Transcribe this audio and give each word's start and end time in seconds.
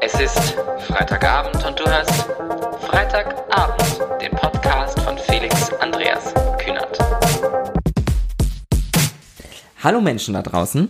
Es 0.00 0.14
ist 0.20 0.56
Freitagabend 0.86 1.64
und 1.66 1.78
du 1.78 1.84
hörst 1.84 2.26
Freitagabend, 2.86 4.00
den 4.20 4.30
Podcast 4.32 5.00
von 5.00 5.18
Felix 5.18 5.72
Andreas 5.80 6.32
Kühnert. 6.58 6.98
Hallo 9.82 10.00
Menschen 10.00 10.34
da 10.34 10.42
draußen. 10.42 10.88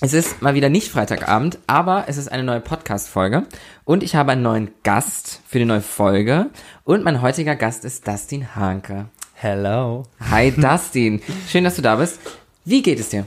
Es 0.00 0.12
ist 0.12 0.40
mal 0.40 0.54
wieder 0.54 0.68
nicht 0.68 0.90
Freitagabend, 0.90 1.58
aber 1.66 2.04
es 2.06 2.16
ist 2.16 2.30
eine 2.30 2.44
neue 2.44 2.60
Podcast-Folge 2.60 3.44
und 3.84 4.02
ich 4.02 4.14
habe 4.14 4.32
einen 4.32 4.42
neuen 4.42 4.70
Gast 4.82 5.40
für 5.46 5.58
die 5.58 5.64
neue 5.64 5.80
Folge 5.80 6.50
und 6.84 7.04
mein 7.04 7.22
heutiger 7.22 7.56
Gast 7.56 7.84
ist 7.84 8.06
Dustin 8.06 8.54
Hanke. 8.54 9.06
Hello. 9.34 10.04
Hi 10.30 10.50
Dustin, 10.56 11.22
schön, 11.48 11.64
dass 11.64 11.76
du 11.76 11.82
da 11.82 11.96
bist. 11.96 12.20
Wie 12.64 12.82
geht 12.82 12.98
es 12.98 13.10
dir? 13.10 13.26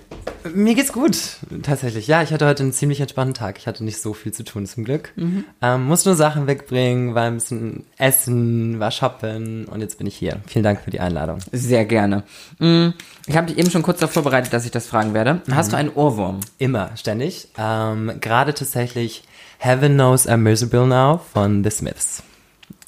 Mir 0.54 0.75
geht's 0.75 0.93
gut, 0.93 1.17
tatsächlich. 1.61 2.07
Ja, 2.07 2.21
ich 2.23 2.31
hatte 2.31 2.45
heute 2.47 2.63
einen 2.63 2.71
ziemlich 2.71 3.01
entspannten 3.01 3.33
Tag. 3.33 3.57
Ich 3.57 3.67
hatte 3.67 3.83
nicht 3.83 4.01
so 4.01 4.13
viel 4.13 4.31
zu 4.31 4.43
tun, 4.43 4.65
zum 4.65 4.83
Glück. 4.86 5.11
Mhm. 5.15 5.43
Ähm, 5.61 5.86
musste 5.86 6.10
nur 6.10 6.15
Sachen 6.15 6.47
wegbringen, 6.47 7.13
war 7.15 7.23
ein 7.23 7.36
bisschen 7.36 7.83
essen, 7.97 8.79
war 8.79 8.89
shoppen 8.91 9.65
und 9.65 9.82
jetzt 9.82 9.97
bin 9.97 10.07
ich 10.07 10.15
hier. 10.15 10.39
Vielen 10.47 10.63
Dank 10.63 10.79
für 10.82 10.89
die 10.89 11.01
Einladung. 11.01 11.39
Sehr 11.51 11.86
gerne. 11.86 12.23
Mm, 12.60 12.89
Ich 13.25 13.36
habe 13.36 13.47
dich 13.47 13.57
eben 13.57 13.69
schon 13.69 13.83
kurz 13.83 14.00
darauf 14.00 14.13
vorbereitet, 14.13 14.54
dass 14.54 14.65
ich 14.65 14.71
das 14.71 14.87
fragen 14.87 15.13
werde. 15.13 15.41
Hast 15.51 15.74
du 15.74 15.77
einen 15.77 15.89
Ohrwurm? 15.93 16.39
Immer, 16.57 16.96
ständig. 16.96 17.49
Ähm, 17.57 18.13
Gerade 18.21 18.54
tatsächlich 18.54 19.24
Heaven 19.60 19.93
Knows 19.96 20.27
I'm 20.27 20.38
Miserable 20.38 20.88
Now 20.88 21.19
von 21.33 21.63
The 21.63 21.69
Smiths. 21.71 22.24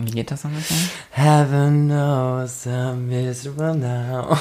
Wie 0.01 0.11
geht 0.11 0.31
das 0.31 0.45
ungefähr? 0.45 0.77
Heaven 1.11 1.87
knows 1.89 2.65
I'm 2.65 3.07
miserable 3.07 3.75
now 3.75 4.37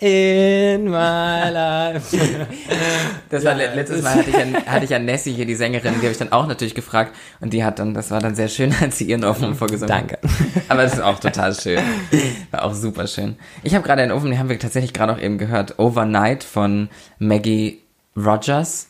in 0.00 0.84
my 0.84 1.48
life. 1.50 2.14
Das 3.30 3.42
war 3.42 3.54
le- 3.54 3.74
letztes 3.74 4.02
Mal 4.02 4.16
hatte 4.16 4.28
ich, 4.28 4.36
an, 4.36 4.54
hatte 4.66 4.84
ich 4.84 4.94
an 4.94 5.06
Nessie 5.06 5.32
hier, 5.32 5.46
die 5.46 5.54
Sängerin, 5.54 5.94
die 5.94 6.00
habe 6.00 6.10
ich 6.12 6.18
dann 6.18 6.30
auch 6.30 6.46
natürlich 6.46 6.74
gefragt 6.74 7.14
und 7.40 7.54
die 7.54 7.64
hat 7.64 7.78
dann, 7.78 7.94
das 7.94 8.10
war 8.10 8.20
dann 8.20 8.34
sehr 8.34 8.48
schön, 8.48 8.74
als 8.82 8.98
sie 8.98 9.04
ihren 9.04 9.24
Ohrwurm 9.24 9.54
vorgesungen 9.54 9.90
hat. 9.90 9.98
Danke. 10.12 10.18
Aber 10.68 10.82
das 10.82 10.94
ist 10.94 11.00
auch 11.00 11.18
total 11.18 11.54
schön. 11.54 11.80
War 12.50 12.64
auch 12.64 12.74
super 12.74 13.06
schön. 13.06 13.36
Ich 13.62 13.74
habe 13.74 13.86
gerade 13.86 14.02
einen 14.02 14.12
Ofen, 14.12 14.28
den 14.30 14.38
haben 14.38 14.50
wir 14.50 14.58
tatsächlich 14.58 14.92
gerade 14.92 15.14
auch 15.14 15.18
eben 15.18 15.38
gehört. 15.38 15.78
Overnight 15.78 16.44
von 16.44 16.90
Maggie 17.18 17.80
Rogers. 18.14 18.88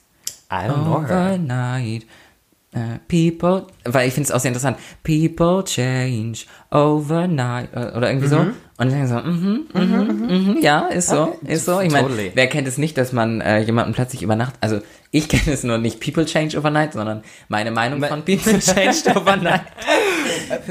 I 0.51 0.67
don't 0.69 0.83
know 0.83 1.07
her. 1.07 1.39
Uh, 2.79 2.99
people, 3.09 3.67
weil 3.85 4.07
ich 4.09 4.15
finde 4.15 4.29
es 4.29 4.33
auch 4.33 4.41
sehr 4.41 4.51
interessant. 4.51 4.77
People 5.03 5.65
change 5.65 6.41
overnight 6.71 7.71
äh, 7.75 7.97
oder 7.97 8.09
irgendwie 8.11 8.29
so. 8.29 8.37
Und 8.81 8.87
ich 8.87 8.93
denke 8.93 9.09
so, 9.09 9.17
mhm, 9.17 9.67
mhm, 9.75 10.27
mhm, 10.55 10.59
ja, 10.61 10.87
ist 10.87 11.09
so, 11.09 11.23
Okay. 11.23 11.53
ist 11.55 11.65
so. 11.65 11.81
Ich 11.81 11.91
meine, 11.91 12.07
Totally. 12.07 12.31
wer 12.35 12.47
kennt 12.47 12.69
es 12.69 12.79
nicht, 12.79 12.97
dass 12.97 13.13
man 13.13 13.41
äh, 13.41 13.59
jemanden 13.61 13.93
plötzlich 13.93 14.23
über 14.23 14.37
Nacht, 14.37 14.55
also 14.61 14.79
ich 15.11 15.29
kenne 15.31 15.53
es 15.53 15.65
nur 15.65 15.79
nicht 15.79 15.99
People 16.01 16.25
change 16.27 16.57
overnight, 16.57 16.93
sondern 16.93 17.23
meine 17.49 17.71
Meinung 17.73 18.01
von 18.05 18.23
People 18.25 18.59
changed 18.61 19.09
overnight. 19.17 19.63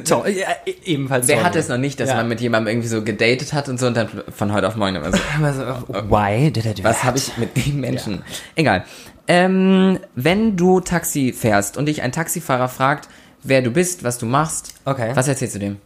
Toll. 0.08 0.30
Ja, 0.30 0.47
e- 0.66 0.75
ebenfalls 0.85 1.28
Wer 1.28 1.44
hat 1.44 1.55
es 1.55 1.67
noch 1.67 1.78
nicht, 1.78 2.00
dass 2.00 2.09
Ja. 2.09 2.16
man 2.16 2.30
mit 2.30 2.39
jemandem 2.39 2.73
irgendwie 2.73 2.88
so 2.88 3.03
gedatet 3.03 3.52
hat 3.53 3.67
und 3.67 3.80
so 3.80 3.88
und 3.88 3.97
dann 3.97 4.08
von 4.30 4.53
heute 4.53 4.67
auf 4.67 4.75
morgen 4.75 4.95
immer 4.95 5.11
so, 5.11 5.17
why 6.09 6.50
did 6.52 6.66
I 6.66 6.73
do 6.73 6.83
was 6.83 7.03
habe 7.03 7.17
ich 7.17 7.35
mit 7.38 7.58
dem 7.58 7.81
Menschen? 7.81 8.22
Egal. 8.55 8.85
Ähm, 9.28 10.00
wenn 10.16 10.56
du 10.56 10.80
Taxi 10.80 11.33
fährst 11.33 11.78
und 11.78 11.86
dich 11.88 12.02
ein 12.02 12.11
Taxifahrer 12.11 12.70
fragt, 12.70 13.09
wer 13.44 13.61
du 13.61 13.72
bist, 13.72 14.03
was 14.03 14.17
du 14.17 14.25
machst, 14.25 14.73
Okay. 14.86 15.11
was 15.14 15.28
erzählst 15.28 15.56
du 15.56 15.59
dem? 15.59 15.78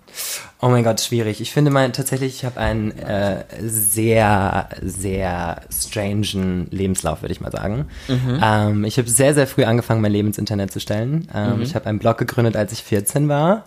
Oh 0.61 0.67
mein 0.67 0.83
Gott, 0.83 1.00
schwierig. 1.02 1.42
Ich 1.42 1.52
finde 1.52 1.72
mein, 1.72 1.94
tatsächlich, 1.94 2.36
ich 2.36 2.45
habe 2.45 2.59
einen 2.59 2.92
äh, 3.00 3.44
sehr, 3.61 4.70
sehr 4.81 5.61
strangen 5.72 6.67
Lebenslauf, 6.70 7.22
würde 7.22 7.31
ich 7.33 7.42
mal 7.42 7.52
sagen. 7.52 7.88
Ähm, 8.09 8.83
ich 8.83 8.98
habe 8.98 9.09
sehr, 9.09 9.33
sehr 9.33 9.48
früh 9.48 9.64
angefangen, 9.64 10.02
mein 10.02 10.11
Leben 10.11 10.28
ins 10.28 10.38
Internet 10.38 10.72
zu 10.72 10.80
stellen. 10.80 11.28
Ähm, 11.33 11.61
Ich 11.61 11.73
habe 11.76 11.86
einen 11.88 12.00
Blog 12.00 12.17
gegründet, 12.17 12.55
als 12.55 12.73
ich 12.73 12.83
14 12.83 13.28
war. 13.30 13.66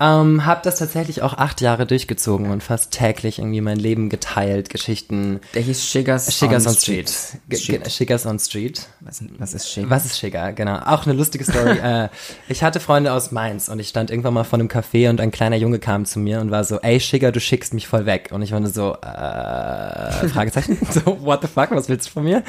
Ähm, 0.00 0.46
habe 0.46 0.60
das 0.62 0.76
tatsächlich 0.76 1.22
auch 1.22 1.34
acht 1.34 1.60
Jahre 1.60 1.84
durchgezogen 1.84 2.50
und 2.50 2.62
fast 2.62 2.92
täglich 2.92 3.40
irgendwie 3.40 3.60
mein 3.60 3.78
Leben 3.78 4.10
geteilt, 4.10 4.70
Geschichten. 4.70 5.40
Der 5.54 5.62
hieß 5.62 5.84
Shiggers, 5.84 6.32
Shiggers 6.38 6.68
on 6.68 6.74
Street. 6.74 7.12
Ge- 7.48 7.58
Street. 7.58 7.82
ge- 7.82 7.90
Shiggers 7.90 8.24
on 8.24 8.38
Street. 8.38 8.86
Was, 9.00 9.24
was 9.38 9.54
ist 9.54 9.68
Shiggers? 9.72 9.90
Was 9.90 10.04
ist 10.06 10.16
Schigger? 10.20 10.52
Genau. 10.52 10.78
Auch 10.86 11.04
eine 11.04 11.14
lustige 11.14 11.42
Story. 11.42 11.78
äh, 11.82 12.08
ich 12.48 12.62
hatte 12.62 12.78
Freunde 12.78 13.12
aus 13.12 13.32
Mainz 13.32 13.68
und 13.68 13.80
ich 13.80 13.88
stand 13.88 14.10
irgendwann 14.12 14.34
mal 14.34 14.44
vor 14.44 14.60
einem 14.60 14.68
Café 14.68 15.10
und 15.10 15.20
ein 15.20 15.32
kleiner 15.32 15.56
Junge 15.56 15.80
kam 15.80 16.04
zu 16.04 16.20
mir 16.20 16.40
und 16.40 16.52
war 16.52 16.62
so, 16.62 16.78
ey 16.80 17.00
Schigger, 17.00 17.32
du 17.32 17.40
schickst 17.40 17.74
mich 17.74 17.88
voll 17.88 18.06
weg. 18.06 18.28
Und 18.30 18.42
ich 18.42 18.52
war 18.52 18.60
nur 18.60 18.70
so, 18.70 18.94
äh, 18.94 20.28
Fragezeichen. 20.28 20.78
so, 20.90 21.18
what 21.24 21.40
the 21.42 21.48
fuck, 21.48 21.72
was 21.72 21.88
willst 21.88 22.06
du 22.06 22.12
von 22.12 22.22
mir? 22.22 22.44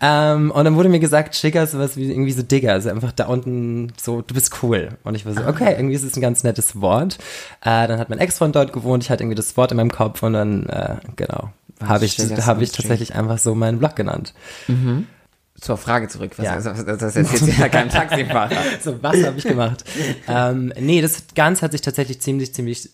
Ähm, 0.00 0.50
und 0.50 0.64
dann 0.64 0.74
wurde 0.76 0.88
mir 0.88 1.00
gesagt, 1.00 1.36
Schigger 1.36 1.64
ist 1.64 1.72
sowas 1.72 1.98
wie 1.98 2.10
irgendwie 2.10 2.32
so 2.32 2.42
Digger. 2.42 2.72
Also 2.72 2.88
einfach 2.88 3.12
da 3.12 3.26
unten 3.26 3.92
so, 4.00 4.22
du 4.22 4.32
bist 4.32 4.62
cool. 4.62 4.88
Und 5.04 5.14
ich 5.16 5.26
war 5.26 5.34
so, 5.34 5.46
okay, 5.46 5.74
irgendwie 5.76 5.94
ist 5.96 6.02
es 6.04 6.16
ein 6.16 6.22
ganz 6.22 6.44
nettes 6.44 6.80
Wort. 6.80 6.93
Äh, 7.02 7.88
dann 7.88 7.98
hat 7.98 8.10
mein 8.10 8.18
Ex-Freund 8.18 8.54
dort 8.54 8.72
gewohnt, 8.72 9.02
ich 9.02 9.10
hatte 9.10 9.22
irgendwie 9.22 9.36
das 9.36 9.56
Wort 9.56 9.70
in 9.70 9.76
meinem 9.76 9.90
Kopf 9.90 10.22
und 10.22 10.32
dann, 10.32 10.66
äh, 10.66 10.96
genau, 11.16 11.50
habe 11.82 12.04
ich, 12.04 12.18
on 12.20 12.60
ich 12.60 12.72
tatsächlich 12.72 13.14
einfach 13.14 13.38
so 13.38 13.54
meinen 13.54 13.78
Blog 13.78 13.96
genannt. 13.96 14.34
Zur 15.60 15.76
Frage 15.76 16.08
zurück. 16.08 16.32
Was, 16.36 16.44
Ja. 16.44 16.54
das, 16.56 16.84
das, 16.84 16.98
das 16.98 17.16
erzählt 17.16 17.58
ja 17.58 17.68
kein 17.68 17.88
Taxifahrer. 17.88 18.56
So, 18.82 19.02
was 19.02 19.24
habe 19.24 19.38
ich 19.38 19.44
gemacht? 19.44 19.84
ähm, 20.28 20.72
nee, 20.78 21.00
das 21.00 21.24
Ganze 21.34 21.62
hat 21.62 21.72
sich 21.72 21.80
tatsächlich 21.80 22.20
ziemlich, 22.20 22.54
ziemlich 22.54 22.90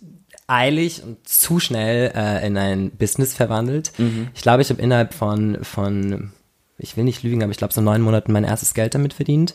eilig 0.47 1.03
und 1.03 1.27
zu 1.27 1.59
schnell 1.61 2.13
äh, 2.15 2.47
in 2.47 2.57
ein 2.59 2.91
Business 2.91 3.33
verwandelt. 3.35 3.93
Ich 4.35 4.43
glaube, 4.43 4.63
ich 4.63 4.71
habe 4.71 4.83
innerhalb 4.83 5.15
von, 5.15 5.59
von, 5.63 6.33
ich 6.81 6.97
will 6.97 7.05
nicht 7.05 7.23
lügen, 7.23 7.43
aber 7.43 7.53
ich 7.53 7.59
glaube, 7.59 7.73
so 7.73 7.81
neun 7.81 8.03
Monaten 8.03 8.33
mein 8.33 8.45
erstes 8.45 8.75
Geld 8.75 8.95
damit 8.95 9.15
verdient. 9.15 9.55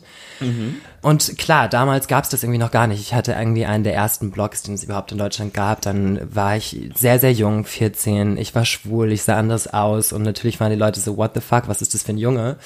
Und 1.01 1.37
klar, 1.37 1.67
damals 1.67 2.07
gab 2.07 2.23
es 2.23 2.29
das 2.29 2.43
irgendwie 2.43 2.59
noch 2.59 2.71
gar 2.71 2.87
nicht. 2.87 3.01
Ich 3.01 3.13
hatte 3.13 3.33
irgendwie 3.33 3.65
einen 3.65 3.83
der 3.83 3.93
ersten 3.93 4.31
Blogs, 4.31 4.63
den 4.63 4.75
es 4.75 4.83
überhaupt 4.83 5.11
in 5.11 5.17
Deutschland 5.17 5.53
gab. 5.53 5.81
Dann 5.81 6.19
war 6.33 6.55
ich 6.55 6.91
sehr, 6.95 7.19
sehr 7.19 7.33
jung, 7.33 7.65
14. 7.65 8.37
Ich 8.37 8.55
war 8.55 8.65
schwul, 8.65 9.11
ich 9.11 9.23
sah 9.23 9.37
anders 9.37 9.67
aus. 9.67 10.13
Und 10.13 10.23
natürlich 10.23 10.59
waren 10.59 10.71
die 10.71 10.77
Leute 10.77 10.99
so, 10.99 11.17
what 11.17 11.31
the 11.33 11.41
fuck, 11.41 11.67
was 11.67 11.81
ist 11.81 11.93
das 11.93 12.03
für 12.03 12.13
ein 12.13 12.17
Junge? 12.17 12.57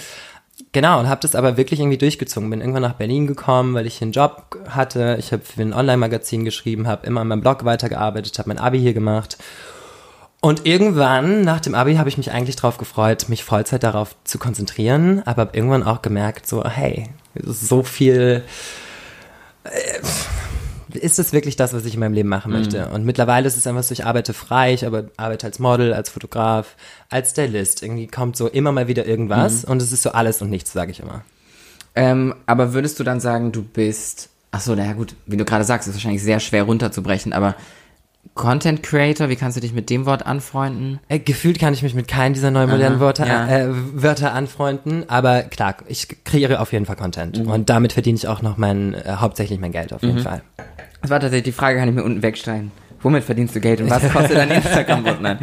Genau, 0.71 0.99
und 0.99 1.09
habe 1.09 1.21
das 1.21 1.35
aber 1.35 1.57
wirklich 1.57 1.79
irgendwie 1.79 1.97
durchgezogen. 1.97 2.49
Bin 2.49 2.59
irgendwann 2.59 2.81
nach 2.81 2.93
Berlin 2.93 3.27
gekommen, 3.27 3.73
weil 3.73 3.87
ich 3.87 3.97
hier 3.97 4.05
einen 4.05 4.11
Job 4.11 4.57
hatte. 4.69 5.15
Ich 5.19 5.31
habe 5.31 5.43
für 5.43 5.61
ein 5.61 5.73
Online-Magazin 5.73 6.45
geschrieben, 6.45 6.87
habe 6.87 7.07
immer 7.07 7.21
an 7.21 7.27
meinem 7.27 7.41
Blog 7.41 7.65
weitergearbeitet, 7.65 8.37
habe 8.39 8.49
mein 8.49 8.59
Abi 8.59 8.79
hier 8.79 8.93
gemacht. 8.93 9.37
Und 10.41 10.65
irgendwann, 10.65 11.41
nach 11.41 11.59
dem 11.59 11.75
Abi, 11.75 11.95
habe 11.95 12.07
ich 12.07 12.17
mich 12.17 12.31
eigentlich 12.31 12.55
darauf 12.55 12.77
gefreut, 12.77 13.27
mich 13.27 13.43
Vollzeit 13.43 13.83
darauf 13.83 14.15
zu 14.23 14.39
konzentrieren, 14.39 15.21
aber 15.25 15.41
habe 15.41 15.57
irgendwann 15.57 15.83
auch 15.83 16.01
gemerkt, 16.01 16.47
so, 16.47 16.63
hey, 16.63 17.09
so 17.35 17.83
viel... 17.83 18.43
Äh, 19.63 19.69
ist 20.91 21.19
das 21.19 21.33
wirklich 21.33 21.55
das, 21.55 21.73
was 21.73 21.85
ich 21.85 21.93
in 21.93 21.99
meinem 21.99 22.13
Leben 22.13 22.29
machen 22.29 22.51
möchte? 22.51 22.87
Und 22.89 23.05
mittlerweile 23.05 23.47
ist 23.47 23.57
es 23.57 23.67
einfach 23.67 23.83
so, 23.83 23.93
ich 23.93 24.05
arbeite 24.05 24.33
frei, 24.33 24.73
ich 24.73 24.87
aber 24.87 25.03
arbeite 25.17 25.45
als 25.45 25.59
Model, 25.59 25.93
als 25.93 26.09
Fotograf, 26.09 26.75
als 27.09 27.31
Stylist. 27.31 27.83
Irgendwie 27.83 28.07
kommt 28.07 28.35
so 28.35 28.47
immer 28.47 28.71
mal 28.71 28.87
wieder 28.87 29.05
irgendwas 29.05 29.63
und 29.65 29.83
es 29.83 29.91
ist 29.91 30.01
so 30.01 30.13
alles 30.13 30.41
und 30.41 30.49
nichts, 30.49 30.73
sage 30.73 30.89
ich 30.89 30.99
immer. 30.99 31.21
Ähm, 31.93 32.33
aber 32.47 32.73
würdest 32.73 32.99
du 32.99 33.03
dann 33.03 33.19
sagen, 33.19 33.51
du 33.51 33.61
bist, 33.61 34.29
ach 34.51 34.61
so, 34.61 34.73
naja 34.73 34.93
gut, 34.93 35.15
wie 35.27 35.37
du 35.37 35.45
gerade 35.45 35.63
sagst, 35.63 35.87
ist 35.87 35.93
wahrscheinlich 35.93 36.23
sehr 36.23 36.39
schwer 36.39 36.63
runterzubrechen, 36.63 37.33
aber 37.33 37.55
Content 38.35 38.83
Creator, 38.83 39.27
wie 39.29 39.35
kannst 39.35 39.57
du 39.57 39.61
dich 39.61 39.73
mit 39.73 39.89
dem 39.89 40.05
Wort 40.05 40.25
anfreunden? 40.25 40.99
Äh, 41.09 41.19
gefühlt 41.19 41.59
kann 41.59 41.73
ich 41.73 41.83
mich 41.83 41.93
mit 41.93 42.07
keinem 42.07 42.33
dieser 42.33 42.51
neuen 42.51 42.69
modernen 42.69 42.95
Aha, 42.95 43.01
Wörter, 43.01 43.27
ja. 43.27 43.47
äh, 43.47 43.67
Wörter 43.93 44.33
anfreunden, 44.33 45.09
aber 45.09 45.41
klar, 45.43 45.75
ich 45.87 46.07
kreiere 46.23 46.59
auf 46.61 46.71
jeden 46.71 46.85
Fall 46.85 46.95
Content 46.95 47.39
und 47.39 47.69
damit 47.69 47.93
verdiene 47.93 48.15
ich 48.15 48.27
auch 48.27 48.41
noch 48.41 48.55
mein, 48.57 48.93
äh, 48.93 49.15
hauptsächlich 49.17 49.59
mein 49.59 49.71
Geld 49.71 49.91
auf 49.93 50.03
jeden 50.03 50.19
Fall. 50.19 50.41
Das 51.01 51.09
war 51.11 51.19
tatsächlich 51.19 51.53
die 51.53 51.57
Frage, 51.59 51.79
kann 51.79 51.89
ich 51.89 51.95
mir 51.95 52.03
unten 52.03 52.21
wegsteigen. 52.21 52.71
Womit 53.01 53.23
verdienst 53.23 53.55
du 53.55 53.61
Geld 53.61 53.79
und 53.81 53.89
was 53.89 54.09
kostet 54.11 54.37
dein 54.37 54.51
Instagram-Bot? 54.51 55.21
Nein. 55.21 55.39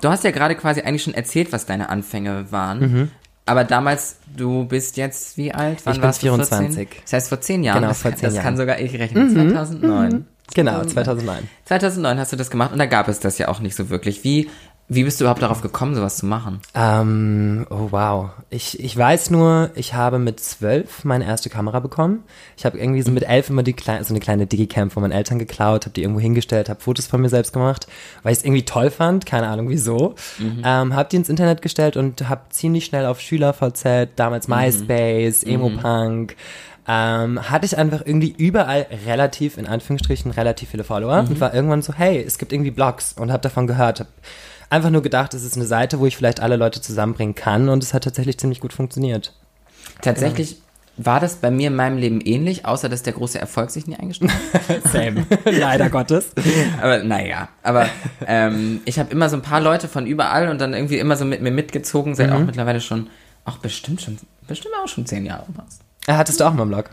Du 0.00 0.08
hast 0.08 0.24
ja 0.24 0.32
gerade 0.32 0.54
quasi 0.56 0.80
eigentlich 0.82 1.04
schon 1.04 1.14
erzählt, 1.14 1.52
was 1.52 1.64
deine 1.66 1.88
Anfänge 1.90 2.50
waren. 2.50 3.10
Aber 3.46 3.64
damals, 3.64 4.18
du 4.36 4.64
bist 4.64 4.96
jetzt 4.96 5.36
wie 5.36 5.52
alt? 5.52 5.80
Wann 5.84 5.92
Mhm. 5.92 5.94
Ich 5.94 6.00
bin 6.00 6.02
warst 6.02 6.22
du 6.22 6.26
14? 6.34 6.58
24. 6.58 6.88
Das 7.04 7.12
heißt 7.12 7.28
vor 7.28 7.40
zehn 7.40 7.62
Jahren. 7.64 7.78
Genau, 7.78 7.88
das 7.88 8.02
vor 8.02 8.10
kann, 8.12 8.18
zehn 8.18 8.26
das 8.26 8.34
Jahren. 8.34 8.44
kann 8.44 8.56
sogar 8.56 8.80
ich 8.80 8.98
rechnen. 8.98 9.30
2009. 9.30 10.26
Genau, 10.54 10.84
2009. 10.84 11.48
2009 11.64 12.18
hast 12.18 12.32
du 12.32 12.36
das 12.36 12.50
gemacht 12.50 12.72
und 12.72 12.78
da 12.78 12.86
gab 12.86 13.08
es 13.08 13.20
das 13.20 13.38
ja 13.38 13.48
auch 13.48 13.60
nicht 13.60 13.74
so 13.74 13.88
wirklich. 13.90 14.24
Wie, 14.24 14.50
wie 14.88 15.04
bist 15.04 15.20
du 15.20 15.24
überhaupt 15.24 15.40
darauf 15.40 15.62
gekommen, 15.62 15.94
sowas 15.94 16.18
zu 16.18 16.26
machen? 16.26 16.60
Ähm, 16.74 17.66
oh 17.70 17.88
wow. 17.90 18.30
Ich, 18.50 18.78
ich 18.78 18.94
weiß 18.94 19.30
nur, 19.30 19.70
ich 19.74 19.94
habe 19.94 20.18
mit 20.18 20.40
zwölf 20.40 21.04
meine 21.04 21.24
erste 21.24 21.48
Kamera 21.48 21.80
bekommen. 21.80 22.24
Ich 22.58 22.66
habe 22.66 22.78
irgendwie 22.78 23.00
so 23.00 23.10
mit 23.10 23.22
elf 23.22 23.48
immer 23.48 23.62
die 23.62 23.72
kleine, 23.72 24.04
so 24.04 24.12
eine 24.12 24.20
kleine 24.20 24.46
Digicam 24.46 24.90
von 24.90 25.02
meinen 25.02 25.12
Eltern 25.12 25.38
geklaut, 25.38 25.86
habe 25.86 25.94
die 25.94 26.02
irgendwo 26.02 26.20
hingestellt, 26.20 26.68
habe 26.68 26.80
Fotos 26.80 27.06
von 27.06 27.22
mir 27.22 27.30
selbst 27.30 27.54
gemacht, 27.54 27.86
weil 28.22 28.32
ich 28.32 28.40
es 28.40 28.44
irgendwie 28.44 28.64
toll 28.64 28.90
fand, 28.90 29.24
keine 29.24 29.46
Ahnung 29.48 29.70
wieso. 29.70 30.14
Ähm, 30.64 30.94
habe 30.94 31.08
die 31.08 31.16
ins 31.16 31.30
Internet 31.30 31.62
gestellt 31.62 31.96
und 31.96 32.28
habe 32.28 32.42
ziemlich 32.50 32.84
schnell 32.84 33.06
auf 33.06 33.20
SchülerVZ, 33.20 34.10
damals 34.16 34.48
MySpace, 34.48 35.42
Emo-Punk, 35.44 36.36
ähm, 36.88 37.50
hatte 37.50 37.66
ich 37.66 37.78
einfach 37.78 38.02
irgendwie 38.04 38.34
überall 38.36 38.86
relativ, 39.06 39.56
in 39.56 39.66
Anführungsstrichen, 39.66 40.30
relativ 40.32 40.70
viele 40.70 40.84
Follower 40.84 41.20
und 41.20 41.40
war 41.40 41.54
irgendwann 41.54 41.82
so, 41.82 41.92
hey, 41.94 42.22
es 42.22 42.38
gibt 42.38 42.52
irgendwie 42.52 42.70
Blogs 42.70 43.12
und 43.12 43.30
habe 43.30 43.42
davon 43.42 43.66
gehört, 43.66 44.00
hab 44.00 44.08
einfach 44.68 44.90
nur 44.90 45.02
gedacht, 45.02 45.34
es 45.34 45.44
ist 45.44 45.56
eine 45.56 45.66
Seite, 45.66 46.00
wo 46.00 46.06
ich 46.06 46.16
vielleicht 46.16 46.40
alle 46.40 46.56
Leute 46.56 46.80
zusammenbringen 46.80 47.34
kann 47.34 47.68
und 47.68 47.84
es 47.84 47.94
hat 47.94 48.04
tatsächlich 48.04 48.38
ziemlich 48.38 48.60
gut 48.60 48.72
funktioniert. 48.72 49.32
Tatsächlich 50.00 50.60
war 50.96 51.20
das 51.20 51.36
bei 51.36 51.50
mir 51.50 51.68
in 51.68 51.76
meinem 51.76 51.98
Leben 51.98 52.20
ähnlich, 52.20 52.66
außer 52.66 52.88
dass 52.88 53.02
der 53.02 53.12
große 53.14 53.38
Erfolg 53.38 53.70
sich 53.70 53.86
nie 53.86 53.96
eingestellt 53.96 54.32
hat. 54.32 54.82
Same. 54.92 55.26
Leider 55.44 55.88
Gottes. 55.90 56.32
aber 56.80 57.02
naja, 57.02 57.48
aber 57.62 57.86
ähm, 58.26 58.80
ich 58.84 58.98
habe 58.98 59.10
immer 59.12 59.28
so 59.28 59.36
ein 59.36 59.42
paar 59.42 59.60
Leute 59.60 59.88
von 59.88 60.06
überall 60.06 60.48
und 60.48 60.60
dann 60.60 60.74
irgendwie 60.74 60.98
immer 60.98 61.16
so 61.16 61.24
mit 61.24 61.40
mir 61.42 61.50
mitgezogen, 61.50 62.14
seit 62.14 62.30
auch 62.30 62.40
mittlerweile 62.40 62.80
schon, 62.80 63.08
auch 63.44 63.58
bestimmt 63.58 64.02
schon, 64.02 64.18
bestimmt 64.46 64.74
auch 64.82 64.88
schon 64.88 65.06
zehn 65.06 65.24
Jahre 65.24 65.46
fast. 65.56 65.82
Äh, 66.06 66.14
Hattest 66.14 66.40
du 66.40 66.44
auch 66.44 66.52
mal 66.54 66.62
einen 66.62 66.70
Blog? 66.70 66.90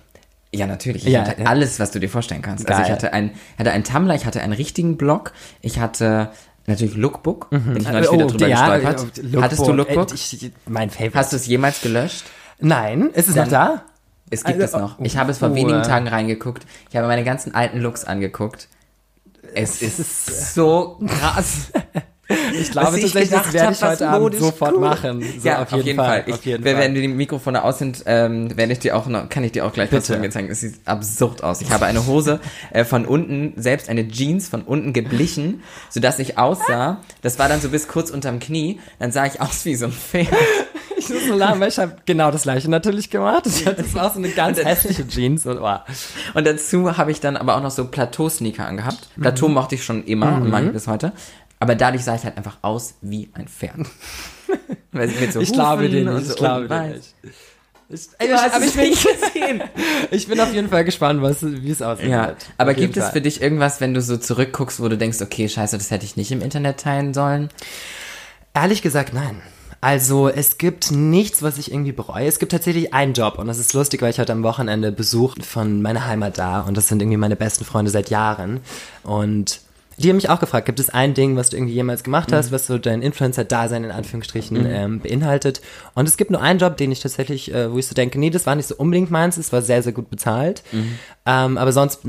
Ja, 0.54 0.66
natürlich. 0.66 1.06
Ich 1.06 1.14
Ja, 1.14 1.26
hatte 1.28 1.42
ja. 1.42 1.48
alles, 1.48 1.80
was 1.80 1.92
du 1.92 2.00
dir 2.00 2.10
vorstellen 2.10 2.42
kannst. 2.42 2.68
Also 2.68 2.82
ich 2.82 2.88
Geil. 2.88 2.96
hatte 2.96 3.14
ein, 3.14 3.32
hatte 3.58 3.72
einen 3.72 3.84
Tumblr, 3.84 4.16
ich 4.16 4.26
hatte 4.26 4.42
einen 4.42 4.54
richtigen 4.54 4.98
Blog, 4.98 5.34
ich 5.62 5.80
hatte 5.80 6.32
natürlich 6.66 6.96
Lookbook, 6.96 7.50
bin 7.52 7.78
ich 7.78 7.88
neulich 7.90 8.12
wieder 8.12 8.28
drüber 8.28 8.46
Mhm. 8.46 8.52
ja, 8.52 8.78
gestolpert. 8.78 9.18
Lookbook. 9.18 9.44
Hattest 9.44 9.68
du 9.68 9.72
Lookbook? 9.74 10.12
Äh, 10.12 10.16
Ich, 10.16 10.52
mein 10.68 10.90
Favorite. 10.90 11.18
Hast 11.18 11.32
du 11.34 11.36
es 11.38 11.46
jemals 11.48 11.82
gelöscht? 11.82 12.26
Nein, 12.60 13.10
ist 13.14 13.28
es 13.30 13.36
Dann- 13.36 13.46
noch 13.46 13.52
da? 13.52 13.84
Es 14.32 14.44
gibt 14.44 14.62
Also, 14.62 14.78
es 14.78 14.82
noch. 14.82 15.00
Ich 15.00 15.18
habe 15.18 15.32
es 15.32 15.40
vor 15.40 15.50
oh, 15.52 15.56
wenigen. 15.56 15.82
Tagen 15.82 16.08
reingeguckt. 16.08 16.66
Ich 16.92 16.96
habe 16.96 17.08
meine 17.08 17.24
ganzen 17.24 17.56
alten 17.56 17.80
Looks 17.80 18.06
angeguckt. 18.06 18.68
Es 19.56 19.82
ist 19.82 20.54
so 20.54 21.00
krass. 21.08 21.72
Ich 22.54 22.72
glaube 22.72 22.88
Was 22.88 22.98
ich 22.98 23.04
tatsächlich, 23.12 23.30
das 23.31 23.54
werde 23.54 23.74
ich 23.74 23.81
was 23.81 23.92
heute 23.92 24.10
Abend 24.10 24.36
sofort 24.36 24.74
cool. 24.74 24.80
machen. 24.80 25.22
So, 25.40 25.48
ja, 25.48 25.64
auf 25.64 25.72
jeden, 25.72 25.96
Fall. 25.96 26.24
Ich, 26.28 26.34
auf 26.34 26.46
jeden 26.46 26.64
wenn, 26.64 26.76
Fall. 26.76 26.86
wenn 26.86 26.94
die 26.94 27.08
Mikrofone 27.08 27.64
aus 27.64 27.80
sind, 27.80 28.04
ähm, 28.06 28.56
werde 28.56 28.74
ich 28.74 28.80
dir 28.80 28.96
auch 28.96 29.08
noch, 29.08 29.30
kann 29.30 29.44
ich 29.44 29.52
dir 29.52 29.66
auch 29.66 29.74
gleich 29.74 29.92
was 29.92 30.04
Bitte. 30.04 30.14
von 30.14 30.22
mir 30.22 30.30
zeigen. 30.30 30.50
Es 30.50 30.62
sieht 30.62 30.76
absurd 30.86 31.44
aus. 31.44 31.62
Ich 31.62 31.72
habe 31.72 31.88
eine 31.88 32.06
Hose 32.06 32.40
äh, 32.72 32.86
von 32.86 33.06
unten, 33.06 33.54
selbst 33.56 33.90
eine 33.90 34.08
Jeans 34.08 34.48
von 34.48 34.62
unten 34.62 34.94
geblichen, 34.94 35.64
sodass 35.90 36.20
ich 36.20 36.38
aussah, 36.38 37.02
das 37.24 37.40
war 37.40 37.50
dann 37.50 37.62
so 37.62 37.70
bis 37.70 37.88
kurz 37.88 38.12
unterm 38.12 38.40
Knie, 38.40 38.80
dann 39.00 39.12
sah 39.12 39.25
ich 39.25 39.42
aus 39.42 39.66
wie 39.66 39.75
so 39.75 39.86
ein 39.86 39.92
Pferd. 39.92 40.28
Ich 41.00 41.10
muss 41.10 41.25
nur 41.28 41.38
lachen, 41.38 41.62
weil 41.62 41.70
ich 41.70 41.80
habe 41.80 41.96
genau 42.06 42.30
das 42.30 42.44
gleiche 42.44 42.70
natürlich 42.70 43.10
gemacht. 43.10 43.48
Ich 43.48 43.66
hatte 43.66 43.84
das 43.84 43.94
war 43.94 44.08
auch 44.08 44.14
so 44.14 44.20
eine 44.20 44.30
ganz 44.30 44.60
hässliche 44.60 45.08
Jeans. 45.08 45.46
Und, 45.46 45.60
oh. 45.60 45.78
Und 46.34 46.46
dazu 46.46 46.98
habe 46.98 47.12
ich 47.12 47.22
dann 47.22 47.38
aber 47.38 47.56
auch 47.56 47.64
noch 47.64 47.72
so 47.72 47.86
Plateau-Sneaker 47.86 48.66
angehabt. 48.66 49.08
Mhm. 49.16 49.22
Plateau 49.22 49.48
mochte 49.48 49.75
ich 49.75 49.84
schon 49.84 50.04
immer 50.04 50.36
und 50.36 50.50
mag 50.50 50.66
ich 50.66 50.72
bis 50.74 50.88
heute. 50.88 51.14
Aber 51.60 51.76
dadurch 51.76 52.04
sah 52.04 52.16
ich 52.16 52.24
halt 52.24 52.38
einfach 52.38 52.58
aus 52.62 52.96
wie 53.02 53.30
ein 53.34 53.48
Pferd. 53.48 53.76
Weil 54.92 55.08
mit 55.10 55.34
so 55.34 55.42
Ich 55.42 55.52
glaube 55.52 55.90
dir 55.90 56.04
nicht. 56.06 56.14
und 56.14 56.22
Ich 56.22 56.28
so 56.30 56.36
glaube 56.36 56.68
dir 56.68 56.82
nicht. 56.88 57.14
Ich, 57.92 58.08
Du 58.20 58.34
hast 58.34 58.54
aber 58.54 58.66
ich, 58.66 58.74
bin, 58.76 58.92
gesehen. 58.92 59.64
ich 60.12 60.28
bin 60.28 60.40
auf 60.40 60.54
jeden 60.54 60.70
Fall 60.70 60.86
gespannt, 60.86 61.24
was, 61.24 61.42
wie 61.44 61.72
es 61.72 61.82
aussehen 61.82 62.12
Ja, 62.12 62.28
wird. 62.28 62.46
aber 62.60 62.72
Auf 62.72 62.78
gibt 62.78 62.96
es 62.98 63.10
für 63.10 63.20
dich 63.20 63.42
irgendwas, 63.42 63.82
wenn 63.82 63.96
du 63.96 64.02
so 64.02 64.16
zurückguckst, 64.16 64.80
wo 64.80 64.88
du 64.90 64.96
denkst, 64.96 65.20
okay, 65.22 65.50
scheiße, 65.50 65.76
das 65.76 65.90
hätte 65.90 66.06
ich 66.06 66.16
nicht 66.16 66.32
im 66.32 66.42
Internet 66.42 66.80
teilen 66.82 67.16
sollen? 67.16 67.50
Ehrlich 68.54 68.84
gesagt, 68.84 69.14
nein. 69.14 69.42
Also 69.82 70.28
es 70.30 70.58
gibt 70.60 70.92
nichts, 70.92 71.42
was 71.42 71.58
ich 71.58 71.72
irgendwie 71.72 71.92
bereue. 71.94 72.28
Es 72.28 72.38
gibt 72.38 72.52
tatsächlich 72.52 72.94
einen 72.94 73.14
Job 73.14 73.40
und 73.40 73.48
das 73.48 73.58
ist 73.58 73.74
lustig, 73.74 74.02
weil 74.04 74.12
ich 74.12 74.20
heute 74.20 74.34
am 74.34 74.44
Wochenende 74.44 74.92
Besuch 74.92 75.36
von 75.42 75.82
meiner 75.82 76.06
Heimat 76.06 76.38
da 76.38 76.62
und 76.62 76.78
das 76.78 76.90
sind 76.90 77.02
irgendwie 77.02 77.18
meine 77.18 77.38
besten 77.38 77.66
Freunde 77.66 77.90
seit 77.90 78.10
Jahren 78.12 78.60
und 79.04 79.62
die 80.00 80.10
haben 80.10 80.16
mich 80.16 80.30
auch 80.30 80.40
gefragt, 80.40 80.66
gibt 80.66 80.80
es 80.80 80.90
ein 80.90 81.13
Ding, 81.13 81.36
was 81.36 81.50
du 81.50 81.57
irgendwie 81.57 81.74
jemals 81.74 82.04
gemacht 82.04 82.31
hast, 82.31 82.51
was 82.51 82.68
so 82.68 82.78
dein 82.78 83.01
Influencer-Dasein 83.01 83.84
in 83.84 83.92
Anführungsstrichen 83.92 84.66
ähm, 84.66 85.00
beinhaltet? 85.00 85.62
Und 85.94 86.07
es 86.07 86.18
gibt 86.18 86.31
nur 86.31 86.42
einen 86.42 86.60
Job, 86.60 86.78
den 86.78 86.92
ich 86.92 87.01
tatsächlich, 87.01 87.54
äh, 87.54 87.72
wo 87.72 87.78
ich 87.78 87.88
so 87.88 87.94
denke, 87.94 88.19
nee, 88.19 88.30
das 88.30 88.46
war 88.46 88.56
nicht 88.56 88.68
so 88.68 88.75
unbedingt 88.75 89.12
meins, 89.12 89.38
es 89.38 89.51
war 89.51 89.62
sehr, 89.62 89.84
sehr 89.84 89.94
gut 89.94 90.10
bezahlt. 90.10 90.63
Ähm, 91.25 91.57
aber 91.57 91.72
sonst 91.72 92.01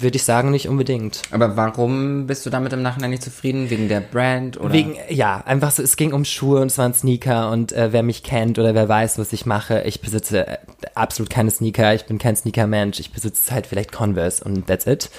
würde 0.00 0.16
ich 0.16 0.22
sagen, 0.22 0.50
nicht 0.52 0.68
unbedingt. 0.68 1.22
Aber 1.32 1.56
warum 1.56 2.28
bist 2.28 2.46
du 2.46 2.50
damit 2.50 2.72
im 2.72 2.82
Nachhinein 2.82 3.10
nicht 3.10 3.22
zufrieden? 3.22 3.68
Wegen 3.68 3.88
der 3.88 4.00
Brand 4.00 4.58
oder? 4.58 4.72
Wegen, 4.72 4.94
ja, 5.08 5.42
einfach 5.44 5.72
so, 5.72 5.82
es 5.82 5.96
ging 5.96 6.12
um 6.12 6.24
Schuhe 6.24 6.60
und 6.60 6.68
es 6.68 6.78
waren 6.78 6.94
Sneaker 6.94 7.50
und 7.50 7.72
äh, 7.72 7.92
wer 7.92 8.04
mich 8.04 8.22
kennt 8.22 8.58
oder 8.60 8.74
wer 8.74 8.88
weiß, 8.88 9.18
was 9.18 9.32
ich 9.32 9.44
mache, 9.44 9.82
ich 9.82 10.00
besitze 10.00 10.46
äh, 10.46 10.58
absolut 10.94 11.30
keine 11.30 11.50
Sneaker, 11.50 11.94
ich 11.94 12.04
bin 12.04 12.18
kein 12.18 12.36
Sneaker-Mensch, 12.36 13.00
ich 13.00 13.12
besitze 13.12 13.52
halt 13.52 13.66
vielleicht 13.66 13.90
Converse 13.90 14.44
und 14.44 14.68
that's 14.68 14.86
it. 14.86 15.10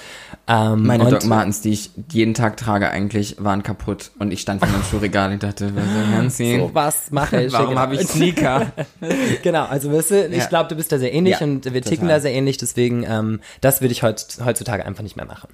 Ähm, 0.52 0.84
Meine 0.84 1.08
Doc 1.08 1.24
Martens, 1.26 1.60
die 1.60 1.70
ich 1.70 1.90
jeden 2.10 2.34
Tag 2.34 2.56
trage, 2.56 2.90
eigentlich 2.90 3.36
waren 3.38 3.62
kaputt 3.62 4.10
und 4.18 4.32
ich 4.32 4.40
stand 4.40 4.58
vor 4.60 4.68
meinem 4.68 4.82
Schuhregal 4.82 5.30
und 5.32 5.40
dachte, 5.44 5.70
was 5.76 5.84
soll 5.84 6.02
ich 6.10 6.16
anziehen? 6.18 6.60
So, 6.60 6.74
was 6.74 7.10
mache 7.12 7.42
ich? 7.44 7.52
Warum 7.52 7.68
Genau. 7.68 7.80
habe 7.80 7.94
ich 7.94 8.00
Sneaker? 8.08 8.72
Genau, 9.44 9.64
also 9.66 9.92
weißt 9.92 10.10
du, 10.10 10.26
ich 10.26 10.36
Ja. 10.38 10.46
glaube, 10.46 10.68
du 10.68 10.74
bist 10.74 10.90
da 10.90 10.98
sehr 10.98 11.12
ähnlich 11.14 11.38
Ja, 11.38 11.46
und 11.46 11.66
wir 11.66 11.82
ticken 11.82 12.06
total. 12.06 12.08
da 12.08 12.20
sehr 12.20 12.32
ähnlich, 12.32 12.56
deswegen, 12.58 13.04
ähm, 13.08 13.40
das 13.60 13.80
würde 13.80 13.92
ich 13.92 14.02
heut, 14.02 14.26
heutzutage 14.44 14.84
einfach 14.84 15.04
nicht 15.04 15.16
mehr 15.16 15.26
machen. 15.26 15.50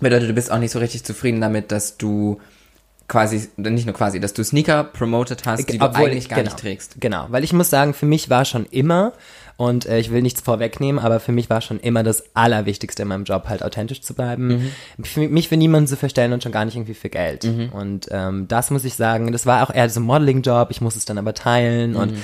Bedeutet, 0.00 0.30
du 0.30 0.34
bist 0.34 0.52
auch 0.52 0.58
nicht 0.58 0.70
so 0.70 0.78
richtig 0.78 1.02
zufrieden 1.02 1.40
damit, 1.40 1.72
dass 1.72 1.96
du 1.98 2.40
quasi, 3.08 3.48
nicht 3.56 3.86
nur 3.86 3.94
quasi, 3.96 4.20
dass 4.20 4.32
du 4.32 4.44
Sneaker 4.44 4.84
promoted 4.84 5.44
hast, 5.44 5.68
die 5.72 5.78
du 5.78 5.84
Obwohl 5.84 6.04
eigentlich 6.06 6.24
ich- 6.24 6.28
gar 6.28 6.36
genau, 6.38 6.50
nicht 6.52 6.60
trägst. 6.60 7.00
Genau, 7.00 7.26
weil 7.30 7.42
ich 7.42 7.52
muss 7.52 7.68
sagen, 7.70 7.94
für 7.94 8.06
mich 8.06 8.30
war 8.30 8.44
schon 8.44 8.64
immer, 8.66 9.12
und 9.58 9.86
äh, 9.86 9.98
ich 9.98 10.12
will 10.12 10.22
nichts 10.22 10.40
vorwegnehmen, 10.40 11.04
aber 11.04 11.18
für 11.18 11.32
mich 11.32 11.50
war 11.50 11.60
schon 11.60 11.80
immer 11.80 12.04
das 12.04 12.24
Allerwichtigste 12.34 13.02
in 13.02 13.08
meinem 13.08 13.24
Job, 13.24 13.48
halt 13.48 13.62
authentisch 13.64 14.00
zu 14.02 14.14
bleiben. 14.14 14.70
Für 15.02 15.28
mich 15.28 15.48
für 15.48 15.56
niemanden 15.56 15.88
zu 15.88 15.96
verstellen 15.96 16.32
und 16.32 16.44
schon 16.44 16.52
gar 16.52 16.64
nicht 16.64 16.76
irgendwie 16.76 16.94
für 16.94 17.10
Geld. 17.10 17.44
Und 17.72 18.06
ähm, 18.12 18.46
das 18.46 18.70
muss 18.70 18.84
ich 18.84 18.94
sagen, 18.94 19.32
das 19.32 19.46
war 19.46 19.64
auch 19.64 19.74
eher 19.74 19.90
so 19.90 19.98
ein 19.98 20.04
Modeling-Job, 20.04 20.68
ich 20.70 20.80
muss 20.80 20.94
es 20.94 21.04
dann 21.04 21.18
aber 21.18 21.34
teilen 21.34 21.96
und 21.96 22.14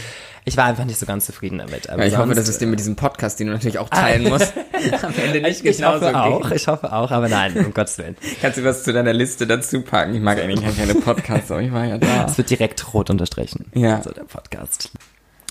ich 0.45 0.57
war 0.57 0.67
einfach 0.67 0.85
nicht 0.85 0.99
so 0.99 1.07
ganz 1.07 1.27
zufrieden 1.27 1.59
damit. 1.59 1.91
Aber 1.91 2.03
Ja, 2.03 2.09
ich 2.09 2.17
hoffe, 2.19 2.35
dass 2.35 2.49
es 2.49 2.59
dir 2.59 2.67
mit 2.67 2.79
diesem 2.79 2.95
Podcast, 2.97 3.41
den 3.41 3.49
du 3.49 3.53
natürlich 3.55 3.79
auch 3.79 3.89
teilen 3.89 4.29
musst, 4.29 4.53
am 5.03 5.13
Ende 5.25 5.41
nicht 5.41 5.65
ich 5.65 5.79
genauso 5.79 6.07
hoffe 6.07 6.21
auch, 6.21 6.51
ich 6.53 6.69
hoffe 6.69 6.93
auch, 6.93 7.11
aber 7.11 7.29
nein, 7.29 7.57
um 7.57 7.75
Gottes 7.75 7.99
Willen. 7.99 8.17
Kannst 8.43 8.59
du 8.59 8.65
was 8.65 8.85
zu 8.85 8.93
deiner 8.93 9.13
Liste 9.13 9.47
dazu 9.47 9.81
packen? 9.81 10.15
Ich 10.15 10.21
mag 10.21 10.39
eigentlich 10.39 10.63
gar 10.63 10.73
keine 10.73 10.95
Podcasts, 10.95 11.51
aber 11.51 11.63
ich 11.63 11.73
war 11.73 11.85
ja 11.85 11.99
da. 11.99 12.27
Es 12.27 12.39
wird 12.39 12.51
direkt 12.51 12.95
rot 12.95 13.11
unterstrichen. 13.11 13.65
Ja. 13.75 13.97
Also 13.97 14.13
der 14.13 14.25
Podcast. 14.25 14.91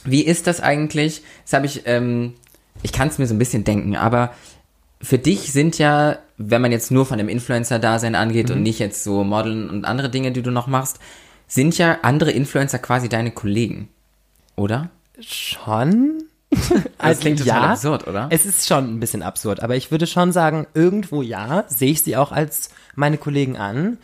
Wie 0.06 0.22
ist 0.24 0.48
das 0.48 0.60
eigentlich? 0.62 1.22
Das 1.46 1.54
habe 1.54 1.66
ich, 1.66 1.84
ähm, 1.86 2.34
ich 2.82 2.92
kann 2.92 3.08
es 3.08 3.18
mir 3.18 3.28
so 3.28 3.34
ein 3.34 3.40
bisschen 3.40 3.64
denken, 3.64 3.96
aber 3.96 4.34
für 5.02 5.18
dich 5.18 5.52
sind 5.52 5.78
ja, 5.78 6.18
wenn 6.38 6.62
man 6.62 6.72
jetzt 6.72 6.92
nur 6.92 7.06
von 7.06 7.18
dem 7.18 7.30
Influencer-Dasein 7.30 8.16
angeht 8.16 8.50
Mhm. 8.50 8.56
und 8.56 8.64
nicht 8.64 8.80
jetzt 8.80 9.04
so 9.04 9.24
Modeln 9.24 9.70
und 9.70 9.86
andere 9.86 10.10
Dinge, 10.10 10.32
die 10.32 10.42
du 10.42 10.52
noch 10.52 10.68
machst, 10.68 11.00
sind 11.48 11.78
ja 11.78 12.00
andere 12.04 12.32
Influencer 12.32 12.80
quasi 12.80 13.10
deine 13.10 13.32
Kollegen, 13.32 13.90
oder? 14.56 14.90
Schon? 15.20 16.24
Das 17.00 17.20
klingt 17.20 17.40
total 17.40 17.64
absurd, 17.72 18.08
oder? 18.08 18.28
Es 18.30 18.46
ist 18.46 18.68
schon 18.68 18.96
ein 18.96 19.00
bisschen 19.00 19.24
absurd, 19.24 19.62
aber 19.62 19.76
ich 19.76 19.92
würde 19.92 20.08
schon 20.08 20.32
sagen, 20.32 20.68
irgendwo 20.74 21.22
ja, 21.22 21.66
sehe 21.68 21.92
ich 21.92 22.02
sie 22.04 22.16
auch 22.16 22.32
als 22.32 22.70
meine 22.96 23.18
Kollegen 23.18 23.58
an. 23.58 23.98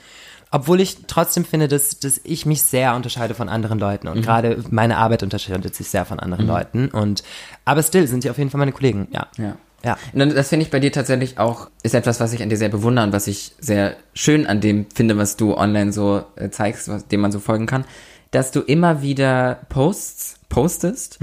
Obwohl 0.51 0.81
ich 0.81 1.05
trotzdem 1.07 1.45
finde, 1.45 1.67
dass, 1.67 1.99
dass 1.99 2.19
ich 2.23 2.45
mich 2.45 2.63
sehr 2.63 2.95
unterscheide 2.95 3.33
von 3.35 3.49
anderen 3.49 3.77
Leuten 3.79 4.07
Mhm. 4.07 4.13
und 4.13 4.21
gerade 4.23 4.63
meine 4.71 4.97
Arbeit 4.97 5.21
unterscheidet 5.23 5.75
sich 5.75 5.89
sehr 5.89 6.05
von 6.05 6.19
anderen 6.19 6.47
Leuten 6.47 6.89
und 6.89 7.23
aber 7.65 7.83
still 7.83 8.07
sind 8.07 8.23
sie 8.23 8.29
auf 8.29 8.37
jeden 8.37 8.49
Fall 8.49 8.59
meine 8.59 8.71
Kollegen, 8.71 9.07
ja. 9.11 9.27
Ja. 9.37 9.55
Ja. 9.81 9.97
Und 10.11 10.35
das 10.35 10.49
finde 10.49 10.65
ich 10.65 10.71
bei 10.71 10.81
dir 10.81 10.91
tatsächlich 10.91 11.37
auch, 11.39 11.69
ist 11.83 11.95
etwas, 11.95 12.19
was 12.19 12.33
ich 12.33 12.43
an 12.43 12.49
dir 12.49 12.57
sehr 12.57 12.67
bewundere 12.67 13.05
und 13.05 13.13
was 13.13 13.27
ich 13.27 13.53
sehr 13.61 13.95
schön 14.13 14.45
an 14.45 14.59
dem 14.59 14.87
finde, 14.93 15.17
was 15.17 15.37
du 15.37 15.55
online 15.55 15.93
so 15.93 16.23
äh, 16.35 16.49
zeigst, 16.49 16.89
was, 16.89 17.07
dem 17.07 17.21
man 17.21 17.31
so 17.31 17.39
folgen 17.39 17.65
kann, 17.65 17.85
dass 18.31 18.51
du 18.51 18.59
immer 18.59 19.01
wieder 19.01 19.61
Posts 19.69 20.39
postest, 20.49 21.19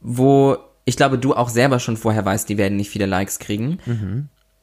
wo 0.00 0.56
ich 0.84 0.96
glaube, 0.96 1.16
du 1.18 1.34
auch 1.34 1.48
selber 1.48 1.78
schon 1.78 1.96
vorher 1.96 2.24
weißt, 2.24 2.48
die 2.48 2.58
werden 2.58 2.76
nicht 2.76 2.90
viele 2.90 3.06
Likes 3.06 3.38
kriegen. 3.38 3.78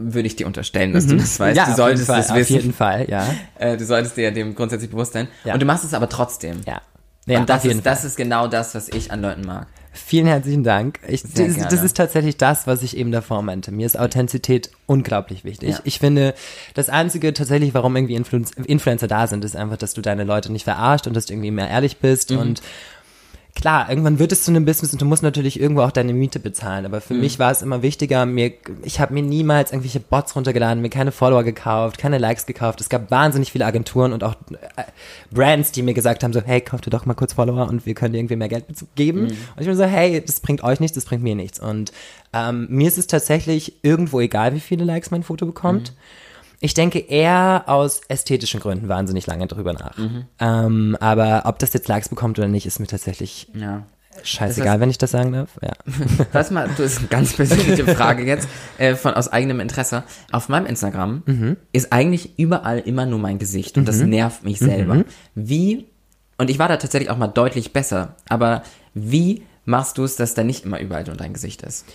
Würde 0.02 0.28
ich 0.28 0.36
dir 0.38 0.48
unterstellen, 0.48 0.94
dass 0.94 1.08
du 1.08 1.18
das 1.18 1.40
weißt. 1.40 1.58
ja, 1.58 1.66
du 1.66 1.72
auf 1.72 1.78
solltest 1.78 2.08
Fall, 2.08 2.22
auf 2.22 2.36
wissen. 2.36 2.54
jeden 2.56 2.74
Fall, 2.74 3.06
ja. 3.10 3.28
Äh, 3.58 3.76
du 3.76 3.84
solltest 3.86 4.16
dir 4.16 4.32
dem 4.32 4.56
grundsätzlich 4.56 4.90
bewusst 4.90 5.12
sein. 5.14 5.28
Ja. 5.44 5.54
Und 5.54 5.60
du 5.62 5.66
machst 5.66 5.84
es 5.84 5.94
aber 5.94 6.08
trotzdem. 6.08 6.62
Ja. 6.66 6.82
Ja, 7.26 7.42
und 7.42 7.50
das 7.50 7.66
auf 7.66 7.72
ist, 7.72 7.86
das 7.86 8.06
ist 8.06 8.16
genau 8.16 8.48
das, 8.48 8.74
was 8.74 8.88
ich 8.90 9.12
an 9.12 9.22
Leuten 9.22 9.42
mag. 9.42 9.68
Vielen 9.92 10.26
herzlichen 10.26 10.64
Dank. 10.64 11.00
Ich, 11.08 11.22
das, 11.24 11.58
das 11.58 11.84
ist 11.84 11.98
tatsächlich 11.98 12.38
das, 12.38 12.66
was 12.66 12.82
ich 12.82 12.96
eben 12.96 13.12
davor 13.12 13.42
meinte. 13.44 13.72
Mir 13.72 13.86
ist 13.86 14.00
Authentizität 14.00 14.72
unglaublich 14.86 15.44
wichtig. 15.44 15.70
Ja. 15.72 15.80
Ich 15.84 16.00
finde, 16.00 16.34
das 16.76 16.90
Einzige 16.90 17.34
tatsächlich, 17.34 17.74
warum 17.74 17.96
irgendwie 17.96 18.16
Influ 18.16 18.42
Influencer 18.66 19.08
da 19.08 19.28
sind, 19.28 19.44
ist 19.44 19.56
einfach, 19.56 19.78
dass 19.78 19.94
du 19.94 20.02
deine 20.02 20.24
Leute 20.24 20.52
nicht 20.52 20.64
verarscht 20.64 21.06
und 21.08 21.16
dass 21.16 21.26
du 21.26 21.34
irgendwie 21.34 21.52
mehr 21.52 21.70
ehrlich 21.70 21.98
bist 21.98 22.32
Mhm. 22.32 22.38
und 22.38 22.62
Klar, 23.56 23.90
irgendwann 23.90 24.20
wird 24.20 24.32
es 24.32 24.44
zu 24.44 24.52
einem 24.52 24.64
Business 24.64 24.94
und 24.94 25.02
du 25.02 25.06
musst 25.06 25.22
natürlich 25.22 25.60
irgendwo 25.60 25.82
auch 25.82 25.92
deine 25.92 26.14
Miete 26.14 26.40
bezahlen. 26.40 26.86
Aber 26.86 26.98
Mhm. 26.98 27.02
für 27.02 27.14
mich 27.16 27.40
war 27.40 27.52
es 27.52 27.62
immer 27.62 27.82
wichtiger, 27.82 28.26
mir, 28.26 28.54
ich 28.84 29.00
habe 29.02 29.14
mir 29.14 29.22
niemals 29.24 29.72
irgendwelche 29.72 30.00
Bots 30.00 30.36
runtergeladen, 30.36 30.82
mir 30.82 30.90
keine 30.90 31.12
Follower 31.12 31.44
gekauft, 31.44 31.98
keine 31.98 32.20
Likes 32.20 32.46
gekauft. 32.46 32.80
Es 32.80 32.88
gab 32.88 33.12
wahnsinnig 33.12 33.52
viele 33.52 33.66
Agenturen 33.66 34.14
und 34.14 34.24
auch 34.24 34.36
äh, 34.78 34.84
Brands, 35.32 35.72
die 35.74 35.82
mir 35.82 35.94
gesagt 35.94 36.24
haben 36.24 36.32
so, 36.32 36.42
hey, 36.42 36.62
kauf 36.62 36.80
dir 36.82 36.90
doch 36.92 37.06
mal 37.06 37.16
kurz 37.16 37.34
Follower 37.34 37.68
und 37.68 37.86
wir 37.86 37.96
können 37.96 38.14
dir 38.14 38.20
irgendwie 38.20 38.38
mehr 38.38 38.50
Geld 38.50 38.66
geben. 38.96 39.24
Und 39.26 39.34
ich 39.60 39.66
bin 39.66 39.76
so, 39.76 39.84
hey, 39.84 40.24
das 40.26 40.40
bringt 40.40 40.64
euch 40.64 40.80
nichts, 40.80 40.96
das 40.96 41.06
bringt 41.06 41.24
mir 41.24 41.36
nichts. 41.36 41.60
Und 41.60 41.92
ähm, 42.32 42.68
mir 42.70 42.88
ist 42.88 42.98
es 42.98 43.08
tatsächlich 43.08 43.74
irgendwo 43.84 44.22
egal, 44.22 44.54
wie 44.56 44.60
viele 44.62 44.86
Likes 44.86 45.12
mein 45.12 45.24
Foto 45.24 45.46
bekommt. 45.46 45.94
Ich 46.62 46.74
denke 46.74 47.00
eher 47.00 47.64
aus 47.68 48.02
ästhetischen 48.10 48.60
Gründen 48.60 48.90
wahnsinnig 48.90 49.26
lange 49.28 49.48
drüber 49.48 49.74
nach. 49.74 49.96
Ähm, 50.40 50.98
aber 51.00 51.44
ob 51.46 51.60
das 51.60 51.74
jetzt 51.74 51.88
Likes 51.88 52.10
bekommt 52.10 52.38
oder 52.38 52.48
nicht, 52.50 52.66
ist 52.66 52.80
mir 52.80 52.88
tatsächlich 52.88 53.48
Ja. 53.54 53.84
scheißegal, 54.24 54.74
Das 54.76 54.82
wenn 54.82 54.90
ich 54.90 54.98
das 54.98 55.12
sagen 55.12 55.32
darf. 55.32 55.50
Ja. 55.62 55.72
Was 56.34 56.52
mal, 56.52 56.70
du 56.76 56.84
ist 56.84 57.00
eine 57.00 57.08
ganz 57.08 57.34
persönliche 57.34 57.86
Frage 57.96 58.26
jetzt, 58.26 58.50
äh, 58.78 58.96
von 58.96 59.14
aus 59.14 59.30
eigenem 59.30 59.62
Interesse. 59.62 60.04
Auf 60.34 60.50
meinem 60.50 60.66
Instagram 60.66 61.24
Mhm. 61.26 61.58
ist 61.72 61.94
eigentlich 61.94 62.38
überall 62.38 62.80
immer 62.80 63.06
nur 63.06 63.20
mein 63.20 63.40
Gesicht 63.40 63.78
und 63.78 63.88
das 63.88 63.98
nervt 64.00 64.44
mich 64.44 64.60
selber. 64.60 64.96
Mhm. 64.96 65.06
Wie, 65.36 65.86
und 66.38 66.50
ich 66.50 66.60
war 66.60 66.68
da 66.68 66.76
tatsächlich 66.76 67.10
auch 67.10 67.18
mal 67.18 67.28
deutlich 67.28 67.72
besser, 67.72 68.16
aber 68.28 68.64
wie 68.94 69.44
machst 69.64 69.98
du 69.98 70.04
es, 70.04 70.18
dass 70.18 70.34
da 70.34 70.44
nicht 70.44 70.66
immer 70.66 70.80
überall 70.82 71.06
nur 71.06 71.16
dein 71.16 71.32
Gesicht 71.34 71.62
ist? 71.62 71.86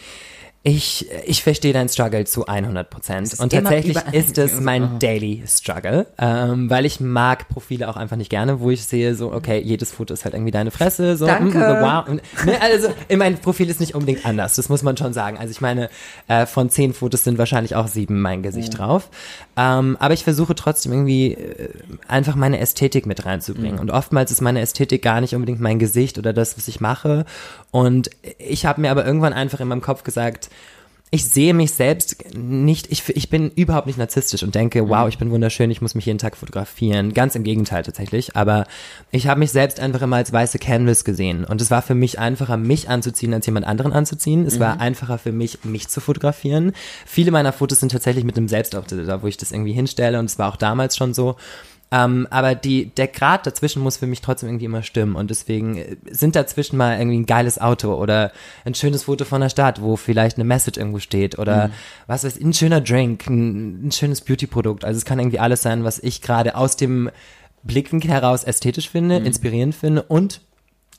Ich, 0.66 1.10
ich 1.26 1.42
verstehe 1.42 1.74
dein 1.74 1.90
Struggle 1.90 2.24
zu 2.24 2.46
100 2.46 2.88
Prozent. 2.88 3.38
Und 3.38 3.52
tatsächlich 3.52 3.98
ist 4.12 4.38
es 4.38 4.60
mein 4.60 4.98
Daily 4.98 5.42
Struggle, 5.46 6.06
ähm, 6.16 6.70
weil 6.70 6.86
ich 6.86 7.00
mag 7.00 7.50
Profile 7.50 7.86
auch 7.86 7.96
einfach 7.96 8.16
nicht 8.16 8.30
gerne, 8.30 8.60
wo 8.60 8.70
ich 8.70 8.82
sehe 8.82 9.14
so, 9.14 9.30
okay, 9.30 9.60
jedes 9.62 9.92
Foto 9.92 10.14
ist 10.14 10.24
halt 10.24 10.32
irgendwie 10.32 10.52
deine 10.52 10.70
Fresse, 10.70 11.18
so, 11.18 11.26
Danke. 11.26 11.58
mm, 11.58 11.60
wow. 11.60 12.08
Und, 12.08 12.22
ne, 12.46 12.62
also, 12.62 12.88
in 13.08 13.18
meinem 13.18 13.36
Profil 13.36 13.68
ist 13.68 13.78
nicht 13.78 13.94
unbedingt 13.94 14.24
anders, 14.24 14.56
das 14.56 14.70
muss 14.70 14.82
man 14.82 14.96
schon 14.96 15.12
sagen. 15.12 15.36
Also 15.36 15.50
ich 15.50 15.60
meine, 15.60 15.90
äh, 16.28 16.46
von 16.46 16.70
zehn 16.70 16.94
Fotos 16.94 17.24
sind 17.24 17.36
wahrscheinlich 17.36 17.76
auch 17.76 17.86
sieben 17.86 18.22
mein 18.22 18.42
Gesicht 18.42 18.78
drauf. 18.78 19.10
Ähm, 19.58 19.98
aber 20.00 20.14
ich 20.14 20.24
versuche 20.24 20.54
trotzdem 20.54 20.92
irgendwie 20.92 21.34
äh, 21.34 21.68
einfach 22.08 22.36
meine 22.36 22.58
Ästhetik 22.58 23.04
mit 23.04 23.26
reinzubringen. 23.26 23.78
Und 23.78 23.90
oftmals 23.90 24.30
ist 24.30 24.40
meine 24.40 24.62
Ästhetik 24.62 25.02
gar 25.02 25.20
nicht 25.20 25.34
unbedingt 25.34 25.60
mein 25.60 25.78
Gesicht 25.78 26.16
oder 26.16 26.32
das, 26.32 26.56
was 26.56 26.68
ich 26.68 26.80
mache. 26.80 27.26
Und 27.70 28.08
ich 28.38 28.64
habe 28.64 28.80
mir 28.80 28.90
aber 28.90 29.04
irgendwann 29.04 29.34
einfach 29.34 29.60
in 29.60 29.68
meinem 29.68 29.82
Kopf 29.82 30.04
gesagt, 30.04 30.48
ich 31.14 31.26
sehe 31.26 31.54
mich 31.54 31.70
selbst 31.70 32.34
nicht, 32.34 32.90
ich, 32.90 33.08
ich 33.10 33.30
bin 33.30 33.52
überhaupt 33.52 33.86
nicht 33.86 33.98
narzisstisch 33.98 34.42
und 34.42 34.56
denke, 34.56 34.88
wow, 34.88 35.08
ich 35.08 35.16
bin 35.16 35.30
wunderschön, 35.30 35.70
ich 35.70 35.80
muss 35.80 35.94
mich 35.94 36.06
jeden 36.06 36.18
Tag 36.18 36.36
fotografieren. 36.36 37.14
Ganz 37.14 37.36
im 37.36 37.44
Gegenteil 37.44 37.84
tatsächlich. 37.84 38.34
Aber 38.34 38.66
ich 39.12 39.28
habe 39.28 39.38
mich 39.38 39.52
selbst 39.52 39.78
einfach 39.78 40.02
immer 40.02 40.16
als 40.16 40.32
weiße 40.32 40.58
Canvas 40.58 41.04
gesehen. 41.04 41.44
Und 41.44 41.60
es 41.60 41.70
war 41.70 41.82
für 41.82 41.94
mich 41.94 42.18
einfacher, 42.18 42.56
mich 42.56 42.88
anzuziehen, 42.88 43.32
als 43.32 43.46
jemand 43.46 43.64
anderen 43.64 43.92
anzuziehen. 43.92 44.44
Es 44.44 44.58
war 44.58 44.80
einfacher 44.80 45.18
für 45.18 45.30
mich, 45.30 45.64
mich 45.64 45.86
zu 45.86 46.00
fotografieren. 46.00 46.72
Viele 47.06 47.30
meiner 47.30 47.52
Fotos 47.52 47.78
sind 47.78 47.92
tatsächlich 47.92 48.24
mit 48.24 48.36
einem 48.36 48.48
Selbstauftritt, 48.48 49.06
da 49.06 49.22
wo 49.22 49.28
ich 49.28 49.36
das 49.36 49.52
irgendwie 49.52 49.72
hinstelle. 49.72 50.18
Und 50.18 50.24
es 50.24 50.40
war 50.40 50.48
auch 50.48 50.56
damals 50.56 50.96
schon 50.96 51.14
so. 51.14 51.36
Ähm, 51.94 52.26
aber 52.30 52.56
die, 52.56 52.86
der 52.86 53.06
Grad 53.06 53.46
dazwischen 53.46 53.80
muss 53.80 53.98
für 53.98 54.08
mich 54.08 54.20
trotzdem 54.20 54.48
irgendwie 54.48 54.64
immer 54.64 54.82
stimmen. 54.82 55.14
Und 55.14 55.30
deswegen 55.30 55.76
äh, 55.76 55.96
sind 56.10 56.34
dazwischen 56.34 56.76
mal 56.76 56.98
irgendwie 56.98 57.18
ein 57.18 57.26
geiles 57.26 57.60
Auto 57.60 57.94
oder 57.94 58.32
ein 58.64 58.74
schönes 58.74 59.04
Foto 59.04 59.24
von 59.24 59.40
der 59.40 59.48
Stadt, 59.48 59.80
wo 59.80 59.94
vielleicht 59.94 60.36
eine 60.36 60.44
Message 60.44 60.76
irgendwo 60.76 60.98
steht 60.98 61.38
oder 61.38 61.70
was 62.08 62.24
weiß 62.24 62.36
ich, 62.38 62.44
ein 62.44 62.52
schöner 62.52 62.80
Drink, 62.80 63.28
ein, 63.28 63.86
ein 63.86 63.92
schönes 63.92 64.22
Beauty-Produkt. 64.22 64.84
Also 64.84 64.98
es 64.98 65.04
kann 65.04 65.20
irgendwie 65.20 65.38
alles 65.38 65.62
sein, 65.62 65.84
was 65.84 66.00
ich 66.00 66.20
gerade 66.20 66.56
aus 66.56 66.76
dem 66.76 67.10
Blickwinkel 67.62 68.10
heraus 68.10 68.42
ästhetisch 68.42 68.90
finde, 68.90 69.18
inspirierend 69.18 69.74
finde 69.74 70.02
und 70.02 70.40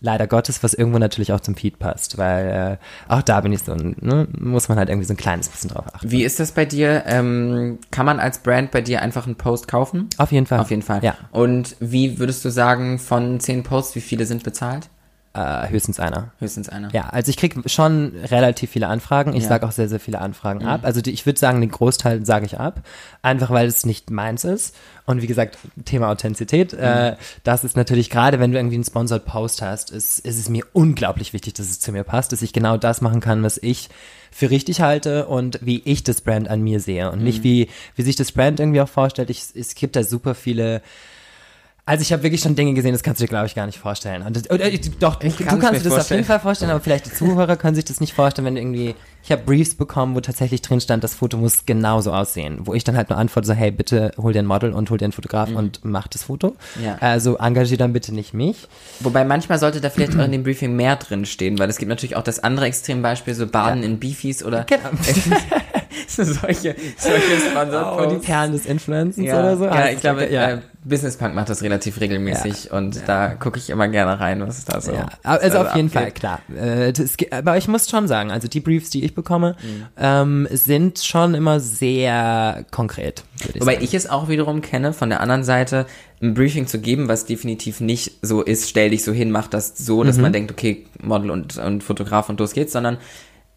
leider 0.02 0.28
Gottes, 0.28 0.64
was 0.64 0.74
irgendwo 0.74 1.00
natürlich 1.00 1.32
auch 1.34 1.40
zum 1.40 1.56
Feed 1.56 1.80
passt, 1.80 2.18
weil 2.18 2.80
äh, 2.80 3.14
auch 3.14 3.22
da 3.22 3.42
bin 3.42 3.54
ich 3.54 3.64
so, 3.64 3.76
ne, 3.76 4.28
muss 4.38 4.70
man 4.70 4.78
halt 4.78 4.90
irgendwie 4.90 5.08
so 5.08 5.14
ein 5.14 5.18
kleines 5.18 5.50
bisschen 5.50 5.70
drauf 5.70 5.86
achten. 5.94 6.12
Wie 6.12 6.24
ist 6.24 6.40
das 6.40 6.52
bei 6.52 6.66
dir? 6.66 7.04
Ähm, 7.06 7.80
kann 7.92 8.06
man 8.06 8.20
als 8.20 8.40
Brand 8.40 8.72
bei 8.72 8.82
dir 8.82 9.02
einfach 9.02 9.26
einen 9.26 9.36
Post 9.36 9.68
kaufen? 9.68 10.10
Auf 10.18 10.32
jeden 10.32 10.46
Fall. 10.46 10.60
Auf 10.60 10.70
jeden 10.70 10.82
Fall. 10.82 11.04
Ja, 11.04 11.16
Und 11.32 11.76
wie 11.80 12.20
würdest 12.20 12.44
du 12.46 12.50
sagen, 12.50 13.00
von 13.00 13.40
zehn 13.40 13.64
Posts, 13.64 13.96
wie 13.96 14.02
viele 14.02 14.26
sind 14.26 14.44
bezahlt? 14.44 14.90
Äh, 15.36 15.70
höchstens 15.70 16.00
einer. 16.00 16.32
Höchstens 16.40 16.70
einer. 16.70 16.90
Ja, 16.94 17.10
also 17.10 17.30
ich 17.30 17.38
krieg 17.38 17.56
schon 17.66 18.14
relativ 18.32 18.72
viele 18.72 18.88
Anfragen. 18.88 19.32
Ich 19.34 19.40
Ja. 19.44 19.46
Mhm. 19.46 19.50
sage 19.50 19.68
auch 19.68 19.72
sehr, 19.72 19.90
sehr 19.90 20.00
viele 20.00 20.20
Anfragen 20.22 20.66
ab. 20.66 20.82
Also 20.84 21.02
die, 21.02 21.12
ich 21.12 21.26
würde 21.26 21.40
sagen, 21.40 21.62
den 21.62 21.72
Großteil 21.72 22.26
sage 22.26 22.46
ich 22.46 22.60
ab. 22.60 22.82
Einfach 23.22 23.50
weil 23.50 23.68
es 23.68 23.86
nicht 23.86 24.10
meins 24.12 24.44
ist. 24.44 24.76
Und 25.06 25.22
wie 25.22 25.28
gesagt, 25.28 25.58
Thema 25.86 26.10
Authentizität. 26.10 26.74
Mhm. 26.74 26.80
Äh, 26.80 27.16
das 27.44 27.64
ist 27.64 27.76
natürlich 27.76 28.10
gerade, 28.10 28.40
wenn 28.40 28.52
du 28.52 28.58
irgendwie 28.58 28.76
einen 28.76 28.84
Sponsored 28.86 29.26
Post 29.26 29.62
hast, 29.62 29.92
ist, 29.92 30.20
ist 30.20 30.40
es 30.40 30.50
mir 30.50 30.64
unglaublich 30.74 31.34
wichtig, 31.34 31.54
dass 31.56 31.68
es 31.70 31.80
zu 31.80 31.92
mir 31.92 32.04
passt, 32.04 32.32
dass 32.32 32.42
ich 32.42 32.54
genau 32.54 32.78
das 32.78 33.02
machen 33.02 33.20
kann, 33.20 33.44
was 33.44 33.58
ich 33.62 33.90
für 34.32 34.50
richtig 34.50 34.82
halte 34.82 35.28
und 35.28 35.60
wie 35.62 35.82
ich 35.86 36.04
das 36.04 36.22
Brand 36.22 36.50
an 36.50 36.62
mir 36.62 36.80
sehe. 36.80 37.10
Und 37.12 37.20
Mhm. 37.20 37.24
nicht 37.26 37.44
wie, 37.44 37.70
wie 37.96 38.02
sich 38.02 38.16
das 38.16 38.32
Brand 38.32 38.60
irgendwie 38.60 38.82
auch 38.82 38.90
vorstellt. 38.90 39.30
Ich, 39.30 39.44
es 39.56 39.76
gibt 39.76 39.96
da 39.96 40.04
super 40.04 40.36
viele 40.36 40.82
also 41.88 42.02
ich 42.02 42.12
habe 42.12 42.24
wirklich 42.24 42.42
schon 42.42 42.56
Dinge 42.56 42.74
gesehen, 42.74 42.94
das 42.94 43.04
kannst 43.04 43.22
du 43.22 43.26
dir, 43.26 43.30
glaube 43.30 43.46
ich, 43.46 43.54
gar 43.54 43.68
nicht 43.68 43.78
vorstellen. 43.78 44.24
Und 44.24 44.36
das, 44.36 44.50
oder, 44.50 44.72
doch, 45.00 45.22
Ich 45.22 45.36
du 45.36 45.46
kann's 45.46 45.62
kannst 45.62 45.84
mir 45.84 45.90
dir 45.90 45.96
das 45.96 46.06
auf 46.06 46.10
jeden 46.10 46.24
Fall 46.24 46.40
vorstellen, 46.40 46.72
aber 46.72 46.80
vielleicht 46.80 47.06
die 47.06 47.12
Zuhörer 47.14 47.58
können 47.58 47.76
sich 47.76 47.86
das 47.86 48.02
nicht 48.02 48.14
vorstellen, 48.14 48.46
wenn 48.48 48.56
du 48.56 48.62
irgendwie, 48.62 48.96
ich 49.24 49.32
habe 49.32 49.44
Briefs 49.44 49.76
bekommen, 49.76 50.16
wo 50.16 50.20
tatsächlich 50.20 50.64
drin 50.64 50.82
stand, 50.82 51.04
das 51.04 51.14
Foto 51.14 51.38
muss 51.38 51.68
genauso 51.68 52.12
aussehen. 52.12 52.58
Wo 52.62 52.74
ich 52.74 52.84
dann 52.84 52.98
halt 52.98 53.12
nur 53.12 53.20
antworte, 53.20 53.48
so, 53.48 53.54
hey, 53.54 53.70
bitte 53.70 54.14
hol 54.18 54.34
dir 54.34 54.40
ein 54.40 54.48
Model 54.48 54.74
und 54.74 54.90
hol 54.90 54.98
dir 54.98 55.06
einen 55.06 55.12
Fotograf 55.12 55.52
und 55.52 55.82
mach 55.84 56.08
das 56.08 56.24
Foto. 56.24 56.56
Mhm. 56.76 56.86
Ja. 56.86 56.98
Also 57.02 57.38
engagier 57.38 57.78
dann 57.78 57.94
bitte 57.94 58.16
nicht 58.16 58.34
mich. 58.34 58.68
Wobei 59.02 59.24
manchmal 59.24 59.60
sollte 59.60 59.80
da 59.80 59.92
vielleicht 59.92 60.18
auch 60.18 60.26
in 60.26 60.32
dem 60.32 60.42
Briefing 60.42 60.76
mehr 60.76 60.96
drin 60.96 61.26
stehen, 61.26 61.60
weil 61.60 61.70
es 61.70 61.78
gibt 61.78 61.90
natürlich 61.90 62.16
auch 62.16 62.24
das 62.24 62.40
andere 62.40 62.66
Extrembeispiel, 62.66 63.36
so 63.36 63.46
Baden 63.46 63.84
in 63.84 64.00
Beefies 64.00 64.44
oder 64.44 64.64
Genau. 64.64 64.90
solche, 66.16 66.76
solche 66.98 67.40
Sponsored 67.52 67.86
Oh, 68.00 68.06
die. 68.10 68.16
Perlen 68.26 68.52
des 68.54 68.66
Influencens 68.66 69.26
Ja, 69.28 69.40
oder 69.40 69.58
so. 69.58 69.66
ja, 69.66 69.90
ich 69.90 70.00
glaube, 70.00 70.28
ja. 70.32 70.52
äh, 70.52 70.58
Business 70.84 71.18
Punk 71.18 71.34
macht 71.34 71.50
das 71.50 71.64
relativ 71.64 72.00
regelmäßig 72.00 72.72
und 72.72 73.02
da 73.08 73.30
gucke 73.30 73.58
ich 73.58 73.72
immer 73.72 73.88
gerne 73.88 74.20
rein, 74.20 74.46
was 74.48 74.66
da 74.66 74.80
so. 74.82 74.92
Ja, 74.94 75.08
also 75.24 75.60
auf 75.60 75.76
jeden 75.76 75.90
Fall, 75.90 76.04
abgeht. 76.04 76.16
klar. 76.16 76.42
Äh, 76.56 76.94
das, 76.94 77.16
aber 77.32 77.58
ich 77.58 77.68
muss 77.68 77.90
schon 77.90 78.08
sagen, 78.08 78.30
also 78.32 78.48
die 78.48 78.60
Briefs, 78.60 78.92
die 78.92 79.04
ich 79.04 79.16
bekomme, 79.16 79.56
ähm, 79.98 80.48
sind 80.52 81.00
schon 81.00 81.34
immer 81.34 81.60
sehr 81.60 82.66
konkret, 82.72 83.24
ich 83.54 83.62
Wobei 83.62 83.74
sagen. 83.74 83.84
ich 83.84 83.94
es 83.96 84.08
auch 84.08 84.30
wiederum 84.30 84.62
kenne, 84.62 84.94
von 84.94 85.10
der 85.10 85.22
anderen 85.22 85.44
Seite 85.44 85.88
ein 86.22 86.34
Briefing 86.36 86.68
zu 86.68 86.80
geben, 86.80 87.08
was 87.08 87.26
definitiv 87.26 87.82
nicht 87.82 88.14
so 88.22 88.42
ist, 88.44 88.70
stell 88.70 88.92
dich 88.92 89.04
so 89.04 89.12
hin, 89.12 89.32
mach 89.32 89.48
das 89.48 89.74
so, 89.78 90.04
Mhm. 90.04 90.08
dass 90.08 90.18
man 90.18 90.34
denkt, 90.34 90.52
okay, 90.52 90.86
Model 91.02 91.32
und, 91.32 91.58
und 91.58 91.84
Fotograf 91.84 92.30
und 92.30 92.40
los 92.40 92.54
geht's, 92.54 92.74
sondern 92.74 92.98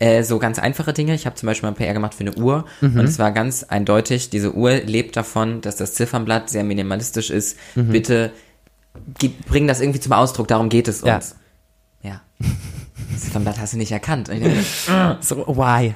äh, 0.01 0.23
so 0.23 0.39
ganz 0.39 0.59
einfache 0.59 0.93
Dinge. 0.93 1.15
Ich 1.15 1.27
habe 1.27 1.37
zum 1.37 1.47
Beispiel 1.49 1.69
mal 1.69 1.75
PR 1.75 1.93
gemacht 1.93 2.15
für 2.15 2.21
eine 2.21 2.35
Uhr 2.35 2.65
Mhm. 2.81 3.01
und 3.01 3.05
es 3.07 3.19
war 3.19 3.33
ganz 3.33 3.65
eindeutig, 3.65 4.31
diese 4.31 4.55
Uhr 4.55 4.73
lebt 4.77 5.17
davon, 5.17 5.61
dass 5.61 5.77
das 5.77 5.95
Ziffernblatt 5.95 6.51
sehr 6.51 6.65
minimalistisch 6.65 7.31
ist. 7.31 7.57
Mhm. 7.75 7.89
Bitte 7.89 8.31
gib, 9.19 9.47
bring 9.47 9.67
das 9.67 9.81
irgendwie 9.81 10.01
zum 10.01 10.13
Ausdruck, 10.13 10.49
darum 10.49 10.69
geht 10.69 10.89
es 10.89 11.03
Ja. 11.03 11.17
uns. 11.17 11.35
Ja. 12.03 12.21
Das 13.13 13.23
Ziffernblatt 13.23 13.59
hast 13.59 13.73
du 13.73 13.79
nicht 13.79 13.91
erkannt. 13.93 14.31
So, 15.21 15.39
why? 15.49 15.93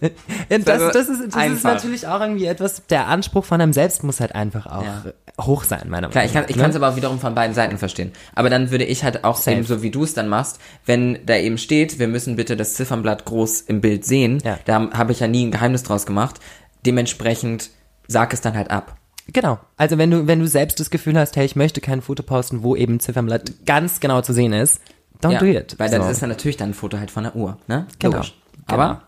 Und 0.50 0.66
das, 0.68 0.80
Also 0.82 0.98
das, 0.98 1.08
ist, 1.08 1.34
das 1.36 1.46
ist 1.52 1.62
natürlich 1.64 2.06
auch 2.08 2.20
irgendwie 2.20 2.46
etwas, 2.46 2.82
der 2.90 3.06
Anspruch 3.06 3.44
von 3.44 3.60
einem 3.60 3.72
selbst 3.72 4.02
muss 4.02 4.20
halt 4.20 4.34
einfach 4.34 4.66
auch 4.66 4.82
Ja. 4.82 5.02
Hoch 5.40 5.64
sein, 5.64 5.88
meiner 5.90 6.08
Klar, 6.10 6.24
ich 6.24 6.32
kann 6.32 6.42
nach, 6.42 6.48
ich 6.50 6.56
ne? 6.56 6.62
kann 6.62 6.70
es 6.70 6.76
aber 6.76 6.88
auch 6.90 6.96
wiederum 6.96 7.18
von 7.18 7.34
beiden 7.34 7.54
Seiten 7.54 7.76
verstehen. 7.78 8.12
Aber 8.34 8.50
dann 8.50 8.70
würde 8.70 8.84
ich 8.84 9.02
halt 9.02 9.24
auch 9.24 9.36
Safe. 9.36 9.56
eben 9.56 9.64
so 9.66 9.82
wie 9.82 9.90
du 9.90 10.04
es 10.04 10.14
dann 10.14 10.28
machst, 10.28 10.60
wenn 10.86 11.18
da 11.26 11.36
eben 11.36 11.58
steht, 11.58 11.98
wir 11.98 12.06
müssen 12.08 12.36
bitte 12.36 12.56
das 12.56 12.74
Ziffernblatt 12.74 13.24
groß 13.24 13.62
im 13.62 13.80
Bild 13.80 14.04
sehen, 14.04 14.40
Ja. 14.44 14.58
da 14.64 14.90
habe 14.92 15.12
ich 15.12 15.20
ja 15.20 15.26
nie 15.26 15.44
ein 15.46 15.50
Geheimnis 15.50 15.82
draus 15.82 16.06
gemacht. 16.06 16.40
Dementsprechend 16.86 17.70
sag 18.06 18.32
es 18.32 18.40
dann 18.42 18.54
halt 18.54 18.70
ab. 18.70 18.96
Genau. 19.32 19.58
Also 19.76 19.96
wenn 19.98 20.10
du, 20.10 20.26
wenn 20.26 20.38
du 20.40 20.46
selbst 20.46 20.78
das 20.80 20.90
Gefühl 20.90 21.18
hast, 21.18 21.34
hey, 21.36 21.46
ich 21.46 21.56
möchte 21.56 21.80
kein 21.80 22.02
Foto 22.02 22.22
posten, 22.22 22.62
wo 22.62 22.76
eben 22.76 23.00
Ziffernblatt 23.00 23.64
ganz 23.64 24.00
genau 24.00 24.20
zu 24.20 24.32
sehen 24.34 24.52
ist, 24.52 24.80
don't 25.22 25.32
ja, 25.32 25.38
do 25.38 25.46
it. 25.46 25.74
Weil 25.78 25.90
dann 25.90 26.02
So. 26.02 26.08
ist 26.10 26.20
dann 26.22 26.28
natürlich 26.28 26.58
dann 26.58 26.70
ein 26.70 26.74
Foto 26.74 26.98
halt 26.98 27.10
von 27.10 27.24
der 27.24 27.34
Uhr, 27.34 27.56
ne? 27.66 27.86
Genau. 27.98 28.16
Logisch. 28.16 28.34
Aber 28.66 29.02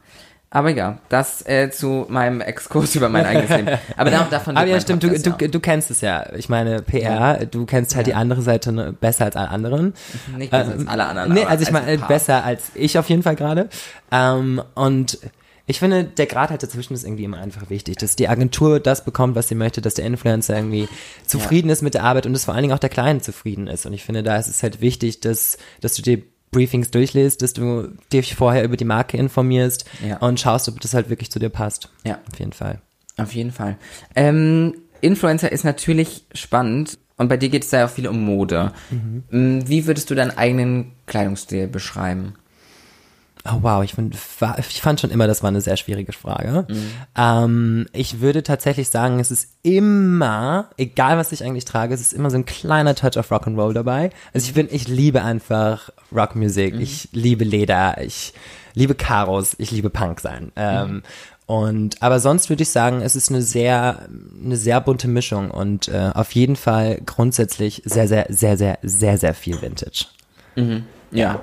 aber 0.51 0.71
ja, 0.71 0.99
das 1.09 1.45
äh, 1.47 1.71
zu 1.71 2.07
meinem 2.09 2.41
Exkurs 2.41 2.95
über 2.95 3.09
mein 3.09 3.27
eigenes 3.27 3.51
Leben. 3.51 3.79
Aber 3.97 4.11
da, 4.11 4.27
davon 4.31 4.57
Aber 4.57 4.67
ja, 4.67 4.81
stimmt, 4.81 5.03
du, 5.03 5.11
du, 5.11 5.31
ja 5.41 5.49
du 5.49 5.61
kennst 5.61 5.91
es 5.91 6.01
ja. 6.01 6.33
Ich 6.35 6.49
meine, 6.49 6.83
PR, 6.83 7.47
du 7.47 7.67
kennst 7.67 7.97
halt 7.97 8.07
die 8.07 8.15
andere 8.15 8.43
Seite 8.43 8.73
ne, 8.73 8.93
besser 8.93 9.25
als 9.25 9.37
alle 9.37 9.51
anderen. 9.51 9.93
auch. 10.33 10.39
nicht 10.39 10.51
besser 10.51 10.73
als 10.73 10.87
alle 10.87 11.05
anderen. 11.07 11.33
Nee, 11.33 11.45
also 11.45 11.63
ich 11.63 11.73
meine, 11.73 11.99
besser 11.99 12.45
als 12.45 12.71
ich 12.75 12.99
auf 12.99 13.09
jeden 13.09 13.23
Fall 13.23 13.37
gerade. 13.37 13.69
Ähm, 14.13 14.63
und 14.75 15.19
ich 15.69 15.81
finde, 15.81 16.05
der 16.05 16.27
Grad 16.27 16.51
halt 16.51 16.63
dazwischen 16.63 16.95
ist 16.95 17.05
irgendwie 17.05 17.25
immer 17.25 17.39
einfach 17.39 17.69
wichtig, 17.69 17.97
dass 17.97 18.15
die 18.15 18.29
Agentur 18.29 18.79
das 18.79 19.05
bekommt, 19.05 19.35
was 19.35 19.49
sie 19.49 19.57
möchte, 19.57 19.81
dass 19.81 19.95
der 19.95 20.05
Influencer 20.05 20.55
irgendwie 20.55 20.89
zufrieden 21.27 21.71
ist 21.71 21.83
mit 21.83 21.95
der 21.95 22.05
Arbeit 22.05 22.25
und 22.25 22.33
dass 22.33 22.45
vor 22.45 22.55
allen 22.55 22.63
Dingen 22.63 22.75
auch 22.75 22.79
der 22.79 22.89
Client 22.89 23.25
zufrieden 23.25 23.67
ist. 23.67 23.85
Und 23.85 23.93
ich 23.93 24.05
finde, 24.05 24.23
da 24.23 24.37
ist 24.37 24.47
es 24.47 24.63
halt 24.63 24.81
wichtig, 24.81 25.21
dass, 25.21 25.59
dass 25.81 25.95
du 25.95 26.03
die 26.03 26.25
Briefings 26.57 26.91
durchliest, 26.91 27.43
dass 27.43 27.53
du 27.53 27.89
dich 28.13 28.35
vorher 28.35 28.65
über 28.65 28.77
die 28.77 28.85
Marke 28.85 29.17
informierst 29.19 29.85
Ja. 30.07 30.17
und 30.19 30.41
schaust, 30.41 30.69
ob 30.69 30.81
das 30.81 30.95
halt 30.95 31.11
wirklich 31.11 31.31
zu 31.31 31.39
dir 31.39 31.51
passt. 31.51 31.91
Ja. 32.05 32.19
Auf 32.33 32.39
jeden 32.39 32.53
Fall. 32.53 32.81
Auf 33.19 33.33
jeden 33.35 33.53
Fall. 33.53 33.77
Ähm, 34.15 34.75
Influencer 35.03 35.53
ist 35.53 35.65
natürlich 35.65 36.25
spannend 36.33 36.99
und 37.19 37.29
bei 37.29 37.37
dir 37.37 37.49
geht 37.51 37.65
es 37.65 37.71
da 37.71 37.79
ja 37.81 37.87
auch 37.87 37.91
viel 37.91 38.09
um 38.09 38.25
Mode. 38.25 38.73
Mm, 39.31 39.61
Wie 39.67 39.87
würdest 39.87 40.11
du 40.11 40.15
deinen 40.15 40.37
eigenen 40.37 40.93
Kleidungsstil 41.07 41.67
beschreiben? 41.69 42.35
Oh 43.49 43.59
wow, 43.63 43.85
ich, 43.85 43.95
find, 43.95 44.17
ich 44.59 44.81
fand 44.81 45.01
schon 45.01 45.11
immer, 45.11 45.27
das 45.27 45.43
war 45.43 45.49
eine 45.49 45.61
sehr 45.61 45.77
schwierige 45.77 46.13
Frage. 46.13 46.67
Ähm, 47.17 47.87
ich 47.93 48.21
würde 48.21 48.43
tatsächlich 48.43 48.89
sagen, 48.89 49.21
es 49.21 49.31
ist 49.31 49.51
immer, 49.63 50.71
egal 50.77 51.17
was 51.17 51.33
ich 51.33 51.45
eigentlich 51.45 51.65
trage, 51.65 51.95
es 51.95 52.01
ist 52.01 52.13
immer 52.13 52.31
so 52.31 52.37
ein 52.37 52.45
kleiner 52.45 52.95
Touch 52.95 53.17
of 53.17 53.31
Rock'n'Roll 53.31 53.73
dabei. 53.73 54.11
Also 54.35 54.49
ich 54.49 54.55
bin, 54.55 54.69
ich 54.71 54.89
liebe 54.89 55.23
einfach 55.23 55.91
Rockmusik, 56.15 56.75
ich 56.79 57.09
liebe 57.13 57.45
Leder, 57.45 58.01
ich 58.03 58.33
liebe 58.75 58.95
Karos, 58.95 59.55
ich 59.59 59.71
liebe 59.71 59.91
Punk 59.91 60.21
sein. 60.21 60.53
Ähm, 60.57 61.03
und 61.47 62.03
aber 62.03 62.19
sonst 62.19 62.49
würde 62.51 62.65
ich 62.65 62.71
sagen, 62.71 63.03
es 63.03 63.15
ist 63.15 63.31
eine 63.31 63.41
sehr, 63.41 64.09
eine 64.45 64.57
sehr 64.57 64.81
bunte 64.81 65.07
Mischung 65.07 65.53
und 65.53 65.87
äh, 65.89 66.11
auf 66.13 66.33
jeden 66.33 66.57
Fall 66.57 67.01
grundsätzlich 67.07 67.83
sehr, 67.85 68.09
sehr, 68.09 68.27
sehr, 68.31 68.57
sehr, 68.57 68.79
sehr, 68.83 69.19
sehr 69.19 69.35
viel 69.35 69.63
Vintage. 69.63 70.07
Ja. 71.11 71.41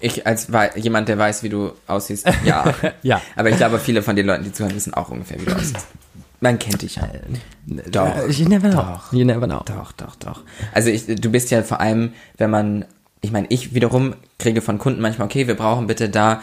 Ich 0.00 0.26
als 0.26 0.48
jemand, 0.76 1.08
der 1.08 1.18
weiß, 1.18 1.42
wie 1.42 1.48
du 1.48 1.72
aussiehst, 1.86 2.26
ja. 2.44 2.74
Ja. 3.02 3.20
Aber 3.34 3.50
ich 3.50 3.56
glaube, 3.56 3.78
viele 3.78 4.02
von 4.02 4.16
den 4.16 4.26
Leuten, 4.26 4.44
die 4.44 4.52
zuhören, 4.52 4.74
wissen 4.74 4.94
auch 4.94 5.08
ungefähr, 5.08 5.40
wie 5.40 5.46
du 5.46 5.54
aussiehst. 5.54 5.86
Man 6.40 6.58
kennt 6.58 6.82
dich 6.82 6.96
ja. 6.96 7.08
Doch. 7.90 8.16
Äh, 8.16 8.30
You 8.30 8.48
never 8.48 8.68
know. 8.68 8.82
Doch. 8.82 9.12
You 9.12 9.24
never 9.24 9.46
know. 9.46 9.62
Doch, 9.64 9.92
doch, 9.92 10.16
doch. 10.16 10.42
Also 10.72 10.90
ich, 10.90 11.06
du 11.06 11.30
bist 11.30 11.50
ja 11.50 11.62
vor 11.62 11.80
allem, 11.80 12.12
wenn 12.36 12.50
man, 12.50 12.84
ich 13.22 13.32
meine, 13.32 13.46
ich 13.48 13.74
wiederum 13.74 14.14
kriege 14.38 14.60
von 14.60 14.78
Kunden 14.78 15.00
manchmal, 15.00 15.26
okay, 15.26 15.46
wir 15.46 15.54
brauchen 15.54 15.86
bitte 15.86 16.10
da 16.10 16.42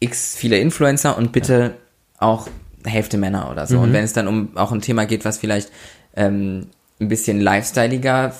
x 0.00 0.34
viele 0.36 0.58
Influencer 0.58 1.18
und 1.18 1.32
bitte 1.32 1.74
auch 2.18 2.48
Hälfte 2.84 3.18
Männer 3.18 3.50
oder 3.50 3.66
so. 3.66 3.78
Und 3.78 3.92
wenn 3.92 4.04
es 4.04 4.14
dann 4.14 4.26
um 4.26 4.56
auch 4.56 4.72
ein 4.72 4.80
Thema 4.80 5.04
geht, 5.04 5.26
was 5.26 5.36
vielleicht 5.36 5.70
ähm, 6.16 6.68
ein 6.98 7.08
bisschen 7.08 7.38
lifestyleiger, 7.38 8.34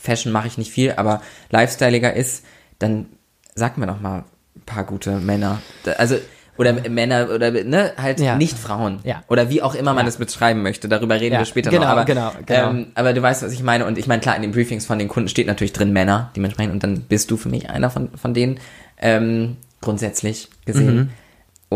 Fashion 0.00 0.32
mache 0.32 0.48
ich 0.48 0.58
nicht 0.58 0.70
viel, 0.70 0.92
aber 0.92 1.22
lifestyleiger 1.50 2.12
ist, 2.12 2.44
dann 2.84 3.06
sag 3.54 3.78
mir 3.78 3.86
doch 3.86 4.00
mal 4.00 4.24
ein 4.56 4.62
paar 4.66 4.84
gute 4.84 5.18
Männer. 5.18 5.60
Also, 5.98 6.16
oder 6.56 6.72
Männer, 6.72 7.30
oder, 7.34 7.50
ne, 7.50 7.92
halt 7.96 8.20
Ja. 8.20 8.36
nicht 8.36 8.56
Frauen. 8.56 9.00
Ja. 9.02 9.24
Oder 9.28 9.50
wie 9.50 9.60
auch 9.60 9.74
immer 9.74 9.92
man 9.92 10.04
Ja. 10.06 10.08
es 10.08 10.18
beschreiben 10.18 10.62
möchte. 10.62 10.88
Darüber 10.88 11.20
reden 11.20 11.34
Ja, 11.34 11.40
wir 11.40 11.46
später 11.46 11.70
genau, 11.70 11.82
noch. 11.82 11.90
Aber, 11.90 12.04
genau, 12.04 12.32
genau. 12.46 12.70
Ähm, 12.70 12.86
aber 12.94 13.12
du 13.12 13.20
weißt, 13.20 13.42
was 13.42 13.52
ich 13.52 13.62
meine. 13.62 13.86
Und 13.86 13.98
ich 13.98 14.06
meine, 14.06 14.20
klar, 14.20 14.36
in 14.36 14.42
den 14.42 14.52
Briefings 14.52 14.86
von 14.86 14.98
den 14.98 15.08
Kunden 15.08 15.28
steht 15.28 15.48
natürlich 15.48 15.72
drin 15.72 15.92
Männer, 15.92 16.30
dementsprechend. 16.36 16.72
Und 16.72 16.82
dann 16.84 17.00
bist 17.00 17.30
du 17.30 17.36
für 17.36 17.48
mich 17.48 17.70
einer 17.70 17.90
von, 17.90 18.10
von 18.16 18.34
denen, 18.34 18.60
ähm, 18.98 19.56
grundsätzlich 19.80 20.48
gesehen. 20.64 20.96
Mhm. 20.96 21.10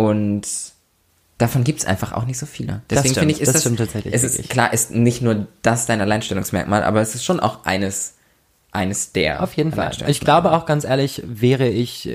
Und 0.00 0.46
davon 1.38 1.64
gibt's 1.64 1.84
einfach 1.84 2.12
auch 2.12 2.24
nicht 2.24 2.38
so 2.38 2.46
viele. 2.46 2.82
Deswegen 2.88 3.14
finde 3.14 3.34
ich, 3.34 3.40
ist 3.40 3.48
das 3.48 3.54
das, 3.54 3.62
stimmt 3.62 3.78
tatsächlich 3.78 4.14
es 4.14 4.22
ist, 4.22 4.48
klar, 4.48 4.72
ist 4.72 4.92
nicht 4.92 5.22
nur 5.22 5.46
das 5.62 5.86
dein 5.86 6.00
Alleinstellungsmerkmal, 6.00 6.84
aber 6.84 7.00
es 7.00 7.14
ist 7.16 7.24
schon 7.24 7.40
auch 7.40 7.64
eines, 7.64 8.14
eines 8.70 9.12
der. 9.12 9.42
Auf 9.42 9.54
jeden 9.54 9.72
Fall. 9.72 9.92
Ich 10.08 10.20
glaube 10.20 10.52
auch 10.52 10.66
ganz 10.66 10.84
ehrlich, 10.84 11.22
wäre 11.26 11.68
ich, 11.68 12.08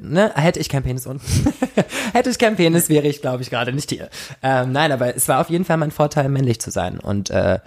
ne, 0.00 0.32
hätte 0.34 0.60
ich 0.60 0.68
keinen 0.68 0.82
Penis 0.82 1.06
unten. 1.06 1.24
hätte 2.12 2.30
ich 2.30 2.38
keinen 2.38 2.56
Penis, 2.56 2.88
wäre 2.88 3.06
ich, 3.06 3.20
glaube 3.22 3.42
ich, 3.42 3.50
gerade 3.50 3.72
nicht 3.72 3.90
hier. 3.90 4.10
Ähm, 4.42 4.72
nein, 4.72 4.92
aber 4.92 5.16
es 5.16 5.28
war 5.28 5.40
auf 5.40 5.50
jeden 5.50 5.64
Fall 5.64 5.78
mein 5.78 5.90
Vorteil, 5.90 6.28
männlich 6.28 6.60
zu 6.60 6.70
sein. 6.70 6.98
Und 7.00 7.30
äh, 7.30 7.58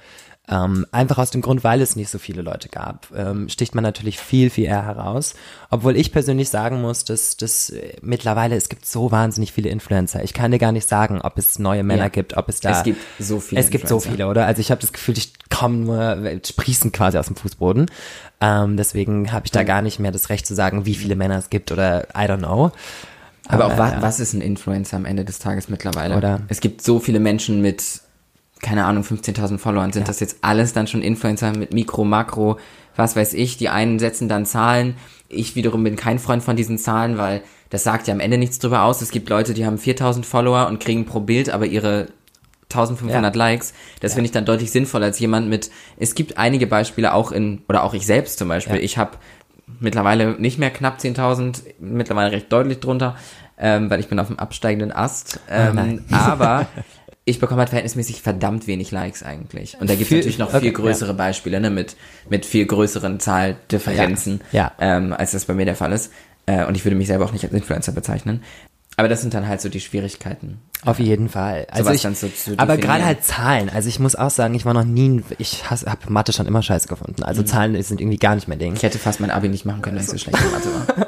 ähm, 0.49 0.85
einfach 0.91 1.17
aus 1.17 1.31
dem 1.31 1.41
Grund, 1.41 1.63
weil 1.63 1.81
es 1.81 1.95
nicht 1.95 2.09
so 2.09 2.19
viele 2.19 2.41
Leute 2.41 2.67
gab, 2.69 3.07
ähm, 3.15 3.47
sticht 3.49 3.73
man 3.73 3.83
natürlich 3.83 4.17
viel, 4.19 4.49
viel 4.49 4.65
eher 4.65 4.85
heraus. 4.85 5.33
Obwohl 5.69 5.95
ich 5.95 6.11
persönlich 6.11 6.49
sagen 6.49 6.81
muss, 6.81 7.05
dass, 7.05 7.37
dass 7.37 7.69
äh, 7.69 7.93
mittlerweile, 8.01 8.55
es 8.55 8.69
gibt 8.69 8.85
so 8.85 9.11
wahnsinnig 9.11 9.51
viele 9.51 9.69
Influencer. 9.69 10.23
Ich 10.23 10.33
kann 10.33 10.51
dir 10.51 10.59
gar 10.59 10.71
nicht 10.71 10.87
sagen, 10.87 11.21
ob 11.21 11.37
es 11.37 11.57
neue 11.57 11.83
Männer 11.83 12.03
Ja. 12.03 12.09
gibt, 12.09 12.37
ob 12.37 12.49
es 12.49 12.59
da... 12.59 12.71
Es 12.71 12.83
gibt 12.83 13.01
so 13.19 13.39
viele 13.39 13.61
Es 13.61 13.69
gibt 13.69 13.87
so 13.87 13.95
Influencer. 13.95 14.17
viele, 14.17 14.27
oder? 14.29 14.45
Also 14.45 14.61
ich 14.61 14.71
habe 14.71 14.81
das 14.81 14.91
Gefühl, 14.93 15.17
ich 15.17 15.33
komme 15.62 15.77
nur, 15.77 16.39
sprießen 16.44 16.91
quasi 16.91 17.18
aus 17.18 17.27
dem 17.27 17.36
Fußboden. 17.36 17.89
Ähm, 18.41 18.77
deswegen 18.77 19.32
habe 19.32 19.46
ich 19.46 19.51
da 19.51 19.62
gar 19.62 19.84
nicht 19.84 20.00
mehr 20.00 20.12
das 20.12 20.30
Recht 20.30 20.48
zu 20.48 20.56
sagen, 20.56 20.86
wie 20.88 20.96
viele 20.96 21.15
Männer 21.15 21.38
es 21.38 21.51
gibt 21.51 21.72
oder 21.72 22.08
I 22.15 22.25
don't 22.25 22.39
know. 22.39 22.72
Aber 23.48 23.65
auch 23.65 23.72
Aber, 23.72 23.77
was, 23.77 23.91
ja. 23.91 24.01
was 24.01 24.20
ist 24.20 24.34
ein 24.34 24.41
Influencer 24.41 24.98
am 24.98 25.06
Ende 25.06 25.24
des 25.24 25.38
Tages 25.39 25.70
mittlerweile? 25.70 26.18
Oder- 26.18 26.41
es 26.48 26.62
gibt 26.62 26.82
so 26.82 27.00
viele 27.00 27.20
Menschen 27.20 27.62
mit, 27.62 27.84
keine 28.62 28.86
Ahnung, 28.86 29.03
15.000 29.03 29.60
Followern. 29.60 29.94
Sind 29.94 30.08
das 30.08 30.20
jetzt 30.20 30.38
alles 30.41 30.74
dann 30.74 30.88
schon 30.88 31.03
Influencer 31.03 31.56
mit 31.56 31.74
Mikro, 31.74 32.06
Makro, 32.06 32.58
was 32.96 33.15
weiß 33.15 33.36
ich? 33.36 33.58
Die 33.58 33.70
einen 33.70 34.00
setzen 34.00 34.27
dann 34.30 34.48
Zahlen. 34.48 34.96
Ich 35.30 35.56
wiederum 35.56 35.84
bin 35.84 35.96
kein 35.96 36.18
Freund 36.18 36.44
von 36.44 36.56
diesen 36.56 36.77
Zahlen, 36.80 37.18
weil 37.20 37.41
das 37.70 37.84
sagt 37.84 38.08
ja 38.08 38.13
am 38.13 38.20
Ende 38.20 38.38
nichts 38.38 38.58
drüber 38.58 38.82
aus. 38.84 39.01
Es 39.01 39.12
gibt 39.12 39.30
Leute, 39.30 39.53
die 39.53 39.65
haben 39.65 39.77
4.000 39.77 40.24
Follower 40.24 40.68
und 40.68 40.80
kriegen 40.80 41.06
pro 41.06 41.20
Bild 41.20 41.50
aber 41.50 41.68
ihre 41.68 42.08
1500 42.71 43.35
Ja. 43.35 43.37
Likes. 43.37 43.73
Das 43.99 44.13
finde 44.13 44.25
ich 44.25 44.31
dann 44.31 44.45
deutlich 44.45 44.71
sinnvoller 44.71 45.07
als 45.07 45.19
jemand 45.19 45.49
mit, 45.49 45.69
es 45.97 46.15
gibt 46.15 46.37
einige 46.37 46.67
Beispiele 46.67 47.13
auch 47.13 47.31
in, 47.31 47.61
oder 47.69 47.83
auch 47.83 47.93
ich 47.93 48.05
selbst 48.05 48.39
zum 48.39 48.47
Beispiel. 48.47 48.77
Ja. 48.77 48.81
Ich 48.81 48.97
habe 48.97 49.11
mittlerweile 49.79 50.31
nicht 50.39 50.57
mehr 50.57 50.69
knapp 50.69 50.99
10.000, 50.99 51.61
mittlerweile 51.79 52.31
recht 52.31 52.51
deutlich 52.51 52.79
drunter, 52.79 53.15
ähm, 53.57 53.89
weil 53.89 53.99
ich 53.99 54.07
bin 54.07 54.19
auf 54.19 54.27
dem 54.27 54.39
absteigenden 54.39 54.91
Ast. 54.91 55.39
Ähm, 55.49 55.75
nein. 55.75 56.05
aber 56.11 56.67
ich 57.25 57.39
bekomme 57.39 57.59
halt 57.59 57.69
verhältnismäßig 57.69 58.21
verdammt 58.21 58.67
wenig 58.67 58.91
Likes 58.91 59.23
eigentlich. 59.23 59.77
Und 59.79 59.89
da 59.89 59.95
gibt 59.95 60.11
es 60.11 60.17
natürlich 60.17 60.39
noch 60.39 60.49
okay, 60.49 60.61
viel 60.61 60.71
größere 60.71 61.13
Beispiele, 61.13 61.59
ne, 61.59 61.69
mit, 61.69 61.95
mit 62.29 62.45
viel 62.45 62.65
größeren 62.65 63.19
Zahldifferenzen, 63.19 64.41
Ja, 64.51 64.71
ja. 64.79 64.97
Ähm, 64.97 65.13
als 65.13 65.31
das 65.31 65.45
bei 65.45 65.53
mir 65.53 65.65
der 65.65 65.75
Fall 65.75 65.91
ist. 65.91 66.11
Äh, 66.47 66.65
und 66.65 66.75
ich 66.75 66.83
würde 66.83 66.95
mich 66.95 67.07
selber 67.07 67.25
auch 67.25 67.31
nicht 67.31 67.43
als 67.43 67.53
Influencer 67.53 67.91
bezeichnen. 67.91 68.43
Aber 68.98 69.07
das 69.07 69.21
sind 69.21 69.33
dann 69.33 69.48
halt 69.48 69.62
so 69.62 69.69
die 69.69 69.79
Schwierigkeiten. 69.79 70.60
Auf 70.83 71.00
jeden 71.00 71.29
Fall. 71.29 71.67
Also 71.71 71.91
ich, 71.91 72.01
so 72.01 72.27
zu 72.27 72.54
aber 72.58 72.77
gerade 72.77 73.06
halt 73.06 73.23
Zahlen. 73.23 73.69
Also 73.69 73.88
ich 73.88 73.99
muss 73.99 74.15
auch 74.15 74.32
sagen, 74.32 74.54
ich 74.56 74.65
war 74.65 74.73
noch 74.73 74.84
nie, 74.84 75.10
ein- 75.10 75.23
ich 75.38 75.69
habe 75.69 75.80
Mathe 76.10 76.34
schon 76.34 76.47
immer 76.47 76.62
scheiße 76.63 76.88
gefunden. 76.88 77.17
Mhm. 77.19 77.23
Also 77.25 77.43
Zahlen 77.43 77.82
sind 77.84 78.01
irgendwie 78.01 78.17
gar 78.17 78.36
nicht 78.36 78.47
mein 78.47 78.58
Ding. 78.60 78.73
Ich 78.75 78.84
hätte 78.84 78.97
fast 78.99 79.19
mein 79.19 79.30
Abi 79.32 79.47
nicht 79.47 79.65
machen 79.65 79.82
können, 79.82 79.97
wenn 79.97 80.04
ich 80.04 80.10
so 80.10 80.17
schlecht 80.17 80.39
in 80.43 80.51
Mathe 80.51 80.69
war. 80.97 81.08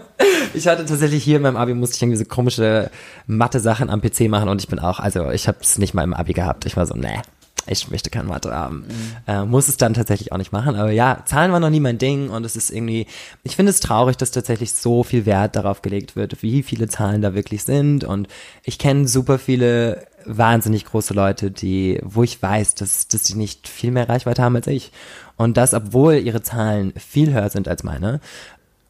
Ich 0.53 0.67
hatte 0.67 0.85
tatsächlich 0.85 1.23
hier 1.23 1.37
in 1.37 1.41
meinem 1.41 1.57
Abi 1.57 1.73
musste 1.73 1.95
ich 1.95 2.01
irgendwie 2.03 2.19
so 2.19 2.25
komische 2.25 2.91
Mathe-Sachen 3.25 3.89
am 3.89 4.01
PC 4.01 4.29
machen 4.29 4.49
und 4.49 4.61
ich 4.61 4.67
bin 4.67 4.77
auch, 4.79 4.99
also 4.99 5.31
ich 5.31 5.47
habe 5.47 5.57
es 5.61 5.79
nicht 5.79 5.95
mal 5.95 6.03
im 6.03 6.13
Abi 6.13 6.33
gehabt. 6.33 6.65
Ich 6.67 6.77
war 6.77 6.85
so, 6.85 6.93
nee, 6.93 7.19
ich 7.65 7.89
möchte 7.89 8.09
kein 8.09 8.27
Mathe 8.27 8.53
haben. 8.53 8.85
Äh, 9.27 9.45
muss 9.45 9.67
es 9.67 9.77
dann 9.77 9.93
tatsächlich 9.93 10.31
auch 10.31 10.37
nicht 10.37 10.51
machen. 10.51 10.75
Aber 10.75 10.91
ja, 10.91 11.23
Zahlen 11.25 11.51
waren 11.51 11.61
noch 11.61 11.69
nie 11.69 11.79
mein 11.79 11.97
Ding 11.97 12.29
und 12.29 12.45
es 12.45 12.55
ist 12.55 12.71
irgendwie, 12.71 13.07
ich 13.43 13.55
finde 13.55 13.69
es 13.69 13.79
traurig, 13.79 14.17
dass 14.17 14.31
tatsächlich 14.31 14.73
so 14.73 15.03
viel 15.03 15.25
Wert 15.25 15.55
darauf 15.55 15.81
gelegt 15.81 16.15
wird, 16.15 16.41
wie 16.43 16.63
viele 16.63 16.87
Zahlen 16.89 17.21
da 17.21 17.33
wirklich 17.33 17.63
sind. 17.63 18.03
Und 18.03 18.27
ich 18.63 18.79
kenne 18.79 19.07
super 19.07 19.39
viele 19.39 20.05
wahnsinnig 20.25 20.85
große 20.85 21.13
Leute, 21.13 21.51
die, 21.51 21.99
wo 22.03 22.23
ich 22.23 22.41
weiß, 22.41 22.75
dass, 22.75 23.07
dass 23.07 23.23
die 23.23 23.35
nicht 23.35 23.67
viel 23.67 23.91
mehr 23.91 24.09
Reichweite 24.09 24.41
haben 24.41 24.55
als 24.55 24.67
ich. 24.67 24.91
Und 25.37 25.57
das, 25.57 25.73
obwohl 25.73 26.15
ihre 26.15 26.41
Zahlen 26.41 26.93
viel 26.97 27.33
höher 27.33 27.49
sind 27.49 27.67
als 27.67 27.83
meine. 27.83 28.19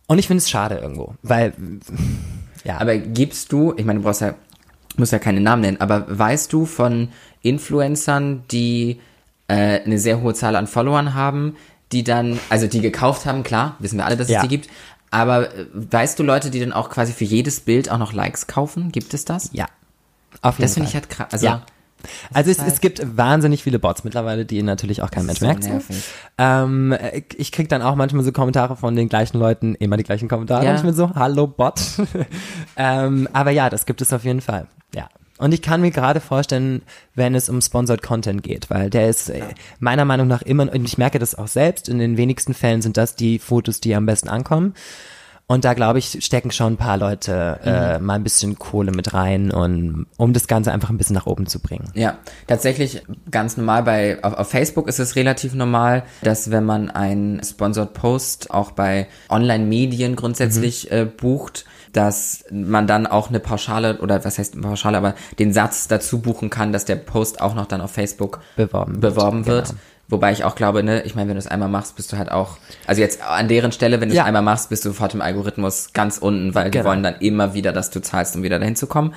Und 0.07 0.19
ich 0.19 0.27
finde 0.27 0.39
es 0.39 0.49
schade 0.49 0.75
irgendwo, 0.75 1.15
weil, 1.21 1.53
ja. 2.63 2.79
Aber 2.79 2.97
gibst 2.97 3.51
du, 3.51 3.73
ich 3.77 3.85
meine, 3.85 3.99
du 3.99 4.05
brauchst 4.05 4.21
ja, 4.21 4.35
musst 4.97 5.11
ja 5.11 5.19
keine 5.19 5.41
Namen 5.41 5.61
nennen, 5.61 5.81
aber 5.81 6.05
weißt 6.07 6.51
du 6.51 6.65
von 6.65 7.09
Influencern, 7.43 8.43
die 8.51 8.99
äh, 9.47 9.81
eine 9.81 9.99
sehr 9.99 10.21
hohe 10.21 10.33
Zahl 10.33 10.55
an 10.55 10.65
Followern 10.67 11.13
haben, 11.13 11.55
die 11.91 12.03
dann, 12.03 12.39
also 12.49 12.65
die 12.65 12.81
gekauft 12.81 13.25
haben, 13.27 13.43
klar, 13.43 13.75
wissen 13.79 13.97
wir 13.97 14.05
alle, 14.05 14.17
dass 14.17 14.27
Ja. 14.29 14.37
es 14.37 14.41
die 14.43 14.47
gibt, 14.49 14.69
aber 15.11 15.53
äh, 15.55 15.65
weißt 15.73 16.17
du 16.17 16.23
Leute, 16.23 16.49
die 16.49 16.59
dann 16.59 16.73
auch 16.73 16.89
quasi 16.89 17.13
für 17.13 17.25
jedes 17.25 17.59
Bild 17.59 17.91
auch 17.91 17.99
noch 17.99 18.13
Likes 18.13 18.47
kaufen? 18.47 18.91
Gibt 18.91 19.13
es 19.13 19.25
das? 19.25 19.49
ja. 19.53 19.67
Auf 20.41 20.55
jeden 20.57 20.63
Das 20.65 20.73
finde 20.73 20.89
ich 20.89 20.95
halt 20.95 21.09
krass. 21.11 21.27
Also, 21.31 21.45
ja. 21.45 21.61
Also 22.33 22.49
es, 22.49 22.57
ist 22.57 22.63
halt- 22.63 22.73
es 22.73 22.81
gibt 22.81 23.17
wahnsinnig 23.17 23.63
viele 23.63 23.77
Bots 23.79 24.03
mittlerweile, 24.03 24.45
die 24.45 24.61
natürlich 24.63 25.01
auch 25.03 25.11
kein 25.11 25.25
Mensch 25.27 25.39
so 25.39 25.45
merkt. 25.45 25.69
Ähm, 26.37 26.93
ich 27.37 27.51
krieg 27.51 27.69
dann 27.69 27.81
auch 27.81 27.95
manchmal 27.95 28.23
so 28.25 28.31
Kommentare 28.33 28.75
von 28.75 28.95
den 28.95 29.07
gleichen 29.07 29.37
Leuten, 29.37 29.75
immer 29.75 29.95
die 29.95 30.03
gleichen 30.03 30.27
Kommentare. 30.27 30.65
Ja. 30.65 30.71
Und 30.71 30.77
ich 30.77 30.83
bin 30.83 30.93
so, 30.95 31.11
hallo 31.15 31.47
Bot. 31.47 31.79
ähm, 32.75 33.29
aber 33.31 33.51
ja, 33.51 33.69
das 33.69 33.85
gibt 33.85 34.01
es 34.01 34.11
auf 34.11 34.23
jeden 34.25 34.41
Fall. 34.41 34.67
Ja. 34.95 35.07
Und 35.43 35.53
ich 35.53 35.61
kann 35.61 35.81
mir 35.81 35.91
gerade 35.91 36.21
vorstellen, 36.21 36.83
wenn 37.15 37.35
es 37.35 37.49
um 37.49 37.59
Sponsored 37.59 38.01
Content 38.01 38.43
geht, 38.43 38.69
weil 38.69 38.89
der 38.89 39.09
ist 39.09 39.29
äh, 39.29 39.41
meiner 39.77 40.05
Meinung 40.05 40.25
nach 40.25 40.41
immer, 40.41 40.71
und 40.71 40.85
ich 40.85 40.97
merke 40.97 41.19
das 41.19 41.35
auch 41.35 41.49
selbst, 41.49 41.89
in 41.89 41.99
den 41.99 42.15
wenigsten 42.15 42.53
Fällen 42.53 42.81
sind 42.81 42.95
das 42.95 43.17
die 43.17 43.39
Fotos, 43.39 43.81
die 43.81 43.93
am 43.93 44.05
besten 44.05 44.29
ankommen. 44.29 44.73
Und 45.45 45.65
da 45.65 45.73
glaube 45.73 45.99
ich, 45.99 46.23
stecken 46.23 46.51
schon 46.51 46.73
ein 46.73 46.77
paar 46.77 46.95
Leute 46.95 47.59
äh, 47.65 47.99
mal 47.99 48.13
ein 48.13 48.23
bisschen 48.23 48.57
Kohle 48.57 48.93
mit 48.93 49.13
rein, 49.13 49.51
und, 49.51 50.05
um 50.15 50.31
das 50.31 50.47
Ganze 50.47 50.71
einfach 50.71 50.89
ein 50.89 50.97
bisschen 50.97 51.15
nach 51.15 51.25
oben 51.25 51.45
zu 51.45 51.59
bringen. 51.59 51.91
Ja, 51.93 52.19
tatsächlich 52.47 53.03
ganz 53.29 53.57
normal 53.57 53.83
bei 53.83 54.23
auf, 54.23 54.35
auf 54.35 54.49
Facebook 54.49 54.87
ist 54.87 54.99
es 54.99 55.17
relativ 55.17 55.53
normal, 55.55 56.03
dass 56.21 56.51
wenn 56.51 56.63
man 56.63 56.89
einen 56.89 57.43
Sponsored 57.43 57.93
Post 57.93 58.49
auch 58.51 58.71
bei 58.71 59.07
Online-Medien 59.27 60.15
grundsätzlich 60.15 60.87
Mhm. 60.89 60.97
äh, 60.97 61.03
bucht, 61.05 61.65
dass 61.93 62.43
man 62.51 62.85
dann 62.87 63.07
auch 63.07 63.29
eine 63.29 63.39
Pauschale 63.39 63.99
oder 63.99 64.25
was 64.25 64.37
heißt 64.37 64.53
eine 64.53 64.63
Pauschale, 64.63 64.97
aber 64.97 65.13
den 65.39 65.53
Satz 65.53 65.87
dazu 65.87 66.19
buchen 66.21 66.49
kann, 66.49 66.73
dass 66.73 66.85
der 66.85 66.95
Post 66.97 67.39
auch 67.41 67.55
noch 67.55 67.65
dann 67.67 67.81
auf 67.81 67.91
Facebook 67.91 68.39
Beworben 68.57 69.01
wird, 69.01 69.15
beworben 69.15 69.45
wird. 69.45 69.67
genau. 69.69 69.79
Wobei 70.09 70.31
ich 70.33 70.43
auch 70.43 70.55
glaube, 70.55 70.83
ne, 70.83 71.03
ich 71.03 71.15
meine, 71.15 71.29
wenn 71.29 71.35
du 71.35 71.39
es 71.39 71.47
einmal 71.47 71.69
machst, 71.69 71.95
bist 71.95 72.11
du 72.11 72.17
halt 72.17 72.29
auch, 72.29 72.57
also 72.85 72.99
jetzt 72.99 73.21
an 73.21 73.47
deren 73.47 73.71
Stelle, 73.71 74.01
wenn 74.01 74.09
du 74.09 74.15
Ja. 74.15 74.23
es 74.23 74.27
einmal 74.27 74.41
machst, 74.41 74.69
bist 74.69 74.83
du 74.83 74.89
sofort 74.89 75.13
im 75.13 75.21
Algorithmus 75.21 75.93
ganz 75.93 76.17
unten, 76.17 76.53
weil 76.53 76.65
die 76.69 76.77
Genau. 76.77 76.89
wollen 76.89 77.03
dann 77.03 77.15
immer 77.19 77.53
wieder, 77.53 77.71
dass 77.71 77.89
du 77.89 78.01
zahlst, 78.01 78.35
um 78.35 78.43
wieder 78.43 78.59
dahin 78.59 78.75
zu 78.75 78.85
kommen. 78.87 79.13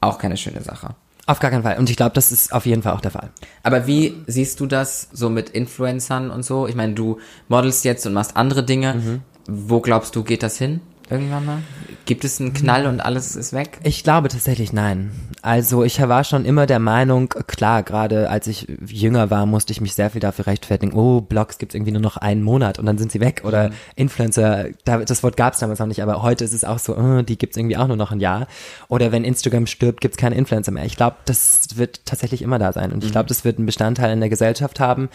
Auch 0.00 0.18
keine 0.18 0.36
schöne 0.36 0.62
Sache. 0.62 0.90
Auf 1.26 1.40
gar 1.40 1.50
keinen 1.50 1.62
Fall. 1.64 1.76
Und 1.78 1.90
ich 1.90 1.96
glaube, 1.96 2.12
das 2.14 2.32
ist 2.32 2.52
auf 2.52 2.64
jeden 2.64 2.82
Fall 2.82 2.92
auch 2.94 3.00
der 3.02 3.10
Fall. 3.10 3.28
Aber 3.62 3.86
wie 3.86 4.14
siehst 4.26 4.60
du 4.60 4.66
das 4.66 5.08
so 5.12 5.28
mit 5.28 5.50
Influencern 5.50 6.30
und 6.30 6.42
so? 6.44 6.66
Ich 6.68 6.74
meine, 6.74 6.94
du 6.94 7.18
modelst 7.48 7.84
jetzt 7.84 8.06
und 8.06 8.14
machst 8.14 8.36
andere 8.36 8.62
Dinge. 8.64 8.94
Mhm. 8.94 9.20
Wo 9.46 9.80
glaubst 9.80 10.14
du, 10.16 10.22
geht 10.22 10.42
das 10.42 10.56
hin? 10.56 10.80
Irgendwann 11.10 11.46
mal? 11.46 11.58
Gibt 12.04 12.24
es 12.24 12.40
einen 12.40 12.54
Knall 12.54 12.86
und 12.86 13.00
alles 13.00 13.36
ist 13.36 13.52
weg? 13.52 13.78
Ich 13.82 14.02
glaube 14.02 14.28
tatsächlich 14.28 14.72
nein. 14.72 15.10
Also 15.42 15.84
ich 15.84 16.00
war 16.00 16.24
schon 16.24 16.44
immer 16.44 16.66
der 16.66 16.78
Meinung, 16.78 17.28
klar, 17.46 17.82
gerade 17.82 18.28
als 18.30 18.46
ich 18.46 18.66
jünger 18.86 19.30
war, 19.30 19.46
musste 19.46 19.72
ich 19.72 19.80
mich 19.80 19.94
sehr 19.94 20.10
viel 20.10 20.20
dafür 20.20 20.46
rechtfertigen, 20.46 20.92
oh, 20.94 21.20
Blogs 21.20 21.58
gibt's 21.58 21.74
irgendwie 21.74 21.92
nur 21.92 22.00
noch 22.00 22.16
einen 22.16 22.42
Monat 22.42 22.78
und 22.78 22.86
dann 22.86 22.98
sind 22.98 23.12
sie 23.12 23.20
weg. 23.20 23.42
Oder 23.44 23.70
Influencer, 23.94 24.66
da, 24.84 24.98
das 24.98 25.22
Wort 25.22 25.36
gab's 25.36 25.60
damals 25.60 25.78
noch 25.78 25.86
nicht, 25.86 26.02
aber 26.02 26.22
heute 26.22 26.44
ist 26.44 26.54
es 26.54 26.64
auch 26.64 26.78
so, 26.78 26.96
oh, 26.96 27.22
die 27.22 27.38
gibt's 27.38 27.56
irgendwie 27.56 27.76
auch 27.76 27.88
nur 27.88 27.96
noch 27.96 28.10
ein 28.10 28.20
Jahr. 28.20 28.46
Oder 28.88 29.12
wenn 29.12 29.24
Instagram 29.24 29.66
stirbt, 29.66 30.00
gibt's 30.00 30.16
keine 30.16 30.34
Influencer 30.34 30.72
mehr. 30.72 30.84
Ich 30.84 30.96
glaube, 30.96 31.16
das 31.26 31.76
wird 31.76 32.04
tatsächlich 32.06 32.42
immer 32.42 32.58
da 32.58 32.72
sein. 32.72 32.92
Und 32.92 33.04
ich 33.04 33.12
glaube, 33.12 33.28
das 33.28 33.44
wird 33.44 33.58
einen 33.58 33.66
Bestandteil 33.66 34.12
in 34.12 34.20
der 34.20 34.30
Gesellschaft 34.30 34.80
haben. 34.80 35.08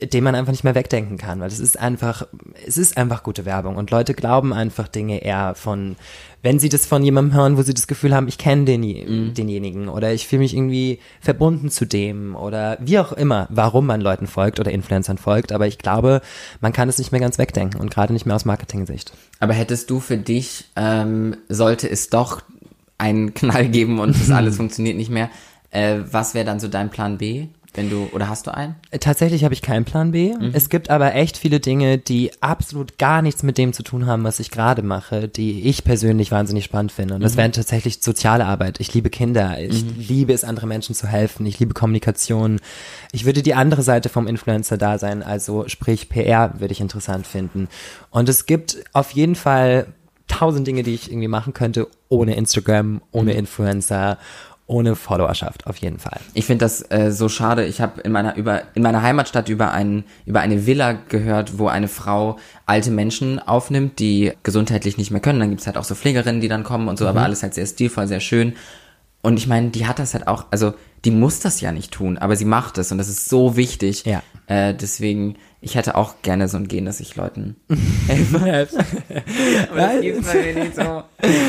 Den 0.00 0.22
man 0.22 0.34
einfach 0.34 0.52
nicht 0.52 0.64
mehr 0.64 0.74
wegdenken 0.74 1.18
kann, 1.18 1.40
weil 1.40 1.48
es 1.48 1.58
ist 1.58 1.78
einfach, 1.78 2.26
es 2.66 2.78
ist 2.78 2.96
einfach 2.96 3.22
gute 3.22 3.44
Werbung 3.44 3.76
und 3.76 3.90
Leute 3.90 4.14
glauben 4.14 4.52
einfach 4.52 4.86
Dinge 4.86 5.22
eher 5.22 5.54
von, 5.56 5.96
wenn 6.42 6.60
sie 6.60 6.68
das 6.68 6.86
von 6.86 7.02
jemandem 7.02 7.34
hören, 7.36 7.56
wo 7.56 7.62
sie 7.62 7.74
das 7.74 7.88
Gefühl 7.88 8.14
haben, 8.14 8.28
ich 8.28 8.38
kenne 8.38 8.64
den, 8.64 8.80
Mhm. 8.80 9.34
denjenigen 9.34 9.88
oder 9.88 10.12
ich 10.12 10.28
fühle 10.28 10.40
mich 10.40 10.54
irgendwie 10.54 11.00
verbunden 11.20 11.68
zu 11.70 11.84
dem 11.84 12.36
oder 12.36 12.78
wie 12.80 12.98
auch 13.00 13.12
immer, 13.12 13.48
warum 13.50 13.86
man 13.86 14.00
Leuten 14.00 14.28
folgt 14.28 14.60
oder 14.60 14.70
Influencern 14.70 15.18
folgt, 15.18 15.50
aber 15.50 15.66
ich 15.66 15.78
glaube, 15.78 16.20
man 16.60 16.72
kann 16.72 16.88
es 16.88 16.98
nicht 16.98 17.10
mehr 17.10 17.20
ganz 17.20 17.38
wegdenken 17.38 17.80
und 17.80 17.90
gerade 17.90 18.12
nicht 18.12 18.24
mehr 18.24 18.36
aus 18.36 18.44
Marketing-Sicht. 18.44 19.12
Aber 19.40 19.52
hättest 19.52 19.90
du 19.90 19.98
für 19.98 20.16
dich, 20.16 20.66
ähm, 20.76 21.36
sollte 21.48 21.90
es 21.90 22.08
doch 22.08 22.42
einen 22.98 23.34
Knall 23.34 23.68
geben 23.68 23.98
und 23.98 24.14
das 24.18 24.30
alles 24.30 24.56
funktioniert 24.58 24.96
nicht 24.96 25.10
mehr, 25.10 25.28
äh, 25.70 25.98
was 26.10 26.34
wäre 26.34 26.46
dann 26.46 26.60
so 26.60 26.68
dein 26.68 26.90
Plan 26.90 27.18
B? 27.18 27.48
Wenn 27.78 27.90
du, 27.90 28.08
oder 28.12 28.28
hast 28.28 28.48
du 28.48 28.52
einen? 28.52 28.74
Tatsächlich 28.98 29.44
habe 29.44 29.54
ich 29.54 29.62
keinen 29.62 29.84
Plan 29.84 30.10
B. 30.10 30.34
Mhm. 30.34 30.50
Es 30.52 30.68
gibt 30.68 30.90
aber 30.90 31.14
echt 31.14 31.36
viele 31.38 31.60
Dinge, 31.60 31.96
die 31.96 32.32
absolut 32.40 32.98
gar 32.98 33.22
nichts 33.22 33.44
mit 33.44 33.56
dem 33.56 33.72
zu 33.72 33.84
tun 33.84 34.06
haben, 34.06 34.24
was 34.24 34.40
ich 34.40 34.50
gerade 34.50 34.82
mache, 34.82 35.28
die 35.28 35.60
ich 35.68 35.84
persönlich 35.84 36.32
wahnsinnig 36.32 36.64
spannend 36.64 36.90
finde. 36.90 37.14
Und 37.14 37.20
das 37.20 37.34
Mhm. 37.34 37.38
wären 37.38 37.52
tatsächlich 37.52 37.98
soziale 38.02 38.46
Arbeit. 38.46 38.80
Ich 38.80 38.92
liebe 38.94 39.10
Kinder. 39.10 39.60
Ich 39.60 39.84
liebe 39.96 40.32
es, 40.32 40.42
andere 40.42 40.66
Menschen 40.66 40.96
zu 40.96 41.06
helfen. 41.06 41.46
Ich 41.46 41.60
liebe 41.60 41.72
Kommunikation. 41.72 42.58
Ich 43.12 43.24
würde 43.26 43.42
die 43.44 43.54
andere 43.54 43.82
Seite 43.82 44.08
vom 44.08 44.26
Influencer 44.26 44.76
da 44.76 44.98
sein, 44.98 45.22
also 45.22 45.68
sprich 45.68 46.08
PR 46.08 46.58
würde 46.58 46.72
ich 46.72 46.80
interessant 46.80 47.28
finden. 47.28 47.68
Und 48.10 48.28
es 48.28 48.46
gibt 48.46 48.76
auf 48.92 49.12
jeden 49.12 49.36
Fall 49.36 49.86
tausend 50.26 50.66
Dinge, 50.66 50.82
die 50.82 50.94
ich 50.94 51.10
irgendwie 51.10 51.28
machen 51.28 51.54
könnte, 51.54 51.86
ohne 52.08 52.34
Instagram, 52.34 53.00
ohne 53.12 53.32
Mhm. 53.32 53.38
Influencer, 53.38 54.18
ohne 54.68 54.94
Followerschaft, 54.94 55.66
auf 55.66 55.76
jeden 55.78 55.98
Fall. 55.98 56.20
Ich 56.34 56.44
finde 56.44 56.64
das 56.64 56.82
äh, 56.90 57.10
so 57.10 57.28
schade. 57.28 57.64
Ich 57.64 57.80
habe 57.80 58.00
in 58.02 58.12
meiner 58.12 58.36
über 58.36 58.62
in 58.74 58.82
meiner 58.82 59.02
Heimatstadt 59.02 59.48
über 59.48 59.72
einen 59.72 60.04
über 60.26 60.40
eine 60.40 60.66
Villa 60.66 60.92
gehört, 60.92 61.58
wo 61.58 61.66
eine 61.66 61.88
Frau 61.88 62.36
alte 62.66 62.90
Menschen 62.92 63.40
aufnimmt, 63.40 63.98
die 63.98 64.32
gesundheitlich 64.42 64.96
nicht 64.98 65.10
mehr 65.10 65.20
können. 65.22 65.40
Dann 65.40 65.50
gibt's 65.50 65.66
halt 65.66 65.76
auch 65.76 65.84
so 65.84 65.94
Pflegerinnen, 65.96 66.40
die 66.40 66.48
dann 66.48 66.62
kommen 66.64 66.86
und 66.88 66.98
so, 66.98 67.04
Mhm. 67.06 67.10
aber 67.10 67.22
alles 67.22 67.42
halt 67.42 67.54
sehr 67.54 67.66
stilvoll, 67.66 68.06
sehr 68.06 68.20
schön. 68.20 68.52
Und 69.20 69.36
ich 69.38 69.48
meine, 69.48 69.70
die 69.70 69.86
hat 69.86 69.98
das 69.98 70.14
halt 70.14 70.28
auch, 70.28 70.44
also 70.52 70.74
die 71.04 71.10
muss 71.10 71.40
das 71.40 71.60
ja 71.60 71.72
nicht 71.72 71.90
tun, 71.92 72.18
aber 72.18 72.36
sie 72.36 72.44
macht 72.44 72.78
es 72.78 72.92
und 72.92 72.98
das 72.98 73.08
ist 73.08 73.28
so 73.28 73.56
wichtig. 73.56 74.04
Ja. 74.04 74.22
Äh, 74.46 74.74
deswegen, 74.74 75.36
ich 75.60 75.74
hätte 75.74 75.96
auch 75.96 76.14
gerne 76.22 76.46
so 76.48 76.56
ein 76.56 76.68
Gehen, 76.68 76.84
dass 76.84 77.00
ich 77.00 77.16
Leuten 77.16 77.56
helfe. 78.06 78.38
aber 79.70 79.80
das 79.80 80.00
gibt's 80.00 80.32
bei 80.32 80.42
mir 80.42 80.54
nicht 80.64 80.74
so. 80.76 81.02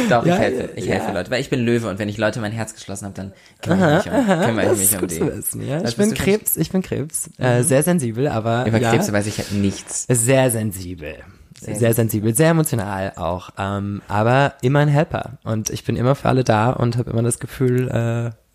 Doch, 0.09 0.25
Ja, 0.25 0.35
ich 0.35 0.39
helfe, 0.39 0.69
ich 0.75 0.85
ja. 0.85 0.95
helfe 0.95 1.11
Leute, 1.13 1.31
weil 1.31 1.41
ich 1.41 1.49
bin 1.49 1.59
Löwe 1.59 1.87
und 1.89 1.99
wenn 1.99 2.09
ich 2.09 2.17
Leute 2.17 2.39
mein 2.39 2.51
Herz 2.51 2.73
geschlossen 2.73 3.05
habe, 3.05 3.15
dann 3.15 3.33
kümmere 3.61 3.99
ich 3.99 4.05
mich 4.05 4.13
um, 4.13 4.25
kümmere 4.45 4.73
ich 4.73 4.79
mich 4.79 5.01
um 5.01 5.07
die. 5.07 5.19
wissen, 5.21 5.67
ja. 5.67 5.83
Ich 5.83 5.95
bin 5.95 6.13
Krebs, 6.13 6.57
ich 6.57 6.71
bin 6.71 6.81
Krebs. 6.81 7.29
Äh, 7.37 7.63
sehr 7.63 7.83
sensibel, 7.83 8.27
aber 8.27 8.65
Über 8.65 8.79
ja, 8.79 8.89
Krebs 8.91 9.11
weiß 9.11 9.27
ich 9.27 9.37
halt 9.37 9.51
nichts. 9.51 10.05
sehr 10.09 10.49
sensibel. 10.51 11.15
Sehr, 11.61 11.93
sensibel, 11.93 12.33
sehr 12.33 12.51
emotional 12.51 13.11
auch. 13.17 13.49
Ähm, 13.57 14.01
aber 14.07 14.53
immer 14.61 14.79
ein 14.79 14.87
Helper. 14.87 15.39
Und 15.43 15.69
ich 15.69 15.83
bin 15.83 15.97
immer 15.97 16.15
für 16.15 16.29
alle 16.29 16.45
da 16.45 16.69
und 16.71 16.95
habe 16.97 17.11
immer 17.11 17.21
das 17.21 17.37
Gefühl, 17.39 17.89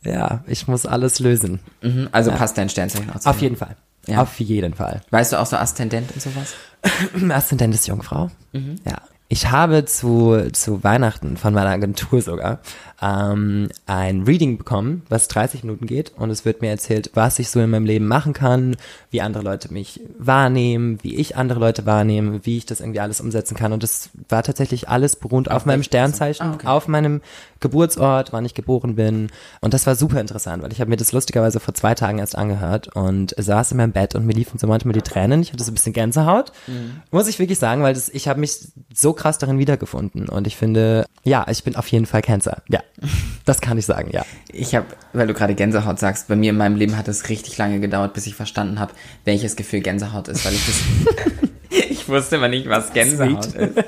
äh, 0.04 0.08
ja, 0.10 0.42
ich 0.46 0.68
muss 0.68 0.86
alles 0.86 1.18
lösen. 1.20 1.60
Mhm, 1.82 2.08
also 2.12 2.30
passt 2.30 2.56
dein 2.56 2.70
Sternzeichen 2.70 3.10
auch 3.10 3.20
zu 3.20 3.28
Auf 3.28 3.40
jeden 3.42 3.56
Fall. 3.56 3.76
Ja. 4.06 4.22
Auf 4.22 4.38
jeden 4.40 4.74
Fall. 4.74 5.00
Weißt 5.10 5.32
du 5.32 5.40
auch 5.40 5.46
so 5.46 5.56
Aszendent 5.56 6.12
und 6.12 6.20
sowas? 6.22 6.54
Aszendent 7.30 7.74
ist 7.74 7.86
Jungfrau. 7.86 8.30
Ja. 8.52 8.98
Ich 9.28 9.50
habe 9.50 9.84
zu, 9.86 10.48
zu 10.52 10.84
Weihnachten 10.84 11.36
von 11.38 11.54
meiner 11.54 11.70
Agentur 11.70 12.20
sogar 12.20 12.60
ähm, 13.00 13.68
ein 13.86 14.22
Reading 14.22 14.58
bekommen, 14.58 15.02
was 15.08 15.28
30 15.28 15.64
Minuten 15.64 15.86
geht 15.86 16.12
und 16.16 16.28
es 16.30 16.44
wird 16.44 16.60
mir 16.60 16.68
erzählt, 16.68 17.10
was 17.14 17.38
ich 17.38 17.48
so 17.48 17.58
in 17.60 17.70
meinem 17.70 17.86
Leben 17.86 18.06
machen 18.06 18.34
kann, 18.34 18.76
wie 19.10 19.22
andere 19.22 19.42
Leute 19.42 19.72
mich 19.72 20.00
wahrnehmen, 20.18 20.98
wie 21.02 21.16
ich 21.16 21.36
andere 21.36 21.58
Leute 21.58 21.86
wahrnehme, 21.86 22.44
wie 22.44 22.58
ich 22.58 22.66
das 22.66 22.80
irgendwie 22.80 23.00
alles 23.00 23.20
umsetzen 23.22 23.56
kann 23.56 23.72
und 23.72 23.82
das 23.82 24.10
war 24.28 24.42
tatsächlich 24.42 24.88
alles 24.90 25.16
beruht 25.16 25.50
auf, 25.50 25.64
meinem 25.64 25.80
echt? 25.80 25.88
Sternzeichen, 25.88 26.46
Ah, 26.46 26.52
okay. 26.54 26.66
auf 26.66 26.86
meinem 26.86 27.22
Geburtsort, 27.64 28.32
wann 28.32 28.44
ich 28.44 28.54
geboren 28.54 28.94
bin 28.94 29.30
und 29.60 29.74
das 29.74 29.86
war 29.86 29.96
super 29.96 30.20
interessant, 30.20 30.62
weil 30.62 30.72
ich 30.72 30.80
habe 30.80 30.90
mir 30.90 30.96
das 30.96 31.12
lustigerweise 31.12 31.58
vor 31.58 31.74
zwei 31.74 31.94
Tagen 31.94 32.18
erst 32.18 32.36
angehört 32.36 32.94
und 32.94 33.34
saß 33.36 33.72
in 33.72 33.78
meinem 33.78 33.92
Bett 33.92 34.14
und 34.14 34.26
mir 34.26 34.34
liefen 34.34 34.58
so 34.58 34.66
manchmal 34.66 34.92
die 34.92 35.02
Tränen, 35.02 35.42
ich 35.42 35.52
hatte 35.52 35.64
so 35.64 35.72
ein 35.72 35.74
bisschen 35.74 35.92
Gänsehaut, 35.92 36.52
muss 37.10 37.26
ich 37.26 37.38
wirklich 37.38 37.58
sagen, 37.58 37.82
weil 37.82 37.94
das, 37.94 38.08
ich 38.08 38.28
habe 38.28 38.38
mich 38.38 38.68
so 38.94 39.12
krass 39.12 39.38
darin 39.38 39.58
wiedergefunden 39.58 40.28
und 40.28 40.46
ich 40.46 40.56
finde, 40.56 41.06
ja, 41.24 41.46
ich 41.48 41.64
bin 41.64 41.74
auf 41.74 41.88
jeden 41.88 42.06
Fall 42.06 42.22
Cancer, 42.22 42.62
ja, 42.68 42.80
das 43.44 43.60
kann 43.60 43.78
ich 43.78 43.86
sagen, 43.86 44.10
ja. 44.12 44.24
Ich 44.52 44.74
habe, 44.74 44.86
weil 45.12 45.26
du 45.26 45.34
gerade 45.34 45.54
Gänsehaut 45.54 45.98
sagst, 45.98 46.28
bei 46.28 46.36
mir 46.36 46.50
in 46.50 46.56
meinem 46.56 46.76
Leben 46.76 46.96
hat 46.96 47.08
es 47.08 47.28
richtig 47.28 47.58
lange 47.58 47.80
gedauert, 47.80 48.12
bis 48.14 48.26
ich 48.26 48.34
verstanden 48.34 48.78
habe, 48.78 48.92
welches 49.24 49.56
Gefühl 49.56 49.80
Gänsehaut 49.80 50.28
ist, 50.28 50.44
weil 50.44 50.52
ich 50.52 50.66
das. 50.66 50.82
ich 51.90 52.08
wusste 52.08 52.36
immer 52.36 52.48
nicht, 52.48 52.68
was 52.68 52.92
Gänsehaut 52.92 53.46
ist. 53.46 53.82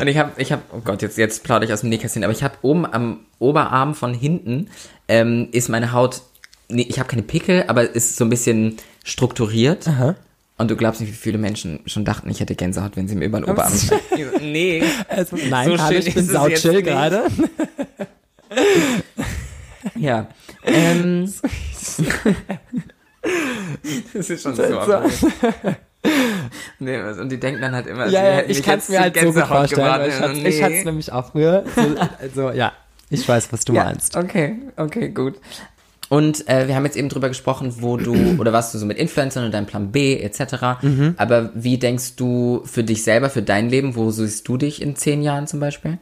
Und 0.00 0.06
ich 0.06 0.18
habe, 0.18 0.32
ich 0.40 0.52
habe, 0.52 0.62
oh 0.72 0.80
Gott, 0.84 1.02
jetzt 1.02 1.18
jetzt 1.18 1.44
plaudere 1.44 1.66
ich 1.68 1.72
aus 1.72 1.80
dem 1.80 1.90
Nähkästchen, 1.90 2.24
aber 2.24 2.32
ich 2.32 2.42
habe 2.42 2.54
oben 2.62 2.86
am 2.86 3.20
Oberarm 3.38 3.94
von 3.94 4.14
hinten 4.14 4.68
ähm, 5.08 5.48
ist 5.52 5.68
meine 5.68 5.92
Haut, 5.92 6.22
nee, 6.68 6.86
ich 6.88 6.98
habe 6.98 7.08
keine 7.08 7.22
Pickel, 7.22 7.64
aber 7.68 7.94
ist 7.94 8.16
so 8.16 8.24
ein 8.24 8.30
bisschen 8.30 8.76
strukturiert. 9.04 9.86
Und 10.58 10.70
du 10.70 10.76
glaubst 10.76 11.00
nicht, 11.00 11.10
wie 11.10 11.16
viele 11.16 11.38
Menschen 11.38 11.80
schon 11.86 12.04
dachten, 12.04 12.28
ich 12.28 12.40
hätte 12.40 12.54
Gänsehaut, 12.54 12.94
wenn 12.96 13.08
sie 13.08 13.14
mir 13.14 13.24
über 13.24 13.40
den 13.40 13.48
Oberarm 13.48 13.72
schreiben. 13.72 14.02
Nee. 14.52 14.82
Also, 15.08 15.36
nein, 15.48 15.70
So 15.70 15.78
schön 15.78 16.06
ich 16.06 16.14
bin 16.14 16.26
sau 16.26 16.48
chill 16.50 16.82
gerade. 16.82 17.24
Ja. 19.94 20.28
Ähm, 20.64 21.24
das 24.12 24.30
ist 24.30 24.42
schon 24.42 24.54
so. 24.54 24.62
Nee, 26.80 26.98
und 26.98 27.30
die 27.30 27.38
denken 27.38 27.60
dann 27.60 27.74
halt 27.74 27.86
immer, 27.86 28.08
Ja, 28.08 28.24
ja, 28.24 28.42
ich 28.48 28.62
kann 28.62 28.78
es 28.78 28.88
mir 28.88 29.00
halt 29.00 29.14
so 29.14 29.26
gut 29.26 29.34
Gänsehaut 29.34 29.70
vorstellen, 29.70 30.08
ich 30.08 30.20
hatte 30.20 30.32
ich 30.32 30.42
Nee. 30.42 30.62
hatte 30.62 30.74
es 30.74 30.84
nämlich 30.84 31.12
auch 31.12 31.30
früher. 31.30 31.64
So, 31.76 31.82
also, 32.20 32.50
ja, 32.50 32.72
ich 33.10 33.28
weiß, 33.28 33.52
was 33.52 33.64
du 33.64 33.74
ja, 33.74 33.84
meinst. 33.84 34.16
Okay, 34.16 34.56
okay, 34.76 35.10
gut. 35.10 35.34
Und 36.08 36.48
äh, 36.48 36.66
wir 36.66 36.74
haben 36.74 36.84
jetzt 36.84 36.96
eben 36.96 37.08
drüber 37.08 37.28
gesprochen, 37.28 37.76
wo 37.78 37.96
du 37.96 38.14
oder 38.38 38.52
was 38.52 38.72
du 38.72 38.78
so 38.78 38.86
mit 38.86 38.98
Influencern 38.98 39.44
und 39.44 39.52
deinem 39.52 39.66
Plan 39.66 39.92
B 39.92 40.18
etc. 40.18 40.82
Mhm. 40.82 41.14
Aber 41.18 41.50
wie 41.54 41.78
denkst 41.78 42.16
du 42.16 42.62
für 42.64 42.82
dich 42.82 43.04
selber, 43.04 43.30
für 43.30 43.42
dein 43.42 43.68
Leben, 43.68 43.94
wo 43.94 44.10
siehst 44.10 44.48
du 44.48 44.56
dich 44.56 44.82
in 44.82 44.96
zehn 44.96 45.22
Jahren 45.22 45.46
zum 45.46 45.60
Beispiel? 45.60 45.98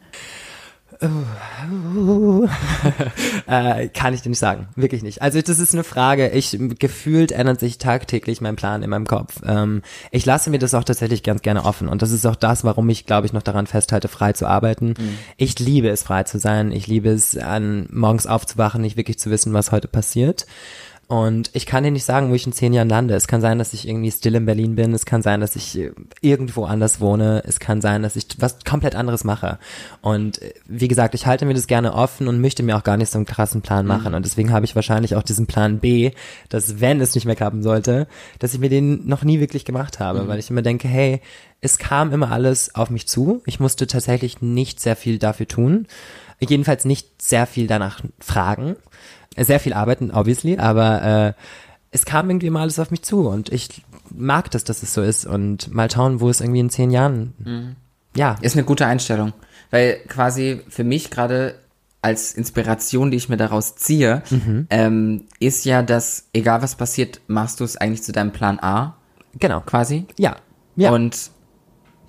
Äh, 3.47 3.89
kann 3.89 4.13
ich 4.13 4.21
dir 4.21 4.29
nicht 4.29 4.39
sagen. 4.39 4.69
Wirklich 4.77 5.03
nicht. 5.03 5.23
Also 5.23 5.41
das 5.41 5.59
ist 5.59 5.73
eine 5.73 5.85
Frage. 5.85 6.29
Ich 6.31 6.59
gefühlt 6.79 7.33
ändert 7.33 7.61
sich 7.61 7.79
tagtäglich 7.79 8.41
mein 8.43 8.57
Plan 8.57 8.83
in 8.83 8.91
meinem 8.91 9.07
Kopf. 9.07 9.41
Ähm, 9.47 9.83
ich 10.11 10.27
lasse 10.27 10.51
mir 10.51 10.59
das 10.59 10.75
auch 10.75 10.85
tatsächlich 10.85 11.23
ganz 11.23 11.41
gerne 11.41 11.65
offen. 11.65 11.89
Und 11.89 12.03
das 12.03 12.11
ist 12.11 12.27
auch 12.27 12.37
das, 12.37 12.65
warum 12.65 12.89
ich, 12.91 13.07
glaube 13.07 13.27
ich, 13.27 13.33
noch 13.33 13.43
daran 13.43 13.67
festhalte, 13.67 14.09
frei 14.09 14.35
zu 14.35 14.47
arbeiten. 14.47 14.95
Ich 15.37 15.59
liebe 15.59 15.89
es, 15.89 16.03
frei 16.03 16.25
zu 16.25 16.39
sein. 16.39 16.73
Ich 16.73 16.87
liebe 16.89 17.09
es, 17.09 17.37
an 17.37 17.89
morgens 17.91 18.27
aufzuwachen, 18.27 18.83
nicht 18.83 18.97
wirklich 18.97 19.19
zu 19.19 19.31
wissen, 19.31 19.55
was 19.55 19.73
heute 19.73 19.89
passiert. 19.89 20.47
Und 21.09 21.49
ich 21.55 21.65
kann 21.65 21.85
dir 21.85 21.91
nicht 21.91 22.05
sagen, 22.05 22.29
wo 22.29 22.35
ich 22.35 22.47
in 22.47 22.53
zehn 22.53 22.75
Jahren 22.75 22.91
lande. 22.91 23.15
Es 23.15 23.27
kann 23.27 23.41
sein, 23.41 23.59
dass 23.59 23.73
ich 23.73 23.89
irgendwie 23.89 24.11
still 24.11 24.35
in 24.35 24.45
Berlin 24.45 24.75
bin. 24.75 24.93
Es 24.93 25.07
kann 25.07 25.23
sein, 25.23 25.41
dass 25.41 25.57
ich 25.57 25.79
äh, 25.79 25.93
irgendwo 26.21 26.67
anders 26.67 27.01
wohne. 27.01 27.43
Es 27.47 27.61
kann 27.61 27.81
sein, 27.81 28.03
dass 28.03 28.15
ich 28.15 28.27
was 28.39 28.59
komplett 28.63 28.95
anderes 28.95 29.25
mache. 29.25 29.59
Und 30.03 30.43
äh, 30.43 30.53
wie 30.67 30.87
gesagt, 30.87 31.15
ich 31.15 31.25
halte 31.25 31.47
mir 31.47 31.55
das 31.55 31.67
gerne 31.67 31.95
offen 31.95 32.29
und 32.29 32.43
möchte 32.43 32.63
mir 32.63 32.77
auch 32.77 32.85
gar 32.85 32.99
nicht 32.99 33.11
so 33.11 33.17
einen 33.17 33.25
krassen 33.25 33.63
Plan 33.63 33.87
machen. 33.87 34.13
Und 34.13 34.27
deswegen 34.27 34.53
habe 34.53 34.67
ich 34.67 34.75
wahrscheinlich 34.75 35.17
auch 35.17 35.23
diesen 35.23 35.47
Plan 35.47 35.79
B, 35.79 36.11
dass 36.51 36.79
wenn 36.79 37.01
es 37.01 37.15
nicht 37.15 37.25
mehr 37.25 37.37
klappen 37.37 37.63
sollte, 37.63 38.07
dass 38.39 38.53
ich 38.53 38.61
mir 38.61 38.69
den 38.69 39.09
noch 39.09 39.25
nie 39.25 39.41
wirklich 39.41 39.65
gemacht 39.65 40.01
habe, 40.01 40.29
weil 40.29 40.39
ich 40.39 40.51
immer 40.51 40.61
denke, 40.61 40.89
hey, 40.89 41.23
es 41.63 41.79
kam 41.79 42.13
immer 42.13 42.31
alles 42.31 42.75
auf 42.75 42.91
mich 42.91 43.09
zu. 43.09 43.41
Ich 43.47 43.61
musste 43.61 43.87
tatsächlich 43.87 44.43
nicht 44.43 44.79
sehr 44.79 44.95
viel 44.95 45.19
dafür 45.19 45.49
tun. 45.49 45.87
Jedenfalls 46.39 46.85
nicht 46.85 47.21
sehr 47.21 47.47
viel 47.47 47.67
danach 47.67 48.03
fragen. 48.21 48.77
Sehr 49.45 49.61
viel 49.61 49.73
arbeiten, 49.73 50.11
obviously, 50.11 50.59
aber 50.59 51.03
äh, 51.03 51.33
es 51.91 52.05
kam 52.05 52.29
irgendwie 52.31 52.51
mal 52.51 52.63
alles 52.63 52.79
auf 52.79 52.91
mich 52.91 53.03
zu 53.03 53.29
und 53.29 53.51
ich 53.53 53.83
mag 54.11 54.51
das, 54.51 54.65
dass 54.65 54.83
es 54.83 54.93
so 54.95 55.03
ist 55.03 55.27
und 55.27 55.73
mal 55.73 55.91
schauen, 55.91 56.21
wo 56.21 56.29
es 56.29 56.41
irgendwie 56.41 56.61
in 56.61 56.71
zehn 56.71 56.91
Jahren, 56.91 57.77
ja, 58.15 58.37
Ist 58.41 58.57
eine 58.57 58.65
gute 58.65 58.87
Einstellung. 58.87 59.33
Weil 59.71 59.99
quasi 60.09 60.61
für 60.69 60.83
mich 60.85 61.11
gerade 61.11 61.55
als 62.01 62.33
Inspiration, 62.35 63.11
die 63.11 63.17
ich 63.17 63.29
mir 63.29 63.37
daraus 63.37 63.77
ziehe, 63.77 64.23
Mhm. 64.31 64.67
ähm, 64.71 65.25
ist 65.41 65.65
ja, 65.65 65.83
dass 65.83 66.27
egal 66.33 66.63
was 66.63 66.75
passiert, 66.77 67.21
machst 67.27 67.61
du 67.61 67.65
es 67.65 67.77
eigentlich 67.77 68.03
zu 68.03 68.13
deinem 68.13 68.33
Plan 68.33 68.59
A 68.61 68.97
genau, 69.39 69.61
quasi. 69.61 70.07
ja, 70.19 70.37
ja, 70.77 70.91
Und 70.93 71.31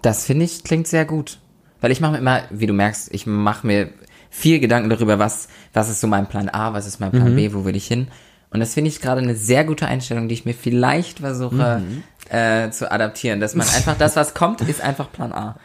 das 0.01 0.25
finde 0.25 0.45
ich 0.45 0.63
klingt 0.63 0.87
sehr 0.87 1.05
gut. 1.05 1.39
Weil 1.81 1.91
ich 1.91 2.01
mache 2.01 2.13
mir 2.13 2.17
immer, 2.19 2.41
wie 2.49 2.67
du 2.67 2.73
merkst, 2.73 3.13
ich 3.13 3.25
mache 3.25 3.65
mir 3.65 3.89
viel 4.29 4.59
Gedanken 4.59 4.89
darüber, 4.89 5.19
was, 5.19 5.47
was 5.73 5.89
ist 5.89 6.01
so 6.01 6.07
mein 6.07 6.27
Plan 6.27 6.49
A, 6.49 6.73
was 6.73 6.87
ist 6.87 6.99
mein 6.99 7.11
Plan 7.11 7.35
B, 7.35 7.53
wo 7.53 7.65
will 7.65 7.75
ich 7.75 7.87
hin. 7.87 8.07
Und 8.51 8.59
das 8.59 8.73
finde 8.73 8.89
ich 8.89 9.01
gerade 9.01 9.21
eine 9.21 9.35
sehr 9.35 9.63
gute 9.63 9.87
Einstellung, 9.87 10.27
die 10.27 10.33
ich 10.33 10.45
mir 10.45 10.53
vielleicht 10.53 11.19
versuche 11.19 11.81
äh, 12.29 12.69
zu 12.71 12.91
adaptieren. 12.91 13.39
Dass 13.39 13.55
man 13.55 13.67
einfach 13.75 13.97
das, 13.97 14.15
was 14.15 14.33
kommt, 14.33 14.61
ist 14.61 14.81
einfach 14.81 15.11
Plan 15.11 15.31
A. 15.33 15.57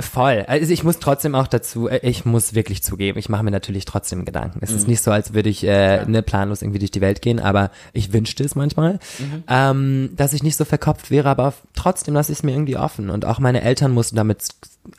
Voll. 0.00 0.44
Also 0.46 0.72
ich 0.72 0.84
muss 0.84 1.00
trotzdem 1.00 1.34
auch 1.34 1.48
dazu, 1.48 1.88
äh, 1.88 1.98
ich 2.08 2.24
muss 2.24 2.54
wirklich 2.54 2.82
zugeben, 2.84 3.18
ich 3.18 3.28
mache 3.28 3.42
mir 3.42 3.50
natürlich 3.50 3.84
trotzdem 3.84 4.24
Gedanken. 4.24 4.60
Es 4.62 4.70
ist 4.70 4.86
nicht 4.86 5.02
so, 5.02 5.10
als 5.10 5.34
würde 5.34 5.48
ich 5.48 5.64
äh, 5.66 6.04
ne, 6.06 6.22
planlos 6.22 6.62
irgendwie 6.62 6.78
durch 6.78 6.92
die 6.92 7.00
Welt 7.00 7.20
gehen, 7.20 7.40
aber 7.40 7.70
ich 7.92 8.12
wünschte 8.12 8.44
es 8.44 8.54
manchmal, 8.54 9.00
ähm, 9.48 10.10
dass 10.14 10.32
ich 10.34 10.42
nicht 10.44 10.56
so 10.56 10.64
verkopft 10.64 11.10
wäre, 11.10 11.28
aber 11.28 11.52
trotzdem 11.74 12.14
lasse 12.14 12.30
ich 12.30 12.38
es 12.38 12.42
mir 12.44 12.52
irgendwie 12.52 12.76
offen. 12.76 13.10
Und 13.10 13.24
auch 13.24 13.40
meine 13.40 13.62
Eltern 13.62 13.90
mussten 13.92 14.14
damit 14.14 14.44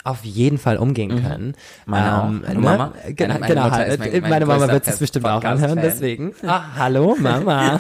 auf 0.04 0.24
jeden 0.26 0.58
Fall 0.58 0.78
umgehen 0.78 1.22
können. 1.24 1.56
Meine. 1.86 2.08
Ähm, 2.28 2.42
Meine 2.42 2.54
ne? 2.56 2.60
Mama. 2.60 2.94
Ge- 3.08 3.28
Meine- 3.28 3.40
meine 3.40 3.54
genau, 3.54 3.64
Mutter 3.70 3.86
ist 3.88 4.00
mein- 4.00 4.12
mein 4.22 4.30
meine 4.30 4.46
Mama 4.46 4.68
wird 4.70 4.88
es 4.88 4.98
bestimmt 4.98 5.26
auch 5.28 5.44
anhören, 5.44 5.80
deswegen. 5.82 6.34
Ah, 6.46 6.62
hallo 6.78 7.16
Mama. 7.20 7.80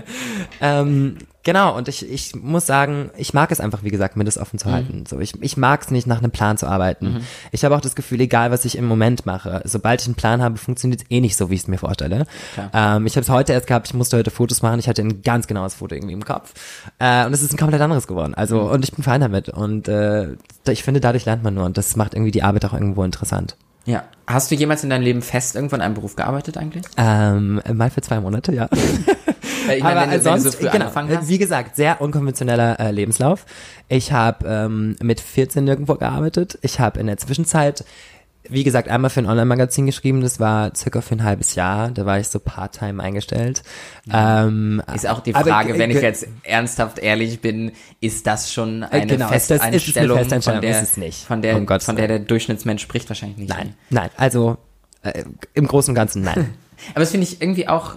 ähm, 0.60 1.16
genau, 1.42 1.76
und 1.76 1.88
ich, 1.88 2.08
ich 2.10 2.34
muss 2.36 2.66
sagen, 2.66 3.10
ich 3.16 3.34
mag 3.34 3.50
es 3.50 3.60
einfach, 3.60 3.82
wie 3.82 3.90
gesagt, 3.90 4.16
mir 4.16 4.24
das 4.24 4.38
offen 4.38 4.56
Mhm. 4.56 4.58
zu 4.58 4.70
halten. 4.72 5.04
So, 5.08 5.18
ich, 5.20 5.40
ich 5.42 5.56
mag 5.56 5.82
es 5.82 5.90
nicht, 5.90 6.06
nach 6.06 6.18
einem 6.18 6.30
Plan 6.30 6.56
zu 6.58 6.66
arbeiten. 6.66 7.22
Ich 7.50 7.64
habe 7.64 7.76
auch 7.76 7.80
das 7.80 7.94
Gefühl, 7.94 8.20
egal 8.20 8.50
was 8.50 8.64
ich 8.64 8.76
im 8.78 8.84
Moment 8.86 9.26
mache, 9.26 9.60
sobald 9.64 10.00
ich 10.00 10.06
einen 10.06 10.14
Plan 10.14 10.42
habe, 10.42 10.56
funktioniert 10.58 11.02
es 11.02 11.10
eh 11.10 11.20
nicht 11.20 11.36
so, 11.36 11.50
wie 11.50 11.54
ich 11.54 11.62
es 11.62 11.68
mir 11.68 11.78
vorstelle. 11.78 12.26
Ähm, 12.72 13.06
ich 13.06 13.14
habe 13.16 13.22
es 13.22 13.28
heute 13.30 13.52
erst 13.52 13.66
gehabt, 13.66 13.88
ich 13.88 13.94
musste 13.94 14.16
heute 14.16 14.30
Fotos 14.30 14.62
machen, 14.62 14.78
ich 14.78 14.88
hatte 14.88 15.02
ein 15.02 15.22
ganz 15.22 15.46
genaues 15.46 15.74
Foto 15.74 15.94
irgendwie 15.94 16.14
im 16.14 16.24
Kopf. 16.24 16.52
Äh, 16.98 17.26
und 17.26 17.32
es 17.32 17.42
ist 17.42 17.52
ein 17.52 17.58
komplett 17.58 17.80
anderes 17.80 18.06
geworden. 18.06 18.34
Also, 18.34 18.60
Mhm. 18.62 18.70
und 18.70 18.84
ich 18.84 18.92
bin 18.92 19.02
fein 19.04 19.20
damit. 19.20 19.48
Und 19.48 19.88
äh, 19.88 20.28
ich 20.68 20.82
finde, 20.82 21.00
dadurch 21.00 21.24
lernt 21.24 21.42
man 21.42 21.54
nur 21.54 21.64
und 21.64 21.76
das 21.76 21.96
macht 21.96 22.14
irgendwie 22.14 22.30
die 22.30 22.42
Arbeit 22.42 22.64
auch 22.64 22.72
irgendwo 22.72 23.02
interessant. 23.04 23.56
Ja. 23.84 24.04
Hast 24.28 24.50
du 24.50 24.54
jemals 24.54 24.84
in 24.84 24.90
deinem 24.90 25.02
Leben 25.02 25.22
fest 25.22 25.56
irgendwo 25.56 25.74
in 25.74 25.82
einem 25.82 25.94
Beruf 25.94 26.14
gearbeitet 26.14 26.56
eigentlich? 26.56 26.84
Ähm, 26.96 27.60
mal 27.72 27.90
für 27.90 28.00
zwei 28.00 28.20
Monate, 28.20 28.54
ja. 28.54 28.68
Äh, 29.68 29.76
Ich 29.78 29.82
meine, 29.82 30.00
aber 30.00 30.10
wenn, 30.12 30.24
wenn 30.24 30.34
du 30.34 30.40
so 30.40 30.52
früh 30.52 30.64
genau, 30.68 30.84
angefangen 30.86 31.16
hast. 31.16 31.28
wie 31.28 31.38
gesagt, 31.38 31.76
sehr 31.76 32.00
unkonventioneller 32.00 32.78
äh, 32.80 32.90
Lebenslauf. 32.90 33.44
Ich 33.88 34.12
habe 34.12 34.46
ähm, 34.48 34.96
mit 35.02 35.20
14 35.20 35.64
nirgendwo 35.64 35.94
gearbeitet. 35.94 36.58
Ich 36.62 36.80
habe 36.80 36.98
in 37.00 37.06
der 37.06 37.16
Zwischenzeit, 37.18 37.84
wie 38.48 38.64
gesagt, 38.64 38.88
einmal 38.88 39.08
für 39.10 39.20
ein 39.20 39.26
Online-Magazin 39.26 39.86
geschrieben. 39.86 40.20
Das 40.20 40.40
war 40.40 40.74
circa 40.74 41.00
für 41.00 41.14
ein 41.14 41.22
halbes 41.22 41.54
Jahr. 41.54 41.90
Da 41.90 42.04
war 42.06 42.18
ich 42.18 42.26
so 42.28 42.40
part-time 42.40 43.00
eingestellt. 43.02 43.62
Ähm, 44.12 44.82
Ist 44.94 45.06
auch 45.08 45.20
die 45.20 45.34
aber, 45.34 45.48
Frage, 45.48 45.74
äh, 45.74 45.78
wenn 45.78 45.90
ich 45.90 46.00
jetzt 46.02 46.26
ernsthaft 46.42 46.98
ehrlich 46.98 47.40
bin, 47.40 47.72
ist 48.00 48.26
das 48.26 48.52
schon 48.52 48.82
eine 48.82 49.06
genau, 49.06 49.30
das- 49.30 49.42
ist 49.42 49.52
Festanstellung? 49.60 50.18
von 50.42 50.60
der, 50.60 50.70
Ist 50.70 50.82
es 50.82 50.96
nicht. 50.96 51.24
von 51.24 51.40
der, 51.42 51.56
Um 51.56 51.66
von 51.68 51.96
der 51.96 52.08
der 52.08 52.18
Durchschnittsmensch 52.18 52.82
spricht 52.82 53.08
wahrscheinlich 53.08 53.38
nicht. 53.38 53.48
Nein, 53.50 53.74
nein, 53.90 54.10
also 54.16 54.56
äh, 55.02 55.22
im 55.54 55.68
Großen 55.68 55.92
und 55.92 55.94
Ganzen 55.94 56.22
nein. 56.22 56.54
Aber 56.94 57.00
das 57.00 57.10
finde 57.12 57.26
ich 57.28 57.40
irgendwie 57.40 57.68
auch 57.68 57.94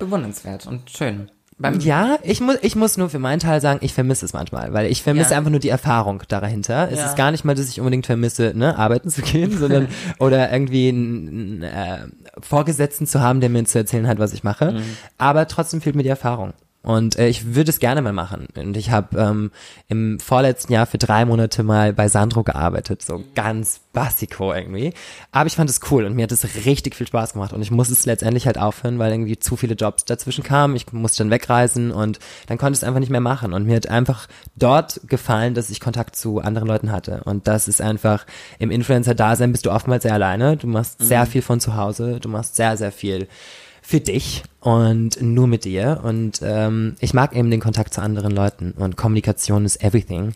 bewundernswert 0.00 0.66
und 0.66 0.90
schön. 0.90 1.30
Beim, 1.58 1.78
Ja, 1.80 2.18
ich 2.22 2.40
muss, 2.40 2.56
ich 2.62 2.74
muss 2.74 2.96
nur 2.96 3.10
für 3.10 3.18
meinen 3.18 3.38
Teil 3.38 3.60
sagen, 3.60 3.80
ich 3.82 3.92
vermisse 3.92 4.24
es 4.24 4.32
manchmal, 4.32 4.72
weil 4.72 4.90
ich 4.90 5.02
vermisse 5.02 5.32
Ja. 5.32 5.38
einfach 5.38 5.50
nur 5.50 5.60
die 5.60 5.68
Erfahrung 5.68 6.22
dahinter. 6.26 6.88
Es 6.90 6.98
Ja. 7.00 7.06
ist 7.06 7.16
gar 7.16 7.30
nicht 7.30 7.44
mal, 7.44 7.54
dass 7.54 7.68
ich 7.68 7.78
unbedingt 7.80 8.06
vermisse, 8.06 8.52
ne, 8.56 8.78
arbeiten 8.78 9.10
zu 9.10 9.20
gehen, 9.20 9.56
sondern 9.58 9.88
oder 10.18 10.50
irgendwie 10.50 10.88
einen 10.88 11.62
äh, 11.62 11.98
Vorgesetzten 12.40 13.06
zu 13.06 13.20
haben, 13.20 13.40
der 13.40 13.50
mir 13.50 13.62
zu 13.66 13.76
erzählen 13.78 14.08
hat, 14.08 14.18
was 14.18 14.32
ich 14.32 14.42
mache. 14.42 14.72
Mhm. 14.72 14.82
Aber 15.18 15.46
trotzdem 15.48 15.82
fehlt 15.82 15.96
mir 15.96 16.02
die 16.02 16.08
Erfahrung. 16.08 16.54
Und 16.82 17.18
äh, 17.18 17.28
ich 17.28 17.54
würde 17.54 17.70
es 17.70 17.78
gerne 17.78 18.00
mal 18.00 18.14
machen. 18.14 18.48
Und 18.56 18.74
ich 18.74 18.90
habe 18.90 19.18
ähm, 19.18 19.50
im 19.88 20.18
vorletzten 20.18 20.72
Jahr 20.72 20.86
für 20.86 20.96
drei 20.96 21.26
Monate 21.26 21.62
mal 21.62 21.92
bei 21.92 22.08
Sandro 22.08 22.42
gearbeitet, 22.42 23.02
so 23.02 23.22
ganz 23.34 23.80
basico 23.92 24.54
irgendwie. 24.54 24.94
Aber 25.30 25.46
ich 25.46 25.56
fand 25.56 25.68
es 25.68 25.80
cool 25.90 26.06
und 26.06 26.14
mir 26.14 26.22
hat 26.22 26.32
es 26.32 26.64
richtig 26.64 26.94
viel 26.94 27.06
Spaß 27.06 27.34
gemacht. 27.34 27.52
Und 27.52 27.60
ich 27.60 27.70
muss 27.70 27.90
es 27.90 28.06
letztendlich 28.06 28.46
halt 28.46 28.56
aufhören, 28.56 28.98
weil 28.98 29.12
irgendwie 29.12 29.38
zu 29.38 29.56
viele 29.56 29.74
Jobs 29.74 30.06
dazwischen 30.06 30.42
kamen. 30.42 30.74
Ich 30.74 30.90
musste 30.90 31.18
dann 31.18 31.30
wegreisen 31.30 31.90
und 31.90 32.18
dann 32.46 32.56
konnte 32.56 32.72
ich 32.72 32.78
es 32.78 32.84
einfach 32.84 33.00
nicht 33.00 33.10
mehr 33.10 33.20
machen. 33.20 33.52
Und 33.52 33.66
mir 33.66 33.76
hat 33.76 33.88
einfach 33.88 34.26
dort 34.56 35.02
gefallen, 35.06 35.52
dass 35.52 35.68
ich 35.68 35.80
Kontakt 35.80 36.16
zu 36.16 36.38
anderen 36.38 36.68
Leuten 36.68 36.92
hatte. 36.92 37.20
Und 37.24 37.46
das 37.46 37.68
ist 37.68 37.82
einfach, 37.82 38.24
im 38.58 38.70
Influencer-Dasein 38.70 39.52
bist 39.52 39.66
du 39.66 39.70
oftmals 39.70 40.04
sehr 40.04 40.14
alleine. 40.14 40.56
Du 40.56 40.66
machst 40.66 41.02
sehr 41.02 41.26
viel 41.26 41.42
von 41.42 41.60
zu 41.60 41.76
Hause. 41.76 42.20
Du 42.20 42.30
machst 42.30 42.56
sehr, 42.56 42.78
sehr 42.78 42.92
viel 42.92 43.28
für 43.82 44.00
dich 44.00 44.42
und 44.60 45.20
nur 45.22 45.46
mit 45.46 45.64
dir. 45.64 46.00
Und 46.02 46.40
ähm, 46.42 46.96
ich 47.00 47.14
mag 47.14 47.34
eben 47.34 47.50
den 47.50 47.60
Kontakt 47.60 47.94
zu 47.94 48.02
anderen 48.02 48.32
Leuten. 48.32 48.72
Und 48.72 48.96
Kommunikation 48.96 49.64
ist 49.64 49.82
everything. 49.82 50.32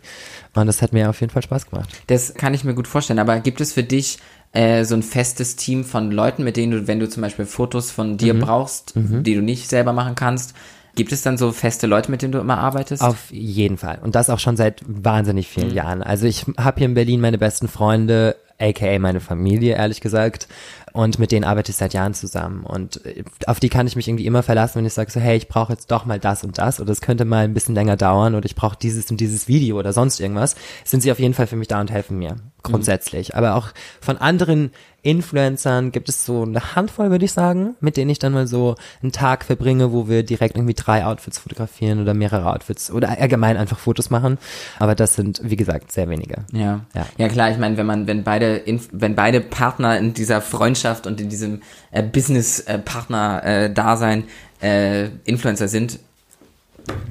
Und 0.55 0.67
das 0.67 0.83
hat 0.83 0.93
mir 0.93 1.11
auf 1.11 1.21
jeden 1.21 1.33
Fall 1.33 1.43
Spaß 1.43 1.69
gemacht. 1.71 1.89
Das 2.07 2.35
kann 2.35 2.55
ich 2.55 2.65
mir 2.65 2.75
gut 2.75 2.89
vorstellen. 2.89 3.19
Aber 3.19 3.39
gibt 3.41 3.61
es 3.61 3.73
für 3.73 3.83
dich 3.83 4.19
äh, 4.53 4.85
so 4.85 4.95
ein 4.95 5.03
festes 5.03 5.57
Team 5.57 5.85
von 5.85 6.11
Leuten, 6.11 6.45
mit 6.45 6.57
denen 6.57 6.73
du, 6.73 6.87
wenn 6.87 7.01
du 7.01 7.09
zum 7.09 7.23
Beispiel 7.23 7.45
Fotos 7.45 7.91
von 7.91 8.13
Mhm. 8.13 8.17
dir 8.19 8.39
brauchst, 8.39 8.93
die 8.97 9.35
du 9.35 9.43
nicht 9.43 9.69
selber 9.69 9.93
machen 9.93 10.15
kannst, 10.15 10.55
gibt 10.97 11.11
es 11.11 11.23
dann 11.23 11.37
so 11.37 11.51
feste 11.51 11.89
Leute, 11.89 12.09
mit 12.11 12.23
denen 12.23 12.31
du 12.33 12.39
immer 12.39 12.59
arbeitest? 12.59 13.03
Auf 13.03 13.33
jeden 13.33 13.77
Fall. 13.79 13.99
Und 14.03 14.15
das 14.15 14.31
auch 14.31 14.39
schon 14.39 14.57
seit 14.57 14.81
wahnsinnig 14.87 15.49
vielen 15.49 15.75
Jahren. 15.75 16.03
Also 16.05 16.27
ich 16.27 16.47
habe 16.57 16.79
hier 16.79 16.87
in 16.87 16.95
Berlin 16.95 17.21
meine 17.21 17.37
besten 17.37 17.67
Freunde, 17.67 18.37
aka 18.59 18.99
meine 18.99 19.21
Familie, 19.21 19.77
ehrlich 19.77 20.01
gesagt. 20.01 20.49
Und 20.93 21.19
mit 21.19 21.33
denen 21.33 21.45
arbeite 21.45 21.71
ich 21.73 21.77
seit 21.77 21.93
Jahren 21.93 22.15
zusammen. 22.15 22.65
Und 22.65 23.05
äh, 23.05 23.25
auf 23.47 23.59
die 23.59 23.69
kann 23.69 23.87
ich 23.87 23.97
mich 23.97 24.07
irgendwie 24.07 24.27
immer 24.27 24.43
verlassen, 24.45 24.77
wenn 24.77 24.87
ich 24.87 24.93
sage 24.93 25.11
so, 25.11 25.21
hey, 25.21 25.37
ich 25.37 25.49
brauche 25.49 25.73
jetzt 25.73 25.91
doch 25.91 26.05
mal 26.05 26.21
das 26.21 26.45
und 26.45 26.59
das 26.59 26.81
oder 26.81 26.93
es 26.93 27.01
könnte 27.01 27.25
mal 27.25 27.45
ein 27.45 27.55
bisschen 27.55 27.75
länger 27.75 27.97
dauern 27.97 28.35
oder 28.35 28.47
ich 28.47 28.55
brauche 28.55 28.79
dieses 28.81 29.11
und 29.11 29.21
dieses 29.21 29.49
Video 29.49 29.79
oder 29.79 29.93
sonst 29.93 30.21
irgendwas, 30.21 30.55
sind 30.85 31.03
sie 31.03 31.11
auf 31.11 31.19
jeden 31.19 31.35
Fall 31.35 31.49
für 31.49 31.57
mich 31.57 31.69
da 31.69 31.81
und 31.81 31.91
helfen 31.91 32.19
mir. 32.19 32.37
Grundsätzlich. 32.65 33.37
Aber 33.37 33.55
auch 33.55 33.69
von 34.01 34.19
anderen 34.19 34.73
Influencern 35.03 35.93
gibt 35.93 36.09
es 36.09 36.25
so 36.25 36.43
eine 36.45 36.75
Handvoll, 36.75 37.11
würde 37.11 37.27
ich 37.27 37.33
sagen, 37.33 37.77
mit 37.81 37.99
denen 37.99 38.11
ich 38.11 38.19
dann 38.19 38.33
mal 38.33 38.47
so 38.47 38.75
einen 39.03 39.13
Tag 39.13 39.45
verbringe, 39.45 39.93
wo 39.93 40.09
wir 40.09 40.23
direkt 40.23 40.57
irgendwie 40.57 40.73
drei 40.73 41.05
Outfits 41.05 41.39
fotografieren 41.39 42.01
oder 42.01 42.15
mehrere 42.15 42.51
Outfits 42.51 42.91
oder 42.91 43.11
allgemein 43.21 43.59
einfach 43.59 43.79
Fotos 43.79 44.09
machen. 44.09 44.39
Aber 44.79 44.95
das 44.95 45.15
sind, 45.15 45.43
wie 45.45 45.57
gesagt, 45.57 45.93
sehr 45.93 46.09
wenige. 46.09 46.47
Ja. 46.53 46.81
Ja. 46.95 47.05
ja. 47.19 47.29
klar, 47.29 47.51
ich 47.51 47.59
meine, 47.59 47.77
wenn 47.77 47.85
man, 47.85 48.07
wenn 48.07 48.25
beide, 48.25 48.57
Inf 48.57 48.89
wenn 48.93 49.15
beide 49.15 49.43
Partner 49.43 49.99
in 49.99 50.15
dieser 50.15 50.41
Freundschaft 50.41 51.07
und 51.07 51.21
in 51.21 51.29
diesem 51.29 51.61
äh, 51.91 52.03
Business-Partner-Dasein 52.03 54.25
äh, 54.63 55.09
Influencer 55.25 55.69
sind, 55.69 55.99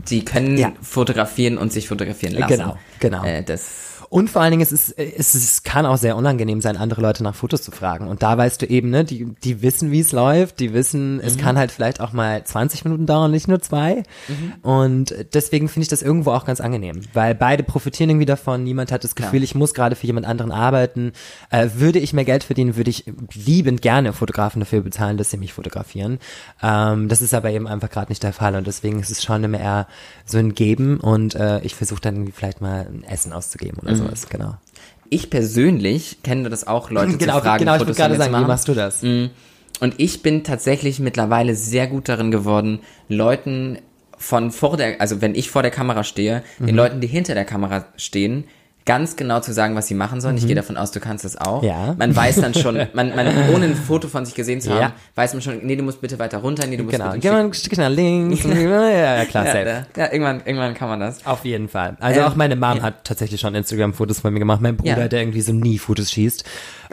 die 0.10 0.26
können 0.26 0.58
Ja. 0.58 0.74
fotografieren 0.82 1.58
und 1.58 1.72
sich 1.72 1.88
fotografieren 1.88 2.34
lassen. 2.36 2.58
Genau, 2.58 2.78
genau. 3.00 3.24
Äh, 3.24 3.44
das, 3.44 3.93
Und 4.14 4.30
vor 4.30 4.44
allen 4.44 4.52
Dingen, 4.52 4.62
es 4.62 4.72
ist, 4.72 4.92
es 4.92 5.34
ist, 5.34 5.44
es 5.44 5.64
kann 5.64 5.88
auch 5.88 5.98
sehr 5.98 6.16
unangenehm 6.16 6.62
sein, 6.62 6.78
andere 6.78 7.02
Leute 7.02 7.24
nach 7.24 7.34
Fotos 7.34 7.64
zu 7.64 7.72
fragen. 7.72 8.08
Und 8.08 8.22
da 8.22 8.38
weißt 8.38 8.62
du 8.62 8.68
eben, 8.68 8.92
ne, 8.92 9.04
die, 9.04 9.26
die 9.44 9.64
wissen, 9.64 9.90
wie 9.90 10.02
es 10.02 10.12
läuft, 10.12 10.60
die 10.60 10.72
wissen, 10.72 11.20
es 11.20 11.36
kann 11.40 11.58
halt 11.58 11.72
vielleicht 11.72 12.00
auch 12.00 12.14
mal 12.14 12.44
20 12.44 12.86
Minuten 12.86 13.08
dauern, 13.08 13.32
nicht 13.32 13.48
nur 13.48 13.60
zwei. 13.60 14.04
Und 14.62 15.16
deswegen 15.34 15.68
finde 15.68 15.86
ich 15.86 15.88
das 15.88 16.04
irgendwo 16.04 16.30
auch 16.30 16.46
ganz 16.46 16.62
angenehm, 16.62 17.02
weil 17.14 17.34
beide 17.34 17.64
profitieren 17.64 18.12
irgendwie 18.12 18.28
davon. 18.28 18.64
Niemand 18.64 18.92
hat 18.92 19.04
das 19.04 19.16
Gefühl, 19.16 19.40
Klar. 19.40 19.44
ich 19.46 19.56
muss 19.56 19.74
gerade 19.74 19.96
für 19.96 20.06
jemand 20.06 20.28
anderen 20.28 20.52
arbeiten. 20.52 21.14
Äh, 21.50 21.70
würde 21.74 21.98
ich 21.98 22.14
mehr 22.14 22.24
Geld 22.24 22.44
verdienen, 22.44 22.76
würde 22.76 22.92
ich 22.92 23.06
liebend 23.34 23.82
gerne 23.82 24.14
Fotografen 24.14 24.60
dafür 24.60 24.82
bezahlen, 24.82 25.18
dass 25.18 25.32
sie 25.32 25.38
mich 25.38 25.54
fotografieren. 25.54 26.20
Ähm, 26.62 27.10
das 27.10 27.24
ist 27.24 27.34
aber 27.34 27.50
eben 27.50 27.66
einfach 27.66 27.90
gerade 27.90 28.12
nicht 28.12 28.22
der 28.22 28.34
Fall 28.34 28.56
und 28.56 28.68
deswegen 28.68 29.00
ist 29.00 29.10
es 29.10 29.24
schon 29.24 29.44
immer 29.44 29.60
eher 29.60 29.88
so 30.24 30.38
ein 30.38 30.54
Geben 30.54 31.00
und 31.00 31.34
äh, 31.34 31.62
ich 31.62 31.74
versuche 31.74 32.02
dann 32.02 32.14
irgendwie 32.14 32.34
vielleicht 32.34 32.62
mal 32.62 32.88
ein 32.88 33.04
Essen 33.06 33.34
auszugeben 33.34 33.80
oder 33.82 34.03
sowas, 34.06 34.28
genau. 34.30 34.56
ich 35.10 35.30
persönlich 35.30 36.18
kenne 36.24 36.50
das 36.50 36.68
auch, 36.68 36.90
Leute 36.90 37.18
Genau, 37.18 37.36
zu 37.38 37.42
fragen, 37.44 37.60
genau, 37.60 37.74
ich 37.74 37.80
Fotos 37.80 37.98
wollte 38.00 38.14
gerade 38.14 38.32
sagen, 38.32 38.44
wie 38.44 38.48
machst 38.48 38.68
du 38.68 38.74
das? 38.74 39.02
Mm. 39.04 39.26
Und 39.80 39.96
ich 39.98 40.22
bin 40.22 40.44
tatsächlich 40.44 41.00
mittlerweile 41.00 41.56
sehr 41.56 41.88
gut 41.88 42.08
darin 42.08 42.32
geworden, 42.32 42.80
Leuten 43.10 43.80
von 44.18 44.52
vor 44.52 44.78
der, 44.78 45.02
also 45.02 45.22
wenn 45.22 45.36
ich 45.36 45.50
vor 45.50 45.62
der 45.64 45.72
Kamera 45.72 46.04
stehe, 46.04 46.44
Mhm. 46.60 46.66
den 46.68 46.76
Leuten, 46.76 47.02
die 47.02 47.08
hinter 47.08 47.34
der 47.34 47.46
Kamera 47.46 47.86
stehen, 47.98 48.46
ganz 48.86 49.16
genau 49.16 49.40
zu 49.40 49.54
sagen, 49.54 49.76
was 49.76 49.88
sie 49.88 49.94
machen 49.94 50.20
sollen. 50.20 50.36
Ich 50.38 50.46
gehe 50.46 50.56
davon 50.56 50.76
aus, 50.78 50.92
du 50.92 51.00
kannst 51.00 51.24
das 51.24 51.38
auch. 51.38 51.62
Mhm. 51.62 51.68
Ja. 51.68 51.96
Man 51.98 52.16
weiß 52.16 52.42
dann 52.42 52.54
schon, 52.54 52.76
man, 52.94 53.16
man, 53.16 53.28
ohne 53.54 53.66
ein 53.66 53.76
Foto 53.76 54.08
von 54.08 54.26
sich 54.26 54.36
gesehen 54.36 54.60
zu 54.62 54.72
haben, 54.72 54.80
Ja. 54.82 54.92
weiß 55.16 55.34
man 55.34 55.42
schon, 55.42 55.60
nee, 55.64 55.76
du 55.76 55.84
musst 55.84 56.02
bitte 56.02 56.20
weiter 56.20 56.40
runter, 56.40 56.68
nee, 56.68 56.76
du 56.78 56.84
musst 56.84 56.96
Genau, 56.98 57.10
bitte 57.12 57.20
geh 57.20 57.32
mal 57.32 57.40
ein 57.46 57.54
Stückchen 57.54 57.84
nach 57.84 57.90
links. 57.90 58.44
ja, 58.44 58.90
ja, 58.90 59.26
klar, 59.26 59.46
ja, 59.46 59.52
safe. 59.54 59.86
ja, 59.96 60.12
irgendwann, 60.12 60.42
irgendwann 60.46 60.74
kann 60.74 60.90
man 60.90 61.00
das. 61.00 61.26
Auf 61.26 61.46
jeden 61.46 61.70
Fall. 61.70 61.96
Also 62.00 62.20
Ähm, 62.20 62.26
auch 62.26 62.36
meine 62.36 62.56
Mom 62.56 62.78
ja. 62.78 62.84
hat 62.84 63.04
tatsächlich 63.06 63.40
schon 63.40 63.56
Instagram-Fotos 63.56 64.20
von 64.20 64.34
mir 64.34 64.40
gemacht. 64.40 64.60
Mein 64.62 64.76
Bruder, 64.78 65.08
der 65.08 65.22
irgendwie 65.22 65.42
so 65.42 65.54
nie 65.54 65.78
Fotos 65.80 66.12
schießt. 66.12 66.44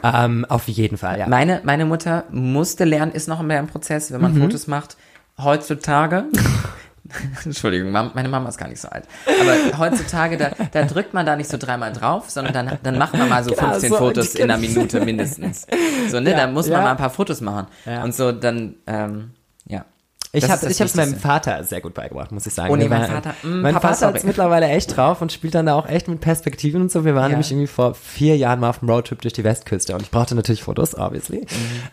Ähm, 0.03 0.45
auf 0.49 0.67
jeden 0.67 0.97
Fall, 0.97 1.19
ja. 1.19 1.27
Meine, 1.27 1.61
meine 1.63 1.85
Mutter 1.85 2.23
musste 2.31 2.85
lernen, 2.85 3.11
ist 3.11 3.27
noch 3.27 3.39
im 3.39 3.47
Lernprozess, 3.49 4.11
wenn 4.11 4.21
man 4.21 4.33
Mhm. 4.33 4.41
Fotos 4.43 4.67
macht. 4.67 4.95
Heutzutage, 5.41 6.25
Entschuldigung, 7.45 7.91
meine 7.91 8.29
Mama 8.29 8.49
ist 8.49 8.57
gar 8.57 8.67
nicht 8.67 8.81
so 8.81 8.89
alt. 8.89 9.05
Aber 9.25 9.77
heutzutage, 9.79 10.37
da, 10.37 10.51
da 10.71 10.83
drückt 10.83 11.13
man 11.13 11.25
da 11.25 11.35
nicht 11.35 11.49
so 11.49 11.57
dreimal 11.57 11.93
drauf, 11.93 12.29
sondern 12.29 12.53
dann, 12.53 12.77
dann 12.83 12.97
macht 12.97 13.13
man 13.13 13.29
mal 13.29 13.43
so 13.43 13.51
Genau, 13.51 13.71
15 13.71 13.89
so, 13.89 13.97
Fotos 13.97 14.35
in 14.35 14.49
einer 14.49 14.57
Minute 14.57 15.01
mindestens. 15.01 15.67
So, 16.09 16.19
ne, 16.19 16.31
Ja, 16.31 16.37
dann 16.37 16.53
muss 16.53 16.67
man 16.67 16.79
ja. 16.79 16.83
mal 16.85 16.91
ein 16.91 16.97
paar 16.97 17.09
Fotos 17.09 17.41
machen. 17.41 17.67
Ja. 17.85 18.03
Und 18.03 18.15
so, 18.15 18.31
dann, 18.31 18.75
ähm, 18.87 19.31
ja. 19.65 19.85
Ich 20.33 20.49
habe 20.49 20.65
ist 20.65 20.79
hab's 20.79 20.95
meinem. 20.95 21.15
Vater 21.15 21.61
sehr 21.65 21.81
gut 21.81 21.93
beigebracht, 21.93 22.31
muss 22.31 22.45
ich 22.45 22.53
sagen. 22.53 22.71
Oh 22.71 22.77
nee, 22.77 22.87
mein 22.87 23.05
Vater- 23.05 23.33
mm, 23.43 23.61
mein 23.61 23.73
Papa, 23.73 23.89
Vater 23.93 24.07
hat's 24.13 24.23
mittlerweile 24.23 24.67
echt 24.67 24.95
drauf 24.95 25.21
und 25.21 25.31
spielt 25.33 25.55
dann 25.55 25.65
da 25.65 25.75
auch 25.75 25.87
echt 25.89 26.07
mit 26.07 26.21
Perspektiven 26.21 26.81
und 26.81 26.89
so. 26.91 27.03
Wir 27.03 27.15
waren 27.15 27.23
Ja. 27.23 27.29
nämlich 27.31 27.51
irgendwie 27.51 27.67
vor 27.67 27.95
vier 27.95 28.37
Jahren 28.37 28.61
mal 28.61 28.69
auf 28.69 28.79
dem 28.79 28.89
Roadtrip 28.89 29.19
durch 29.21 29.33
die 29.33 29.43
Westküste 29.43 29.93
und 29.93 30.03
ich 30.03 30.09
brauchte 30.11 30.33
natürlich 30.35 30.63
Fotos, 30.63 30.95
obviously. 30.97 31.39
Mhm. 31.41 31.45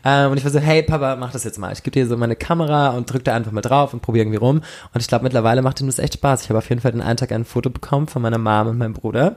Ähm, 0.05 0.31
und 0.31 0.37
ich 0.39 0.45
war 0.45 0.53
so, 0.53 0.61
hey 0.61 0.85
Papa, 0.85 1.17
mach 1.17 1.33
das 1.33 1.43
jetzt 1.43 1.59
mal. 1.59 1.73
Ich 1.73 1.83
gebe 1.83 1.95
dir 1.95 2.07
so 2.07 2.17
meine 2.17 2.37
Kamera 2.37 2.91
und 2.91 3.13
drück 3.13 3.25
da 3.25 3.35
einfach 3.35 3.51
mal 3.51 3.61
drauf 3.61 3.93
und 3.93 4.03
probiere 4.03 4.23
irgendwie 4.25 4.39
rum. 4.39 4.63
Und 4.95 5.01
ich 5.01 5.09
glaube, 5.09 5.25
mittlerweile 5.25 5.61
macht 5.63 5.81
ihm 5.81 5.89
das 5.89 5.99
echt 5.99 6.15
Spaß. 6.15 6.43
Ich 6.45 6.49
habe 6.49 6.59
auf 6.59 6.69
jeden 6.69 6.81
Fall 6.81 6.93
den 6.93 7.03
einen 7.03 7.17
Tag 7.17 7.33
ein 7.33 7.45
Foto 7.45 7.71
bekommen 7.71 8.07
von 8.07 8.23
meiner 8.23 8.39
Mom 8.39 8.69
und 8.69 8.79
meinem 8.79 8.93
Bruder. 8.95 9.37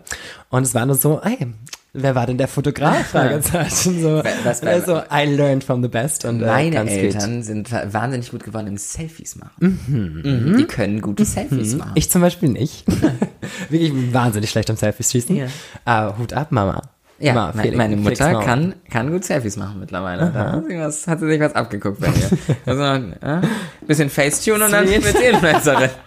Und 0.49 0.61
es 0.61 0.75
war 0.75 0.85
nur 0.85 0.95
so, 0.95 1.19
ey, 1.23 1.47
wer 1.93 2.15
war 2.15 2.25
denn 2.25 2.37
der 2.37 2.47
Fotograf? 2.47 3.07
Fragezeichen. 3.07 4.01
So, 4.01 4.23
Was 4.43 4.61
er 4.61 4.81
so, 4.81 5.01
I 5.11 5.25
learned 5.25 5.63
from 5.63 5.81
the 5.81 5.87
best. 5.89 6.25
Und, 6.25 6.41
äh, 6.41 6.45
Meine 6.45 6.79
gut. 6.81 6.89
Eltern 6.89 7.43
sind 7.43 7.71
wa- 7.71 7.83
wahnsinnig 7.91 8.31
gut 8.31 8.43
geworden 8.43 8.67
im 8.67 8.77
Selfies 8.77 9.35
machen. 9.35 9.79
Mhm. 10.23 10.57
Die 10.57 10.65
können 10.65 11.01
gute 11.01 11.25
Selfies 11.25 11.75
machen. 11.75 11.91
Ich 11.95 12.09
zum 12.09 12.21
Beispiel 12.21 12.49
nicht. 12.49 12.85
Wirklich 13.69 14.13
wahnsinnig 14.13 14.49
schlecht 14.49 14.69
am 14.69 14.75
Selfies 14.77 15.11
schießen. 15.11 15.35
Ja. 15.35 15.45
Aber 15.85 16.17
Hut 16.17 16.33
ab, 16.33 16.51
Mama. 16.51 16.81
ja, 17.19 17.51
Felix, 17.51 17.77
meine 17.77 17.97
Felix 17.97 18.19
Mutter 18.19 18.39
kann, 18.43 18.73
kann 18.89 19.11
gut 19.11 19.23
Selfies 19.25 19.57
machen 19.57 19.79
mittlerweile. 19.79 20.31
Da 20.33 20.51
hat 20.53 20.63
sie, 20.67 20.77
was, 20.79 21.07
hat 21.07 21.19
sie 21.19 21.27
sich 21.27 21.39
was 21.39 21.53
abgeguckt 21.55 21.99
bei 21.99 22.07
mir. 22.09 22.29
Also, 22.65 22.83
äh, 22.83 23.41
bisschen 23.85 24.09
Facetune 24.09 24.65
und 24.65 24.71
dann 24.71 24.87
Sweet. 24.87 25.03
wird 25.05 25.17
sie 25.17 25.23
Influencerin. 25.25 25.89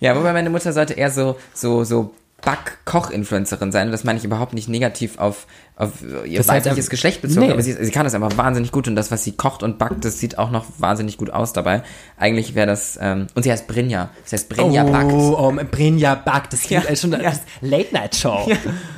Ja, 0.00 0.16
wobei 0.16 0.32
meine 0.32 0.50
Mutter 0.50 0.72
sollte 0.72 0.94
eher 0.94 1.10
so, 1.10 1.36
so, 1.52 1.84
so 1.84 2.14
Back-Koch-Influencerin 2.42 3.72
sein. 3.72 3.90
Das 3.90 4.04
meine 4.04 4.18
ich 4.18 4.24
überhaupt 4.24 4.54
nicht 4.54 4.68
negativ 4.68 5.18
auf, 5.18 5.46
auf 5.76 6.02
ihr 6.24 6.38
Das 6.38 6.48
heißt, 6.48 6.66
weibliches 6.66 6.86
ähm, 6.86 6.90
Geschlecht 6.90 7.20
bezogen, 7.20 7.46
nee. 7.46 7.52
aber 7.52 7.62
sie, 7.62 7.72
sie 7.72 7.90
kann 7.90 8.04
das 8.04 8.14
einfach 8.14 8.36
wahnsinnig 8.36 8.70
gut 8.70 8.86
und 8.86 8.94
das, 8.94 9.10
was 9.10 9.24
sie 9.24 9.32
kocht 9.32 9.62
und 9.62 9.78
backt, 9.78 10.04
das 10.04 10.20
sieht 10.20 10.38
auch 10.38 10.50
noch 10.50 10.64
wahnsinnig 10.78 11.16
gut 11.16 11.30
aus 11.30 11.52
dabei. 11.52 11.82
Eigentlich 12.16 12.54
wäre 12.54 12.68
das, 12.68 12.96
ähm, 13.00 13.26
und 13.34 13.42
sie 13.42 13.50
heißt 13.50 13.66
Brinja. 13.66 14.10
Das 14.22 14.34
heißt 14.34 14.48
Brinja 14.48 14.84
backt. 14.84 15.12
Oh, 15.12 15.36
oh, 15.36 15.64
Brinja 15.70 16.14
backt. 16.14 16.52
Das 16.52 16.68
Ja. 16.68 16.80
klingt 16.80 16.90
ja. 16.90 16.96
schon 16.96 17.10
das 17.10 17.42
Late-Night-Show. 17.60 18.48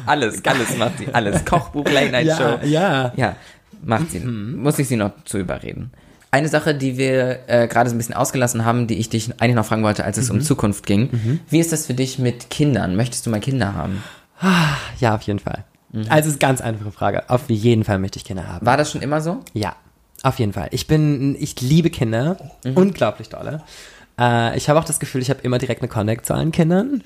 Alles, 0.06 0.44
alles 0.44 0.76
macht 0.76 0.98
sie. 0.98 1.08
Alles. 1.12 1.44
Kochbuch, 1.44 1.84
Late 1.90 2.10
Night 2.10 2.26
Show. 2.36 2.58
Ja, 2.66 3.12
ja. 3.12 3.12
Ja, 3.16 3.36
macht 3.82 4.10
sie. 4.10 4.20
Muss 4.20 4.78
ich 4.78 4.88
sie 4.88 4.96
noch 4.96 5.12
zu 5.24 5.38
überreden. 5.38 5.92
Eine 6.32 6.48
Sache, 6.48 6.74
die 6.74 6.96
wir 6.96 7.40
äh, 7.48 7.66
gerade 7.66 7.90
so 7.90 7.96
ein 7.96 7.98
bisschen 7.98 8.14
ausgelassen 8.14 8.64
haben, 8.64 8.86
die 8.86 8.98
ich 8.98 9.08
dich 9.08 9.30
eigentlich 9.40 9.56
noch 9.56 9.66
fragen 9.66 9.82
wollte, 9.82 10.04
als 10.04 10.16
es 10.16 10.30
um 10.30 10.40
Zukunft 10.40 10.86
ging. 10.86 11.40
Wie 11.48 11.58
ist 11.58 11.72
das 11.72 11.86
für 11.86 11.94
dich 11.94 12.18
mit 12.18 12.50
Kindern? 12.50 12.94
Möchtest 12.94 13.26
du 13.26 13.30
mal 13.30 13.40
Kinder 13.40 13.74
haben? 13.74 14.02
Ja, 15.00 15.14
auf 15.16 15.22
jeden 15.22 15.40
Fall. 15.40 15.64
Also, 16.08 16.28
es 16.28 16.36
ist 16.36 16.42
eine 16.42 16.50
ganz 16.50 16.60
einfache 16.60 16.92
Frage. 16.92 17.28
Auf 17.28 17.50
jeden 17.50 17.82
Fall 17.82 17.98
möchte 17.98 18.18
ich 18.18 18.24
Kinder 18.24 18.46
haben. 18.46 18.64
War 18.64 18.76
das 18.76 18.92
schon 18.92 19.02
immer 19.02 19.20
so? 19.20 19.40
Ja, 19.54 19.74
auf 20.22 20.38
jeden 20.38 20.52
Fall. 20.52 20.68
Ich 20.70 20.86
bin, 20.86 21.36
ich 21.38 21.60
liebe 21.60 21.90
Kinder. 21.90 22.36
Unglaublich 22.76 23.28
dolle. 23.28 23.62
Äh, 24.18 24.56
ich 24.56 24.68
habe 24.68 24.78
auch 24.78 24.84
das 24.84 25.00
Gefühl, 25.00 25.22
ich 25.22 25.30
habe 25.30 25.40
immer 25.42 25.58
direkt 25.58 25.82
eine 25.82 25.88
Connect 25.88 26.26
zu 26.26 26.34
allen 26.34 26.52
Kindern. 26.52 27.02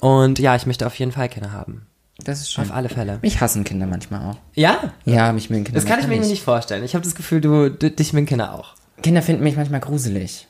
Und 0.00 0.40
ja, 0.40 0.56
ich 0.56 0.66
möchte 0.66 0.84
auf 0.86 0.94
jeden 0.98 1.12
Fall 1.12 1.28
Kinder 1.28 1.52
haben. 1.52 1.86
Das 2.22 2.40
ist 2.40 2.52
schön. 2.52 2.64
Auf 2.64 2.72
alle 2.72 2.88
Fälle. 2.88 3.18
Mich 3.22 3.40
hassen 3.40 3.64
Kinder 3.64 3.86
manchmal 3.86 4.30
auch. 4.30 4.36
Ja? 4.54 4.92
Ja, 5.04 5.32
mich 5.32 5.50
mögen 5.50 5.64
Kinder 5.64 5.80
Das 5.80 5.88
kann 5.88 5.98
ich 5.98 6.06
mir 6.06 6.10
manchmal 6.14 6.30
nicht 6.30 6.42
vorstellen. 6.44 6.84
Ich 6.84 6.94
habe 6.94 7.04
das 7.04 7.14
Gefühl, 7.14 7.40
du, 7.40 7.70
du 7.70 7.90
dich 7.90 8.12
mögen 8.12 8.26
Kinder 8.26 8.54
auch. 8.54 8.74
Kinder 9.02 9.20
finden 9.22 9.42
mich 9.42 9.56
manchmal 9.56 9.80
gruselig. 9.80 10.46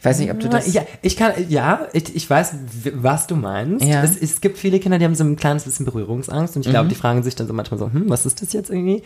Ich 0.00 0.04
weiß 0.04 0.18
nicht, 0.20 0.30
ob 0.30 0.38
du 0.38 0.48
das... 0.48 0.72
ja, 0.72 0.82
ich 1.02 1.16
kann, 1.16 1.32
ja, 1.48 1.86
ich, 1.92 2.14
ich 2.14 2.28
weiß, 2.30 2.54
was 2.94 3.26
du 3.26 3.34
meinst. 3.34 3.84
Ja. 3.84 4.02
Es, 4.04 4.16
es 4.16 4.40
gibt 4.40 4.56
viele 4.56 4.78
Kinder, 4.78 4.98
die 4.98 5.04
haben 5.04 5.16
so 5.16 5.24
ein 5.24 5.34
kleines 5.34 5.64
bisschen 5.64 5.86
Berührungsangst 5.86 6.54
und 6.54 6.62
ich 6.62 6.68
Mhm. 6.68 6.70
glaube, 6.72 6.88
die 6.88 6.94
fragen 6.94 7.22
sich 7.24 7.34
dann 7.34 7.48
so 7.48 7.52
manchmal 7.52 7.78
so, 7.80 7.86
hm, 7.92 8.04
was 8.08 8.24
ist 8.24 8.40
das 8.40 8.52
jetzt 8.52 8.70
irgendwie? 8.70 9.02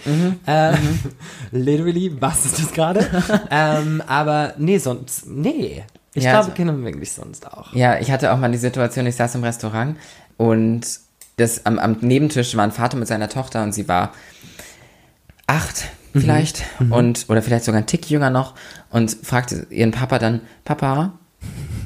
Äh, 0.47 0.75
literally, 1.51 2.15
was 2.21 2.45
ist 2.45 2.59
das 2.59 2.73
gerade? 2.73 3.07
ähm, 3.51 4.03
aber 4.07 4.55
nee, 4.59 4.79
sonst, 4.79 5.27
nee. 5.27 5.83
Ich 6.15 6.25
Ja, 6.25 6.33
glaube, 6.33 6.45
also- 6.47 6.51
Kinder 6.57 6.73
mögen 6.75 7.01
dich 7.01 7.13
sonst 7.13 7.47
auch. 7.51 7.73
Ja, 7.75 7.99
ich 7.99 8.11
hatte 8.11 8.33
auch 8.33 8.39
mal 8.39 8.51
die 8.53 8.59
Situation, 8.59 9.07
ich 9.07 9.17
saß 9.17 9.35
im 9.37 9.45
Restaurant 9.45 9.97
und 10.37 10.87
das, 11.37 11.67
am, 11.67 11.79
am 11.79 11.97
Nebentisch 12.01 12.57
war 12.57 12.65
ein 12.65 12.73
Vater 12.73 12.97
mit 12.97 13.09
seiner 13.09 13.29
Tochter 13.29 13.63
und 13.63 13.73
sie 13.73 13.89
war 13.89 14.13
acht 15.47 15.85
vielleicht 16.13 16.65
und 16.91 17.27
oder 17.29 17.43
vielleicht 17.43 17.65
sogar 17.65 17.81
ein 17.81 17.87
Tick 17.87 18.11
jünger 18.11 18.31
noch 18.31 18.55
und 18.91 19.17
fragte 19.23 19.67
ihren 19.71 19.93
Papa 19.93 20.19
dann, 20.19 20.43
Papa, 20.65 21.15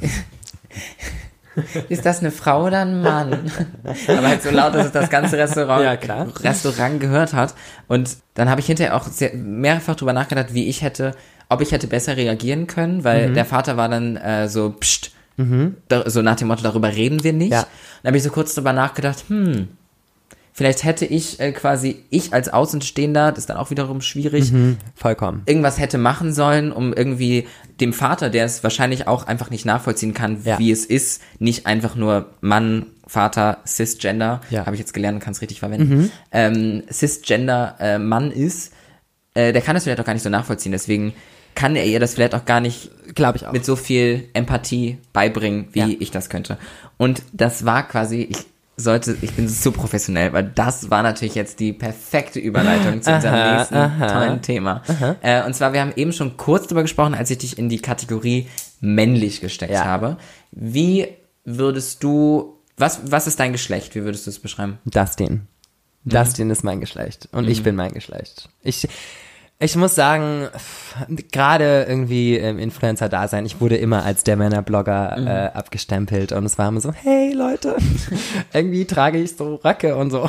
ist 1.89 2.05
das 2.05 2.21
eine 2.21 2.31
Frau 2.31 2.67
oder 2.67 2.81
ein 2.81 3.01
Mann? 3.01 3.51
Aber 4.09 4.29
halt 4.29 4.43
so 4.43 4.51
laut, 4.51 4.75
dass 4.75 4.87
es 4.87 4.93
das 4.93 5.11
ganze 5.11 5.39
Restaurant, 5.39 5.83
Ja. 6.07 6.23
Restaurant 6.43 7.01
gehört 7.01 7.33
hat. 7.33 7.55
Und 7.89 8.17
dann 8.35 8.51
habe 8.51 8.61
ich 8.61 8.67
hinterher 8.67 8.95
auch 8.97 9.07
sehr, 9.07 9.33
mehrfach 9.35 9.95
drüber 9.95 10.13
nachgedacht, 10.13 10.53
wie 10.53 10.69
ich 10.69 10.83
hätte, 10.83 11.15
ob 11.49 11.61
ich 11.61 11.73
hätte 11.73 11.87
besser 11.87 12.17
reagieren 12.17 12.67
können, 12.67 13.05
weil 13.05 13.33
der 13.33 13.45
Vater 13.45 13.77
war 13.77 13.89
dann 13.89 14.17
äh, 14.17 14.49
so, 14.49 14.71
pst, 14.71 15.13
da, 15.89 16.09
so 16.09 16.23
nach 16.23 16.37
dem 16.37 16.49
Motto, 16.49 16.63
darüber 16.63 16.89
reden 16.95 17.23
wir 17.25 17.33
nicht. 17.33 17.53
Ja. 17.53 17.67
Dann 18.03 18.11
habe 18.11 18.17
ich 18.17 18.23
so 18.23 18.31
kurz 18.31 18.55
drüber 18.55 18.73
nachgedacht, 18.73 19.25
hm, 19.29 19.69
vielleicht 20.53 20.85
hätte 20.85 21.05
ich 21.05 21.39
äh, 21.41 21.53
quasi, 21.53 22.05
ich 22.11 22.33
als 22.33 22.49
Außenstehender, 22.49 23.31
das 23.31 23.41
ist 23.41 23.51
dann 23.51 23.59
auch 23.59 23.71
wiederum 23.71 24.01
schwierig, 24.01 24.51
Vollkommen. 24.95 25.43
irgendwas 25.47 25.79
hätte 25.79 25.99
machen 25.99 26.33
sollen, 26.33 26.73
um 26.73 26.93
irgendwie 26.95 27.47
dem 27.81 27.93
Vater, 27.93 28.31
der 28.31 28.47
es 28.47 28.63
wahrscheinlich 28.63 29.07
auch 29.07 29.27
einfach 29.27 29.51
nicht 29.51 29.67
nachvollziehen 29.67 30.15
kann, 30.15 30.39
Ja. 30.45 30.59
wie 30.59 30.71
es 30.71 30.87
ist, 30.87 31.21
nicht 31.39 31.67
einfach 31.67 31.95
nur 31.97 32.31
Mann, 32.41 32.87
Vater, 33.07 33.59
Cisgender, 33.67 34.41
Ja. 34.51 34.65
habe 34.65 34.75
ich 34.75 34.81
jetzt 34.81 34.95
gelernt, 34.95 35.23
kann 35.23 35.33
es 35.33 35.43
richtig 35.43 35.61
verwenden, 35.61 36.11
ähm, 36.33 36.83
Cisgender 36.91 37.77
äh, 37.79 37.99
Mann 37.99 38.31
ist, 38.31 38.73
äh, 39.35 39.53
der 39.53 39.61
kann 39.61 39.75
das 39.75 39.85
vielleicht 39.85 40.01
auch 40.01 40.05
gar 40.07 40.15
nicht 40.15 40.23
so 40.23 40.31
nachvollziehen. 40.31 40.73
Deswegen 40.73 41.13
kann 41.57 41.75
er 41.75 41.85
ihr 41.85 41.99
das 41.99 42.15
vielleicht 42.15 42.35
auch 42.37 42.45
gar 42.45 42.61
nicht 42.61 42.91
Glaube 43.17 43.39
ich 43.39 43.47
auch. 43.47 43.53
mit 43.53 43.65
so 43.65 43.75
viel 43.75 44.29
Empathie 44.35 44.99
beibringen, 45.13 45.67
wie 45.73 45.79
Ja. 45.81 45.89
ich 45.99 46.13
das 46.13 46.29
könnte. 46.31 46.59
Und 46.99 47.23
das 47.33 47.65
war 47.65 47.89
quasi, 47.89 48.23
ich 48.31 48.39
sollte, 48.77 49.17
ich 49.23 49.33
bin 49.33 49.49
so 49.49 49.73
professionell, 49.73 50.33
weil 50.35 50.45
das 50.55 50.91
war 50.91 51.03
natürlich 51.03 51.35
jetzt 51.35 51.59
die 51.61 51.73
perfekte 51.73 52.39
Überleitung 52.39 53.01
zu 53.03 53.11
unserem 53.13 53.35
Aha, 53.35 53.57
nächsten 53.57 53.75
aha. 53.75 54.07
tollen 54.07 54.43
Thema. 54.43 54.83
Äh, 55.23 55.45
und 55.45 55.55
zwar, 55.55 55.73
wir 55.73 55.81
haben 55.81 55.95
eben 55.97 56.13
schon 56.13 56.37
kurz 56.37 56.67
drüber 56.69 56.83
gesprochen, 56.83 57.15
als 57.15 57.31
ich 57.31 57.39
dich 57.39 57.59
in 57.59 57.69
die 57.71 57.79
Kategorie 57.81 58.49
männlich 58.81 59.41
gesteckt 59.41 59.73
Ja. 59.73 59.85
habe. 59.87 60.19
Wie 60.53 61.09
würdest 61.45 62.03
du, 62.05 62.59
was, 62.77 63.01
was 63.11 63.27
ist 63.27 63.41
dein 63.41 63.53
Geschlecht? 63.53 63.95
Wie 63.95 64.05
würdest 64.05 64.27
du 64.27 64.31
es 64.31 64.39
beschreiben? 64.39 64.79
Dustin. 64.85 65.47
Dustin 66.05 66.51
ist 66.51 66.63
mein 66.63 66.81
Geschlecht 66.81 67.29
und 67.33 67.49
ich 67.49 67.63
bin 67.63 67.75
mein 67.77 67.93
Geschlecht. 67.93 68.49
Ich, 68.63 68.87
ich 69.59 69.75
muss 69.75 69.95
sagen, 69.95 70.49
gerade 71.33 71.87
irgendwie 71.89 72.37
im 72.37 72.59
Influencer-Dasein, 72.59 73.47
ich 73.47 73.59
wurde 73.59 73.77
immer 73.77 74.05
als 74.05 74.23
der 74.23 74.37
Männerblogger 74.37 75.17
äh, 75.17 75.57
abgestempelt 75.57 76.33
und 76.33 76.45
es 76.45 76.59
war 76.59 76.69
immer 76.69 76.81
so, 76.81 76.93
hey 76.93 77.33
Leute, 77.33 77.75
irgendwie 78.53 78.85
trage 78.85 79.19
ich 79.19 79.35
so 79.35 79.55
Röcke 79.57 79.97
und 79.97 80.11
so. 80.11 80.29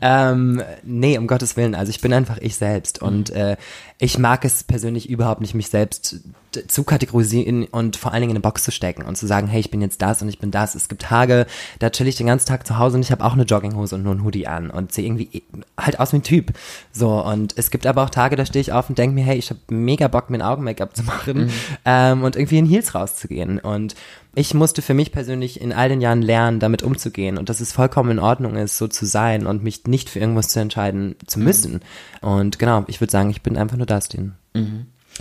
Ähm, 0.00 0.62
nee, 0.84 1.18
um 1.18 1.26
Gottes 1.26 1.56
Willen, 1.56 1.74
also 1.74 1.90
ich 1.90 2.00
bin 2.00 2.12
einfach 2.12 2.38
ich 2.40 2.54
selbst 2.54 3.02
und 3.02 3.30
äh, 3.30 3.56
ich 4.02 4.18
mag 4.18 4.44
es 4.44 4.64
persönlich 4.64 5.08
überhaupt 5.08 5.40
nicht, 5.40 5.54
mich 5.54 5.68
selbst 5.68 6.18
zu 6.66 6.82
kategorisieren 6.82 7.66
und 7.66 7.96
vor 7.96 8.10
allen 8.10 8.22
Dingen 8.22 8.32
in 8.32 8.36
eine 8.36 8.42
Box 8.42 8.64
zu 8.64 8.72
stecken 8.72 9.04
und 9.04 9.16
zu 9.16 9.28
sagen, 9.28 9.46
hey, 9.46 9.60
ich 9.60 9.70
bin 9.70 9.80
jetzt 9.80 10.02
das 10.02 10.20
und 10.22 10.28
ich 10.28 10.40
bin 10.40 10.50
das. 10.50 10.74
Es 10.74 10.88
gibt 10.88 11.02
Tage, 11.02 11.46
da 11.78 11.88
chill 11.88 12.08
ich 12.08 12.16
den 12.16 12.26
ganzen 12.26 12.48
Tag 12.48 12.66
zu 12.66 12.78
Hause 12.78 12.96
und 12.96 13.02
ich 13.02 13.12
habe 13.12 13.24
auch 13.24 13.34
eine 13.34 13.44
Jogginghose 13.44 13.94
und 13.94 14.02
nur 14.02 14.16
ein 14.16 14.24
Hoodie 14.24 14.48
an 14.48 14.70
und 14.70 14.92
sehe 14.92 15.04
irgendwie 15.04 15.44
halt 15.78 16.00
aus 16.00 16.12
wie 16.12 16.16
ein 16.16 16.24
Typ. 16.24 16.52
So, 16.90 17.24
und 17.24 17.56
es 17.56 17.70
gibt 17.70 17.86
aber 17.86 18.02
auch 18.02 18.10
Tage, 18.10 18.34
da 18.34 18.44
stehe 18.44 18.60
ich 18.60 18.72
auf 18.72 18.88
und 18.88 18.98
denke 18.98 19.14
mir, 19.14 19.24
hey, 19.24 19.38
ich 19.38 19.50
habe 19.50 19.60
mega 19.68 20.08
Bock, 20.08 20.30
mir 20.30 20.38
ein 20.38 20.42
Augen-Make-up 20.42 20.96
zu 20.96 21.04
machen 21.04 21.52
ähm, 21.84 22.24
und 22.24 22.34
irgendwie 22.34 22.58
in 22.58 22.66
Heels 22.66 22.96
rauszugehen. 22.96 23.60
Und 23.60 23.94
ich 24.34 24.54
musste 24.54 24.80
für 24.82 24.94
mich 24.94 25.12
persönlich 25.12 25.60
in 25.60 25.72
all 25.72 25.88
den 25.88 26.00
Jahren 26.00 26.22
lernen, 26.22 26.58
damit 26.60 26.82
umzugehen 26.82 27.36
und 27.38 27.48
dass 27.48 27.60
es 27.60 27.72
vollkommen 27.72 28.10
in 28.12 28.18
Ordnung 28.18 28.56
ist, 28.56 28.78
so 28.78 28.88
zu 28.88 29.04
sein 29.06 29.46
und 29.46 29.62
mich 29.62 29.84
nicht 29.86 30.08
für 30.08 30.18
irgendwas 30.20 30.48
zu 30.48 30.60
entscheiden 30.60 31.16
zu 31.26 31.38
müssen. 31.38 31.80
Und 32.20 32.58
genau, 32.58 32.84
ich 32.86 33.00
würde 33.00 33.10
sagen, 33.10 33.30
ich 33.30 33.42
bin 33.42 33.56
einfach 33.58 33.76
nur 33.76 33.86
Dustin. 33.86 34.32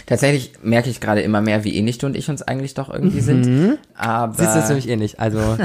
Tatsächlich 0.05 0.53
merke 0.63 0.89
ich 0.89 1.01
gerade 1.01 1.21
immer 1.21 1.41
mehr, 1.41 1.63
wie 1.65 1.75
ähnlich 1.75 1.97
du 1.97 2.05
und 2.07 2.15
ich 2.15 2.29
uns 2.29 2.41
eigentlich 2.41 2.73
doch 2.73 2.89
irgendwie 2.89 3.19
sind. 3.21 3.77
Aber 3.95 4.33
Siehst 4.33 4.55
du 4.55 4.59
das 4.59 4.67
nämlich 4.69 4.87
ähnlich? 4.87 5.19
Also, 5.19 5.39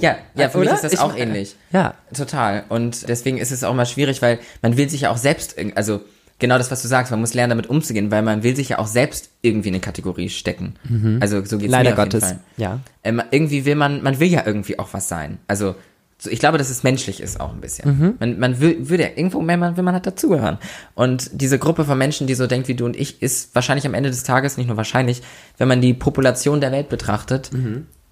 ja, 0.00 0.16
ja, 0.36 0.48
für 0.48 0.58
mich 0.58 0.68
Oder? 0.68 0.74
ist 0.76 0.84
das 0.84 0.92
Ich- 0.94 1.00
auch 1.00 1.16
ähnlich. 1.16 1.56
ja. 1.72 1.94
Total. 2.16 2.64
Und 2.68 3.08
deswegen 3.08 3.38
ist 3.38 3.50
es 3.50 3.64
auch 3.64 3.74
mal 3.74 3.86
schwierig, 3.86 4.22
weil 4.22 4.38
man 4.62 4.76
will 4.76 4.88
sich 4.88 5.02
ja 5.02 5.10
auch 5.10 5.16
selbst, 5.16 5.56
also 5.74 6.00
genau 6.38 6.58
das, 6.58 6.70
was 6.70 6.82
du 6.82 6.88
sagst, 6.88 7.10
man 7.10 7.20
muss 7.20 7.34
lernen, 7.34 7.50
damit 7.50 7.68
umzugehen, 7.68 8.10
weil 8.10 8.22
man 8.22 8.42
will 8.42 8.56
sich 8.56 8.70
ja 8.70 8.78
auch 8.78 8.86
selbst 8.86 9.30
irgendwie 9.42 9.68
in 9.68 9.74
eine 9.74 9.80
Kategorie 9.80 10.28
stecken. 10.28 10.74
Also 11.20 11.44
so 11.44 11.58
geht's 11.58 11.70
Leider 11.70 11.90
mir 11.90 11.94
auf 11.94 12.04
Gottes. 12.04 12.24
jeden 12.24 12.36
Fall. 12.36 12.44
Ja. 12.56 12.80
Ähm, 13.04 13.22
irgendwie 13.30 13.64
will 13.64 13.74
man, 13.74 14.02
man 14.02 14.20
will 14.20 14.28
ja 14.28 14.42
irgendwie 14.44 14.78
auch 14.78 14.88
was 14.92 15.08
sein. 15.08 15.38
Also 15.46 15.74
so, 16.18 16.30
ich 16.30 16.38
glaube, 16.38 16.56
dass 16.56 16.70
es 16.70 16.82
menschlich 16.82 17.20
ist 17.20 17.40
auch 17.40 17.52
ein 17.52 17.60
bisschen. 17.60 18.16
Man, 18.18 18.38
man 18.38 18.60
will, 18.60 18.88
würde 18.88 19.02
ja 19.02 19.10
irgendwo 19.14 19.42
mehr, 19.42 19.58
man 19.58 19.76
will 19.76 19.84
man 19.84 19.92
halt 19.92 20.06
dazugehören. 20.06 20.56
Und 20.94 21.30
diese 21.32 21.58
Gruppe 21.58 21.84
von 21.84 21.98
Menschen, 21.98 22.26
die 22.26 22.34
so 22.34 22.46
denkt 22.46 22.68
wie 22.68 22.74
du 22.74 22.86
und 22.86 22.96
ich, 22.96 23.20
ist 23.20 23.54
wahrscheinlich 23.54 23.86
am 23.86 23.92
Ende 23.92 24.08
des 24.08 24.22
Tages, 24.22 24.56
nicht 24.56 24.66
nur 24.66 24.78
wahrscheinlich, 24.78 25.22
wenn 25.58 25.68
man 25.68 25.82
die 25.82 25.92
Population 25.92 26.62
der 26.62 26.72
Welt 26.72 26.88
betrachtet, 26.88 27.50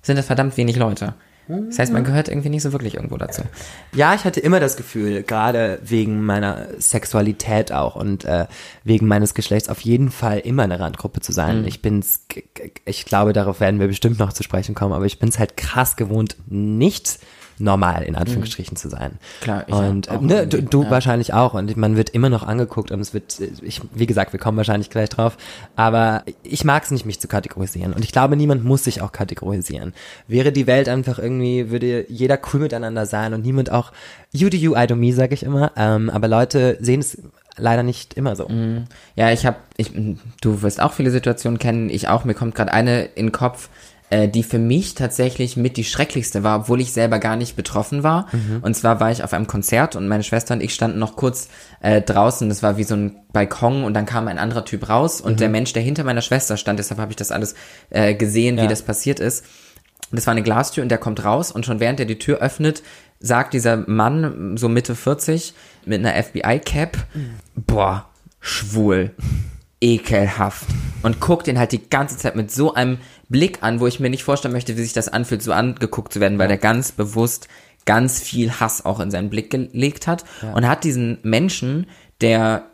sind 0.03 0.19
das 0.19 0.27
verdammt 0.27 0.57
wenig 0.59 0.77
Leute. 0.77 1.15
Das 1.49 1.79
heißt, 1.79 1.93
man 1.93 2.05
gehört 2.05 2.29
irgendwie 2.29 2.49
nicht 2.49 2.63
so 2.63 2.73
wirklich 2.73 2.95
irgendwo 2.95 3.19
dazu. 3.19 3.43
Ja, 3.93 4.15
ich 4.15 4.25
hatte 4.25 4.41
immer 4.41 4.61
das 4.61 4.77
Gefühl, 4.77 5.23
gerade 5.23 5.79
wegen 5.85 6.25
meiner 6.25 6.69
Sexualität 6.79 7.71
auch 7.71 7.97
und 7.97 8.25
äh, 8.25 8.47
wegen 8.83 9.07
meines 9.07 9.35
Geschlechts 9.35 9.69
auf 9.69 9.81
jeden 9.81 10.11
Fall 10.11 10.39
immer 10.39 10.63
eine 10.63 10.81
Randgruppe 10.81 11.21
zu 11.21 11.33
sein. 11.33 11.65
Ich 11.67 11.83
bin's, 11.83 12.27
ich 12.85 13.05
glaube, 13.05 13.33
darauf 13.33 13.61
werden 13.61 13.79
wir 13.79 13.89
bestimmt 13.89 14.19
noch 14.19 14.33
zu 14.33 14.43
sprechen 14.43 14.75
kommen, 14.75 14.95
aber 14.95 15.05
ich 15.05 15.19
bin's 15.19 15.39
halt 15.39 15.57
krass 15.57 15.97
gewohnt, 15.97 16.37
nicht 16.47 17.19
normal 17.59 18.03
in 18.03 18.17
Anführungsstrichen 18.17 18.77
zu 18.77 18.89
sein. 18.89 19.13
Klar, 19.41 19.65
ich 19.67 19.75
und 19.75 20.11
auch 20.11 20.23
äh, 20.23 20.25
ne, 20.25 20.47
du, 20.47 20.63
du 20.63 20.83
ja. 20.83 20.91
wahrscheinlich 20.91 21.33
auch. 21.33 21.55
Und 21.55 21.77
man 21.77 21.97
wird 21.97 22.11
immer 22.11 22.29
noch 22.29 22.43
angeguckt 22.43 22.91
und 22.91 23.01
es 23.01 23.15
wird, 23.15 23.41
äh, 23.41 23.51
ich, 23.63 23.81
wie 23.95 24.07
gesagt, 24.07 24.33
wir 24.33 24.41
kommen 24.41 24.57
wahrscheinlich 24.57 24.91
gleich 24.91 25.09
drauf, 25.09 25.37
aber 25.77 26.25
ich 26.43 26.65
mag 26.65 26.83
es 26.83 26.91
nicht, 26.91 27.07
mich 27.07 27.21
zu 27.21 27.29
kategorisieren. 27.29 27.93
Und 27.93 28.05
ich 28.05 28.13
glaube, 28.13 28.37
niemand 28.37 28.65
muss 28.65 28.85
sich 28.85 29.03
auch 29.03 29.13
kategorisieren. 29.13 29.95
Wäre 30.27 30.53
die 30.53 30.67
Welt 30.67 30.89
einfach 30.89 31.19
irgendwie, 31.19 31.71
würde 31.71 32.07
jeder 32.09 32.39
cool 32.53 32.61
miteinander 32.61 33.07
sein 33.07 33.35
und 33.35 33.45
niemand 33.45 33.71
auch 33.71 33.93
you 34.33 34.49
do 34.49 34.57
you, 34.57 34.77
I 34.77 34.87
do 34.87 34.97
me, 34.97 35.13
sag 35.13 35.33
ich 35.33 35.43
immer, 35.43 35.73
ähm, 35.77 36.11
aber 36.11 36.29
Leute 36.29 36.77
sehen 36.81 37.01
es 37.01 37.19
leider 37.57 37.83
nicht 37.83 38.15
immer 38.15 38.35
so. 38.37 38.49
Ja, 39.15 39.31
ich 39.31 39.47
habe, 39.47 39.59
ich, 39.77 39.93
du 40.41 40.63
wirst 40.63 40.81
auch 40.81 40.93
viele 40.93 41.11
Situationen 41.11 41.59
kennen, 41.59 41.89
ich 41.89 42.09
auch, 42.09 42.25
mir 42.25 42.35
kommt 42.35 42.55
gerade 42.55 42.73
eine 42.73 43.05
in 43.05 43.27
den 43.27 43.33
Kopf, 43.33 43.69
äh, 44.15 44.29
die 44.29 44.43
für 44.43 44.59
mich 44.59 44.95
tatsächlich 44.95 45.57
mit 45.57 45.77
die 45.77 45.85
schrecklichste 45.85 46.43
war, 46.43 46.61
obwohl 46.61 46.81
ich 46.81 46.93
selber 46.93 47.19
gar 47.19 47.37
nicht 47.37 47.57
betroffen 47.57 48.03
war. 48.03 48.27
Und 48.63 48.75
zwar 48.77 49.01
war 49.01 49.11
ich 49.11 49.25
auf 49.25 49.33
einem 49.33 49.47
Konzert 49.47 49.97
und 49.97 50.07
meine 50.09 50.23
Schwester 50.23 50.55
und 50.55 50.63
ich 50.63 50.75
standen 50.75 50.99
noch 50.99 51.17
kurz 51.17 51.49
äh, 51.81 52.01
draußen, 52.01 52.49
das 52.49 52.63
war 52.63 52.77
wie 52.77 52.85
so 52.85 52.95
ein 52.95 53.17
Balkon 53.33 53.85
und 53.85 53.95
dann 53.95 54.07
kam 54.07 54.29
ein 54.29 54.39
anderer 54.39 54.65
Typ 54.65 54.89
raus 54.89 55.21
und 55.21 55.41
der 55.41 55.49
Mensch, 55.49 55.73
der 55.73 55.83
hinter 55.83 56.05
meiner 56.05 56.21
Schwester 56.23 56.57
stand, 56.57 56.79
deshalb 56.79 57.01
habe 57.01 57.11
ich 57.13 57.17
das 57.17 57.33
alles 57.33 57.55
äh, 57.91 58.15
gesehen, 58.15 58.57
wie 58.57 58.63
Ja. 58.63 58.67
das 58.69 58.83
passiert 58.83 59.21
ist. 59.21 59.45
Das 60.13 60.27
war 60.27 60.33
eine 60.33 60.43
Glastür 60.43 60.83
und 60.83 60.91
der 60.91 60.99
kommt 60.99 61.25
raus 61.25 61.51
und 61.51 61.67
schon 61.67 61.81
während 61.81 61.99
er 61.99 62.07
die 62.07 62.19
Tür 62.19 62.39
öffnet, 62.39 62.83
sagt 63.21 63.53
dieser 63.55 63.77
Mann, 63.89 64.57
so 64.57 64.69
Mitte 64.69 64.95
40, 64.95 65.55
mit 65.87 65.99
einer 66.05 66.15
FBI-Cap, 66.23 66.99
boah, 67.57 68.05
schwul, 68.41 69.11
ekelhaft. 69.81 70.67
Und 71.03 71.21
guckt 71.21 71.49
ihn 71.49 71.59
halt 71.59 71.73
die 71.73 71.89
ganze 71.91 72.17
Zeit 72.17 72.37
mit 72.37 72.51
so 72.51 72.75
einem 72.75 72.99
Blick 73.29 73.63
an, 73.63 73.81
wo 73.81 73.87
ich 73.87 74.01
mir 74.01 74.11
nicht 74.11 74.25
vorstellen 74.25 74.53
möchte, 74.53 74.77
wie 74.77 74.83
sich 74.83 74.95
das 74.95 75.09
anfühlt, 75.09 75.43
so 75.43 75.53
angeguckt 75.53 76.13
zu 76.13 76.21
werden, 76.21 76.39
weil 76.39 76.49
der 76.49 76.59
ganz 76.59 76.93
bewusst 76.93 77.49
ganz 77.85 78.21
viel 78.21 78.53
Hass 78.53 78.85
auch 78.85 79.01
in 79.01 79.11
seinen 79.11 79.29
Blick 79.29 79.51
gelegt 79.51 80.07
hat 80.07 80.25
und 80.55 80.67
hat 80.67 80.85
diesen 80.85 81.19
Menschen, 81.23 81.87
der 82.21 82.71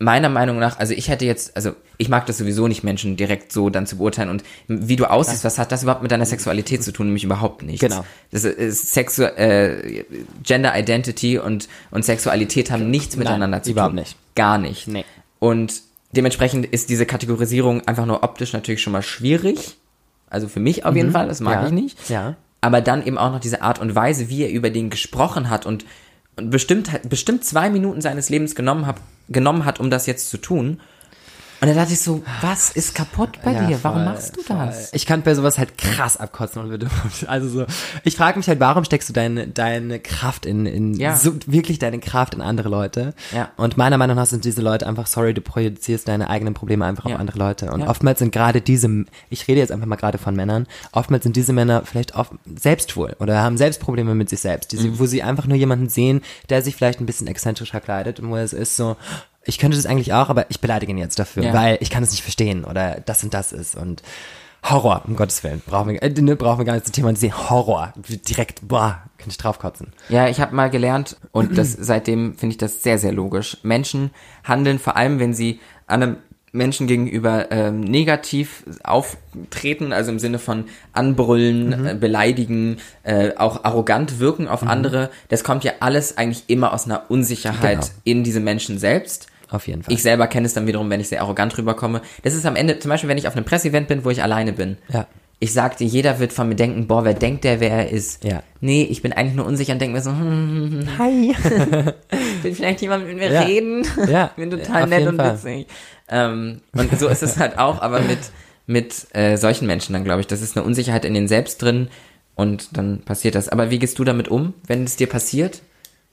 meiner 0.00 0.30
Meinung 0.30 0.58
nach, 0.58 0.78
also 0.78 0.94
ich 0.94 1.08
hätte 1.08 1.26
jetzt, 1.26 1.54
also 1.56 1.74
ich 1.98 2.08
mag 2.08 2.24
das 2.24 2.38
sowieso 2.38 2.66
nicht, 2.66 2.82
Menschen 2.82 3.16
direkt 3.16 3.52
so 3.52 3.68
dann 3.68 3.86
zu 3.86 3.98
beurteilen 3.98 4.30
und 4.30 4.42
wie 4.66 4.96
du 4.96 5.04
aussiehst, 5.04 5.44
was 5.44 5.58
hat 5.58 5.70
das 5.70 5.82
überhaupt 5.82 6.02
mit 6.02 6.10
deiner 6.10 6.24
Sexualität 6.24 6.82
zu 6.82 6.90
tun? 6.90 7.06
Nämlich 7.06 7.24
überhaupt 7.24 7.62
nichts. 7.62 7.82
Genau. 7.82 8.04
Das 8.32 8.44
ist 8.44 8.94
Sexu 8.94 9.24
äh, 9.24 10.04
Gender 10.42 10.76
Identity 10.76 11.38
und, 11.38 11.68
und 11.90 12.04
Sexualität 12.04 12.70
haben 12.70 12.90
nichts 12.90 13.16
miteinander 13.16 13.62
zu 13.62 13.72
überhaupt 13.72 13.90
tun. 13.90 14.00
nicht. 14.00 14.16
Gar 14.34 14.56
nicht. 14.56 14.88
Nee. 14.88 15.04
Und 15.38 15.82
dementsprechend 16.12 16.66
ist 16.66 16.90
diese 16.90 17.06
Kategorisierung 17.06 17.86
einfach 17.86 18.06
nur 18.06 18.22
optisch 18.22 18.52
natürlich 18.52 18.82
schon 18.82 18.92
mal 18.92 19.02
schwierig. 19.02 19.76
Also 20.28 20.48
für 20.48 20.60
mich 20.60 20.84
auf 20.84 20.94
jeden 20.94 21.10
Fall, 21.12 21.28
das 21.28 21.40
mag 21.40 21.56
Mhm. 21.56 21.60
Ja. 21.62 21.66
ich 21.66 21.72
nicht. 21.72 22.08
Ja. 22.10 22.36
Aber 22.60 22.80
dann 22.80 23.04
eben 23.06 23.18
auch 23.18 23.32
noch 23.32 23.40
diese 23.40 23.62
Art 23.62 23.78
und 23.80 23.94
Weise, 23.94 24.28
wie 24.28 24.42
er 24.44 24.50
über 24.50 24.70
den 24.70 24.90
gesprochen 24.90 25.48
hat 25.50 25.66
und, 25.66 25.84
und 26.36 26.50
bestimmt, 26.50 26.90
bestimmt 27.08 27.44
zwei 27.44 27.70
Minuten 27.70 28.00
seines 28.00 28.28
Lebens 28.28 28.54
genommen, 28.54 28.86
hab, 28.86 29.00
genommen 29.28 29.64
hat, 29.64 29.80
um 29.80 29.90
das 29.90 30.06
jetzt 30.06 30.28
zu 30.30 30.36
tun. 30.36 30.80
Und 31.60 31.68
da 31.68 31.74
dachte 31.74 31.92
ich 31.92 32.00
so, 32.00 32.22
was 32.40 32.70
ist 32.70 32.94
kaputt 32.94 33.38
bei 33.44 33.52
Ja, 33.52 33.66
dir? 33.66 33.78
Warum 33.82 33.98
voll, 34.04 34.12
machst 34.12 34.36
du 34.36 34.42
voll. 34.42 34.56
das? 34.56 34.92
Ich 34.94 35.04
kann 35.04 35.22
bei 35.22 35.34
sowas 35.34 35.58
halt 35.58 35.76
krass 35.76 36.16
abkotzen 36.16 36.62
und 36.62 36.86
also 37.26 37.48
so, 37.48 37.66
ich 38.02 38.16
frage 38.16 38.38
mich 38.38 38.48
halt, 38.48 38.60
warum 38.60 38.84
steckst 38.84 39.08
du 39.08 39.12
deine, 39.12 39.46
deine 39.46 40.00
Kraft 40.00 40.46
in, 40.46 40.64
in, 40.66 40.94
Ja. 40.94 41.16
so, 41.16 41.34
wirklich 41.46 41.78
deine 41.78 41.98
Kraft 41.98 42.34
in 42.34 42.40
andere 42.40 42.68
Leute? 42.68 43.12
Ja. 43.34 43.50
Und 43.56 43.76
meiner 43.76 43.98
Meinung 43.98 44.16
nach 44.16 44.26
sind 44.26 44.44
diese 44.44 44.62
Leute 44.62 44.86
einfach, 44.86 45.06
sorry, 45.06 45.34
du 45.34 45.42
projizierst 45.42 46.08
deine 46.08 46.30
eigenen 46.30 46.54
Probleme 46.54 46.84
einfach 46.86 47.06
Ja. 47.06 47.14
auf 47.16 47.20
andere 47.20 47.38
Leute. 47.38 47.70
Und 47.70 47.82
oftmals 47.82 48.20
sind 48.20 48.32
gerade 48.32 48.60
diese, 48.62 48.88
ich 49.28 49.46
rede 49.46 49.60
jetzt 49.60 49.70
einfach 49.72 49.86
mal 49.86 49.96
gerade 49.96 50.16
von 50.18 50.34
Männern, 50.34 50.66
oftmals 50.92 51.24
sind 51.24 51.36
diese 51.36 51.52
Männer 51.52 51.82
vielleicht 51.84 52.14
oft 52.16 52.32
selbst 52.56 52.90
schwul 52.92 53.14
oder 53.20 53.42
haben 53.42 53.56
selbst 53.58 53.80
Probleme 53.80 54.14
mit 54.14 54.30
sich 54.30 54.40
selbst, 54.40 54.72
die 54.72 54.78
Mhm. 54.78 54.98
wo 54.98 55.04
sie 55.06 55.22
einfach 55.22 55.46
nur 55.46 55.58
jemanden 55.58 55.88
sehen, 55.90 56.22
der 56.48 56.62
sich 56.62 56.74
vielleicht 56.74 57.00
ein 57.00 57.06
bisschen 57.06 57.26
exzentrischer 57.26 57.80
kleidet 57.80 58.18
und 58.18 58.30
wo 58.30 58.36
es 58.36 58.52
ist 58.54 58.76
so, 58.76 58.96
ich 59.44 59.58
könnte 59.58 59.76
das 59.76 59.86
eigentlich 59.86 60.12
auch, 60.12 60.28
aber 60.28 60.50
ich 60.50 60.60
beleidige 60.60 60.92
ihn 60.92 60.98
jetzt 60.98 61.18
dafür, 61.18 61.44
Ja. 61.44 61.52
weil 61.54 61.78
ich 61.80 61.90
kann 61.90 62.02
es 62.02 62.10
nicht 62.10 62.22
verstehen 62.22 62.64
oder 62.64 63.00
das 63.04 63.22
und 63.24 63.32
das 63.34 63.52
ist 63.52 63.74
und 63.76 64.02
Horror, 64.62 65.02
um 65.06 65.16
Gottes 65.16 65.42
Willen. 65.42 65.62
Brauchen 65.66 65.88
wir, 65.90 66.02
äh, 66.02 66.10
ne, 66.10 66.36
brauchen 66.36 66.58
wir 66.58 66.64
gar 66.66 66.74
nicht 66.74 66.84
zu 66.84 66.92
thematisieren. 66.92 67.48
Horror. 67.48 67.94
Direkt, 68.28 68.60
boah, 68.68 69.02
kann 69.16 69.28
ich 69.30 69.38
draufkotzen. 69.38 69.94
Ja, 70.10 70.28
ich 70.28 70.38
habe 70.38 70.54
mal 70.54 70.68
gelernt 70.68 71.16
und 71.32 71.56
das 71.56 71.72
seitdem 71.72 72.34
finde 72.36 72.52
ich 72.52 72.58
das 72.58 72.82
sehr, 72.82 72.98
sehr 72.98 73.12
logisch. 73.12 73.56
Menschen 73.62 74.10
handeln 74.44 74.78
vor 74.78 74.96
allem, 74.96 75.18
wenn 75.18 75.32
sie 75.32 75.60
einem 75.86 76.18
Menschen 76.52 76.86
gegenüber 76.86 77.50
ähm, 77.52 77.80
negativ 77.80 78.64
auftreten, 78.82 79.92
also 79.92 80.10
im 80.10 80.18
Sinne 80.18 80.38
von 80.38 80.64
anbrüllen, 80.92 81.86
äh, 81.86 81.94
beleidigen, 81.94 82.78
äh, 83.04 83.30
auch 83.36 83.64
arrogant 83.64 84.18
wirken 84.18 84.48
auf 84.48 84.62
andere. 84.62 85.10
Das 85.28 85.44
kommt 85.44 85.64
ja 85.64 85.72
alles 85.80 86.18
eigentlich 86.18 86.44
immer 86.48 86.72
aus 86.72 86.86
einer 86.86 87.10
Unsicherheit 87.10 87.80
Genau. 87.80 87.92
in 88.04 88.24
diesem 88.24 88.44
Menschen 88.44 88.78
selbst. 88.78 89.28
Auf 89.50 89.66
jeden 89.66 89.82
Fall. 89.82 89.92
Ich 89.94 90.02
selber 90.02 90.26
kenne 90.28 90.46
es 90.46 90.54
dann 90.54 90.66
wiederum, 90.66 90.90
wenn 90.90 91.00
ich 91.00 91.08
sehr 91.08 91.22
arrogant 91.22 91.56
rüberkomme. 91.58 92.02
Das 92.22 92.34
ist 92.34 92.46
am 92.46 92.56
Ende, 92.56 92.78
zum 92.78 92.88
Beispiel, 92.88 93.08
wenn 93.08 93.18
ich 93.18 93.26
auf 93.26 93.34
einem 93.36 93.44
Pressevent 93.44 93.88
bin, 93.88 94.04
wo 94.04 94.10
ich 94.10 94.22
alleine 94.22 94.52
bin. 94.52 94.76
Ja. 94.92 95.06
Ich 95.42 95.54
sag 95.54 95.78
dir, 95.78 95.86
jeder 95.86 96.18
wird 96.18 96.32
von 96.34 96.48
mir 96.50 96.54
denken, 96.54 96.86
boah, 96.86 97.04
wer 97.04 97.14
denkt 97.14 97.44
der, 97.44 97.60
wer 97.60 97.70
er 97.70 97.90
ist? 97.90 98.24
Ja. 98.24 98.42
Nee, 98.60 98.82
ich 98.82 99.00
bin 99.00 99.12
eigentlich 99.14 99.34
nur 99.36 99.46
unsicher 99.46 99.72
und 99.72 99.80
denke 99.80 99.96
mir 99.96 100.02
so, 100.02 100.10
hm, 100.10 100.86
Hi. 100.98 101.34
will 102.44 102.54
vielleicht 102.54 102.80
jemand 102.80 103.06
mit 103.06 103.16
mir 103.16 103.30
Ja. 103.32 103.42
reden? 103.42 103.86
Ja, 104.08 104.30
bin 104.36 104.50
total 104.50 104.86
nett 104.86 105.06
und 105.06 105.16
Fall. 105.16 105.34
witzig. 105.34 105.66
Ähm, 106.08 106.60
und 106.72 106.98
so 106.98 107.08
ist 107.08 107.22
es 107.22 107.38
halt 107.38 107.58
auch, 107.58 107.80
aber 107.82 108.00
mit, 108.00 108.18
mit 108.66 109.06
äh, 109.14 109.36
solchen 109.36 109.66
Menschen 109.66 109.92
dann, 109.92 110.04
glaube 110.04 110.20
ich. 110.20 110.26
Das 110.26 110.42
ist 110.42 110.56
eine 110.56 110.64
Unsicherheit 110.66 111.04
in 111.04 111.14
den 111.14 111.28
selbst 111.28 111.62
drin 111.62 111.88
und 112.34 112.76
dann 112.76 113.00
passiert 113.02 113.34
das. 113.34 113.48
Aber 113.48 113.70
wie 113.70 113.78
gehst 113.78 113.98
du 113.98 114.04
damit 114.04 114.28
um, 114.28 114.54
wenn 114.66 114.84
es 114.84 114.96
dir 114.96 115.08
passiert? 115.08 115.62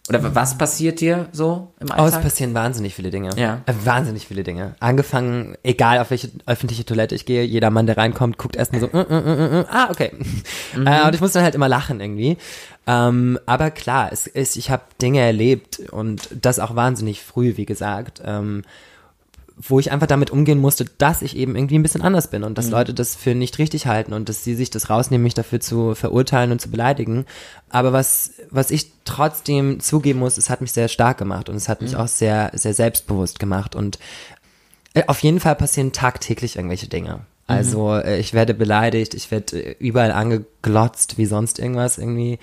Oder 0.10 0.34
was 0.36 0.58
passiert 0.58 1.02
dir 1.02 1.28
so 1.34 1.74
im 1.82 1.88
Oh, 1.90 1.96
es 1.96 2.00
Alltag? 2.00 2.24
passieren 2.24 2.54
wahnsinnig 2.54 2.96
viele 2.96 3.10
Dinge. 3.10 3.32
Ja. 3.36 3.62
Äh, 3.66 3.74
wahnsinnig 3.84 4.26
viele 4.26 4.44
Dinge. 4.44 4.76
Angefangen, 4.80 5.58
egal 5.64 6.00
auf 6.00 6.12
welche 6.12 6.30
öffentliche 6.46 6.86
Toilette 6.86 7.14
ich 7.14 7.26
gehe, 7.26 7.44
jeder 7.44 7.72
Mann, 7.72 7.88
der 7.88 7.98
reinkommt, 7.98 8.38
guckt 8.38 8.56
erstmal 8.56 8.80
so, 8.80 8.88
äh, 8.88 9.02
äh, 9.02 9.60
äh, 9.62 9.66
ah, 9.70 9.90
okay. 9.92 10.12
Äh, 10.86 11.06
und 11.08 11.14
ich 11.14 11.20
muss 11.20 11.34
dann 11.34 11.44
halt 11.44 11.56
immer 11.56 11.68
lachen 11.68 12.00
irgendwie. 12.00 12.38
Ähm, 12.88 13.38
aber 13.46 13.70
klar, 13.70 14.10
es 14.12 14.28
ist, 14.28 14.56
ich 14.56 14.72
habe 14.72 14.84
Dinge 15.02 15.20
erlebt 15.20 15.80
und 15.92 16.30
das 16.42 16.60
auch 16.60 16.76
wahnsinnig 16.76 17.22
früh, 17.22 17.58
wie 17.58 17.66
gesagt. 17.66 18.22
Ähm, 18.24 18.64
wo 19.60 19.80
ich 19.80 19.92
einfach 19.92 20.06
damit 20.06 20.30
umgehen 20.30 20.60
musste, 20.60 20.86
dass 20.86 21.24
ich 21.24 21.36
eben 21.36 21.56
irgendwie 21.56 21.80
ein 21.80 21.84
bisschen 21.84 22.04
anders 22.04 22.30
bin 22.30 22.44
und 22.44 22.60
dass 22.60 22.70
Leute 22.70 22.94
das 22.94 23.16
für 23.16 23.34
nicht 23.34 23.58
richtig 23.58 23.88
halten 23.88 24.14
und 24.14 24.30
dass 24.30 24.44
sie 24.44 24.54
sich 24.54 24.70
das 24.70 24.92
rausnehmen, 24.92 25.24
mich 25.24 25.34
dafür 25.34 25.60
zu 25.60 25.96
verurteilen 25.96 26.52
und 26.52 26.62
zu 26.62 26.70
beleidigen. 26.70 27.26
Aber 27.70 27.92
was, 27.92 28.34
was 28.52 28.70
ich 28.70 28.92
trotzdem 29.04 29.80
zugeben 29.80 30.20
muss, 30.20 30.38
es 30.38 30.52
hat 30.52 30.62
mich 30.62 30.74
sehr 30.74 30.90
stark 30.90 31.18
gemacht 31.18 31.50
und 31.50 31.56
es 31.56 31.70
hat 31.70 31.82
mich 31.82 31.96
auch 31.96 32.08
sehr, 32.08 32.52
sehr 32.54 32.76
selbstbewusst 32.76 33.40
gemacht 33.40 33.76
und 33.76 33.98
äh, 34.94 35.04
auf 35.08 35.24
jeden 35.24 35.40
Fall 35.40 35.56
passieren 35.56 35.92
tagtäglich 35.92 36.56
irgendwelche 36.56 36.88
Dinge. 36.88 37.22
Also 37.48 37.96
äh, 37.96 38.20
ich 38.20 38.34
werde 38.34 38.54
beleidigt, 38.54 39.14
ich 39.14 39.32
werde 39.32 39.58
äh, 39.58 39.76
überall 39.80 40.12
angeglotzt, 40.12 41.18
wie 41.18 41.26
sonst 41.26 41.60
irgendwas 41.60 41.98
irgendwie. 41.98 42.40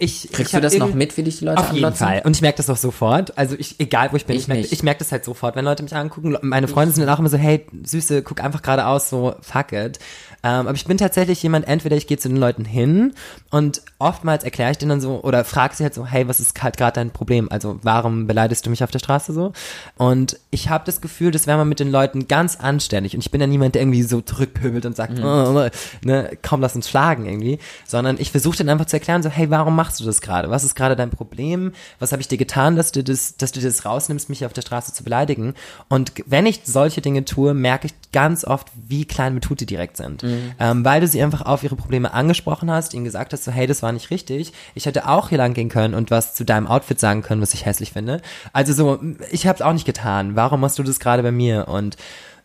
Ich, 0.00 0.30
Kriegst 0.30 0.52
ich 0.54 0.56
du 0.56 0.60
das 0.60 0.78
noch 0.78 0.94
mit, 0.94 1.16
wie 1.16 1.24
dich 1.24 1.40
die 1.40 1.44
Leute 1.44 1.58
auf 1.58 1.72
jeden 1.72 1.84
anglotzen? 1.84 2.06
Fall. 2.06 2.22
Und 2.24 2.36
ich 2.36 2.40
merke 2.40 2.58
das 2.58 2.70
auch 2.70 2.76
sofort. 2.76 3.36
Also 3.36 3.56
ich, 3.58 3.80
egal 3.80 4.12
wo 4.12 4.16
ich 4.16 4.26
bin, 4.26 4.36
Ich 4.36 4.42
ich, 4.42 4.48
merke 4.48 4.84
merk 4.84 4.98
das 5.00 5.10
halt 5.10 5.24
sofort, 5.24 5.56
wenn 5.56 5.64
Leute 5.64 5.82
mich 5.82 5.92
angucken. 5.92 6.38
Meine 6.42 6.68
Freunde 6.68 6.94
sind 6.94 7.04
dann 7.04 7.12
auch 7.12 7.18
immer 7.18 7.28
so, 7.28 7.36
hey, 7.36 7.66
Süße, 7.82 8.22
guck 8.22 8.40
einfach 8.40 8.62
geradeaus, 8.62 9.10
so, 9.10 9.34
fuck 9.40 9.72
it. 9.72 9.98
Ähm, 10.42 10.66
aber 10.66 10.74
ich 10.74 10.84
bin 10.84 10.98
tatsächlich 10.98 11.42
jemand, 11.42 11.66
entweder 11.66 11.96
ich 11.96 12.06
gehe 12.06 12.16
zu 12.16 12.28
den 12.28 12.36
Leuten 12.36 12.64
hin 12.64 13.12
und 13.50 13.82
oftmals 13.98 14.44
erkläre 14.44 14.70
ich 14.70 14.78
denen 14.78 14.90
dann 14.90 15.00
so 15.00 15.20
oder 15.22 15.44
frage 15.44 15.74
sie 15.74 15.82
halt 15.82 15.94
so, 15.94 16.06
hey, 16.06 16.28
was 16.28 16.38
ist 16.38 16.62
halt 16.62 16.76
gerade 16.76 16.94
dein 16.94 17.10
Problem? 17.10 17.48
Also 17.50 17.80
warum 17.82 18.26
beleidigst 18.26 18.64
du 18.64 18.70
mich 18.70 18.84
auf 18.84 18.90
der 18.90 19.00
Straße 19.00 19.32
so? 19.32 19.52
Und 19.96 20.38
ich 20.50 20.68
habe 20.68 20.84
das 20.84 21.00
Gefühl, 21.00 21.32
das 21.32 21.46
wäre 21.46 21.58
man 21.58 21.68
mit 21.68 21.80
den 21.80 21.90
Leuten 21.90 22.28
ganz 22.28 22.56
anständig. 22.56 23.14
Und 23.14 23.20
ich 23.20 23.30
bin 23.30 23.40
ja 23.40 23.46
niemand, 23.48 23.74
der 23.74 23.82
irgendwie 23.82 24.02
so 24.02 24.20
zurückpöbelt 24.20 24.86
und 24.86 24.94
sagt, 24.94 25.18
oh, 25.18 25.68
ne, 26.04 26.30
komm, 26.42 26.60
lass 26.60 26.76
uns 26.76 26.88
schlagen 26.88 27.26
irgendwie. 27.26 27.58
Sondern 27.84 28.16
ich 28.18 28.30
versuche 28.30 28.58
dann 28.58 28.68
einfach 28.68 28.86
zu 28.86 28.96
erklären, 28.96 29.22
so, 29.22 29.30
hey, 29.30 29.50
warum 29.50 29.74
machst 29.74 29.98
du 29.98 30.04
das 30.04 30.20
gerade? 30.20 30.50
Was 30.50 30.62
ist 30.62 30.76
gerade 30.76 30.94
dein 30.94 31.10
Problem? 31.10 31.72
Was 31.98 32.12
habe 32.12 32.22
ich 32.22 32.28
dir 32.28 32.38
getan, 32.38 32.76
dass 32.76 32.92
du 32.92 33.02
das, 33.02 33.36
dass 33.36 33.50
du 33.50 33.60
das 33.60 33.84
rausnimmst, 33.84 34.28
mich 34.28 34.46
auf 34.46 34.52
der 34.52 34.62
Straße 34.62 34.92
zu 34.92 35.02
beleidigen? 35.02 35.54
Und 35.88 36.12
wenn 36.26 36.46
ich 36.46 36.60
solche 36.64 37.00
Dinge 37.00 37.24
tue, 37.24 37.54
merke 37.54 37.88
ich 37.88 37.94
ganz 38.12 38.44
oft, 38.44 38.68
wie 38.86 39.04
klein 39.04 39.34
mit 39.34 39.44
Tute 39.44 39.66
direkt 39.66 39.96
sind. 39.96 40.22
Ähm, 40.58 40.84
weil 40.84 41.00
du 41.00 41.06
sie 41.06 41.22
einfach 41.22 41.42
auf 41.42 41.62
ihre 41.62 41.76
Probleme 41.76 42.12
angesprochen 42.12 42.70
hast, 42.70 42.94
ihnen 42.94 43.04
gesagt 43.04 43.32
hast, 43.32 43.44
so, 43.44 43.52
hey, 43.52 43.66
das 43.66 43.82
war 43.82 43.92
nicht 43.92 44.10
richtig. 44.10 44.52
Ich 44.74 44.86
hätte 44.86 45.08
auch 45.08 45.28
hier 45.28 45.38
lang 45.38 45.54
gehen 45.54 45.68
können 45.68 45.94
und 45.94 46.10
was 46.10 46.34
zu 46.34 46.44
deinem 46.44 46.66
Outfit 46.66 47.00
sagen 47.00 47.22
können, 47.22 47.42
was 47.42 47.54
ich 47.54 47.66
hässlich 47.66 47.92
finde. 47.92 48.20
Also 48.52 48.72
so, 48.72 49.00
ich 49.30 49.46
habe 49.46 49.56
es 49.56 49.62
auch 49.62 49.72
nicht 49.72 49.86
getan. 49.86 50.36
Warum 50.36 50.60
machst 50.60 50.78
du 50.78 50.82
das 50.82 51.00
gerade 51.00 51.22
bei 51.22 51.32
mir? 51.32 51.68
Und 51.68 51.96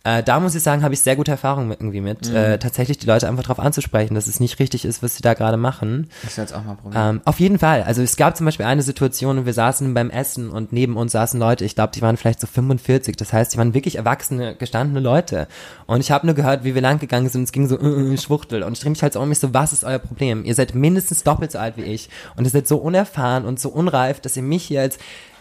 Äh, 0.05 0.21
da 0.21 0.41
muss 0.41 0.53
ich 0.53 0.61
sagen, 0.63 0.83
habe 0.83 0.93
ich 0.93 0.99
sehr 0.99 1.15
gute 1.15 1.31
Erfahrungen 1.31 1.69
mit, 1.69 1.79
irgendwie 1.79 2.01
mit, 2.01 2.29
Mhm. 2.29 2.35
äh, 2.35 2.57
tatsächlich 2.59 2.97
die 2.97 3.05
Leute 3.07 3.25
einfach 3.29 3.43
darauf 3.43 3.59
anzusprechen, 3.59 4.15
dass 4.15 4.27
es 4.27 4.41
nicht 4.41 4.59
richtig 4.59 4.83
ist, 4.83 5.01
was 5.01 5.15
sie 5.15 5.21
da 5.21 5.33
gerade 5.33 5.55
machen. 5.55 6.09
Ich 6.23 6.31
soll 6.33 6.43
es 6.43 6.51
auch 6.51 6.63
mal 6.65 6.75
probieren. 6.75 7.15
Ähm, 7.15 7.21
auf 7.23 7.39
jeden 7.39 7.57
Fall. 7.57 7.83
Also 7.83 8.01
es 8.01 8.17
gab 8.17 8.35
zum 8.35 8.45
Beispiel 8.45 8.65
eine 8.65 8.81
Situation, 8.81 9.37
und 9.37 9.45
wir 9.45 9.53
saßen 9.53 9.93
beim 9.93 10.09
Essen 10.09 10.49
und 10.49 10.73
neben 10.73 10.97
uns 10.97 11.13
saßen 11.13 11.39
Leute, 11.39 11.63
ich 11.63 11.75
glaube, 11.75 11.93
die 11.95 12.01
waren 12.01 12.17
vielleicht 12.17 12.41
so 12.41 12.47
45. 12.47 13.15
Das 13.15 13.31
heißt, 13.31 13.53
die 13.53 13.57
waren 13.57 13.73
wirklich 13.73 13.95
erwachsene, 13.95 14.55
gestandene 14.55 14.99
Leute. 14.99 15.47
Und 15.85 16.01
ich 16.01 16.11
habe 16.11 16.25
nur 16.25 16.35
gehört, 16.35 16.65
wie 16.65 16.75
wir 16.75 16.81
lang 16.81 16.99
gegangen 16.99 17.29
sind. 17.29 17.43
Es 17.43 17.53
ging 17.53 17.67
so, 17.69 17.79
äh, 17.79 18.13
äh, 18.13 18.17
Schwuchtel. 18.17 18.63
Und 18.63 18.73
ich 18.73 18.81
drehe 18.81 18.91
mich 18.91 19.01
halt 19.03 19.13
so 19.13 19.21
um 19.21 19.29
mich 19.29 19.39
so, 19.39 19.53
was 19.53 19.71
ist 19.71 19.85
euer 19.85 19.99
Problem? 19.99 20.43
Ihr 20.43 20.53
seid 20.55 20.75
mindestens 20.75 21.23
doppelt 21.23 21.53
so 21.53 21.59
alt 21.59 21.77
wie 21.77 21.83
ich. 21.83 22.09
Und 22.35 22.43
ihr 22.43 22.49
seid 22.51 22.67
so 22.67 22.75
unerfahren 22.75 23.45
und 23.45 23.57
so 23.57 23.69
unreif, 23.69 24.19
dass 24.19 24.35
ihr 24.35 24.43
mich 24.43 24.63
hier 24.65 24.81
als 24.81 24.97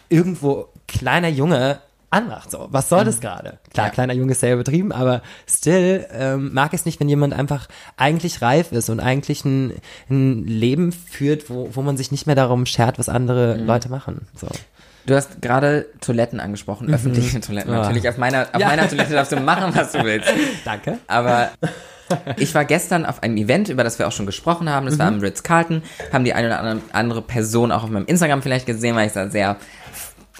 irgendwo 0.08 0.68
kleiner 0.86 1.28
Junge 1.28 1.78
anmacht. 2.12 2.50
So, 2.50 2.68
was 2.70 2.88
soll 2.88 3.04
das 3.04 3.20
gerade? 3.20 3.58
Klar, 3.72 3.86
Ja. 3.88 3.92
kleiner 3.92 4.12
Junge 4.14 4.32
ist 4.32 4.40
sehr 4.40 4.54
übertrieben, 4.54 4.92
aber 4.92 5.22
still 5.48 6.06
ähm, 6.12 6.52
mag 6.52 6.72
es 6.74 6.84
nicht, 6.84 7.00
wenn 7.00 7.08
jemand 7.08 7.32
einfach 7.34 7.68
eigentlich 7.96 8.42
reif 8.42 8.72
ist 8.72 8.90
und 8.90 9.00
eigentlich 9.00 9.44
ein, 9.44 9.72
ein 10.10 10.44
Leben 10.46 10.92
führt, 10.92 11.48
wo, 11.50 11.70
wo 11.72 11.82
man 11.82 11.96
sich 11.96 12.10
nicht 12.12 12.26
mehr 12.26 12.36
darum 12.36 12.66
schert, 12.66 12.98
was 12.98 13.08
andere 13.08 13.56
Mhm. 13.58 13.66
Leute 13.66 13.88
machen. 13.88 14.26
So. 14.36 14.48
Du 15.06 15.16
hast 15.16 15.42
gerade 15.42 15.86
Toiletten 16.00 16.38
angesprochen, 16.38 16.92
öffentliche 16.94 17.40
Toiletten. 17.40 17.72
Ah. 17.74 17.82
Natürlich, 17.82 18.08
auf 18.08 18.18
meiner, 18.18 18.42
auf 18.52 18.60
Ja. 18.60 18.68
meiner 18.68 18.88
Toilette 18.88 19.12
darfst 19.14 19.32
du 19.32 19.40
machen, 19.40 19.74
was 19.74 19.90
du 19.92 20.04
willst. 20.04 20.32
Danke. 20.64 20.98
Aber 21.08 21.50
ich 22.36 22.54
war 22.54 22.64
gestern 22.64 23.04
auf 23.06 23.22
einem 23.22 23.36
Event, 23.36 23.68
über 23.68 23.82
das 23.84 23.98
wir 23.98 24.06
auch 24.06 24.12
schon 24.12 24.26
gesprochen 24.26 24.68
haben. 24.70 24.86
Das 24.86 24.98
war 24.98 25.10
Mhm. 25.10 25.16
am 25.16 25.20
Ritz-Carlton. 25.22 25.82
Haben 26.12 26.24
die 26.24 26.34
eine 26.34 26.46
oder 26.48 26.76
andere, 26.92 27.22
Person 27.22 27.72
auch 27.72 27.82
auf 27.84 27.90
meinem 27.90 28.06
Instagram 28.06 28.42
vielleicht 28.42 28.66
gesehen, 28.66 28.94
weil 28.94 29.06
ich 29.06 29.12
sah 29.12 29.28
sehr 29.28 29.56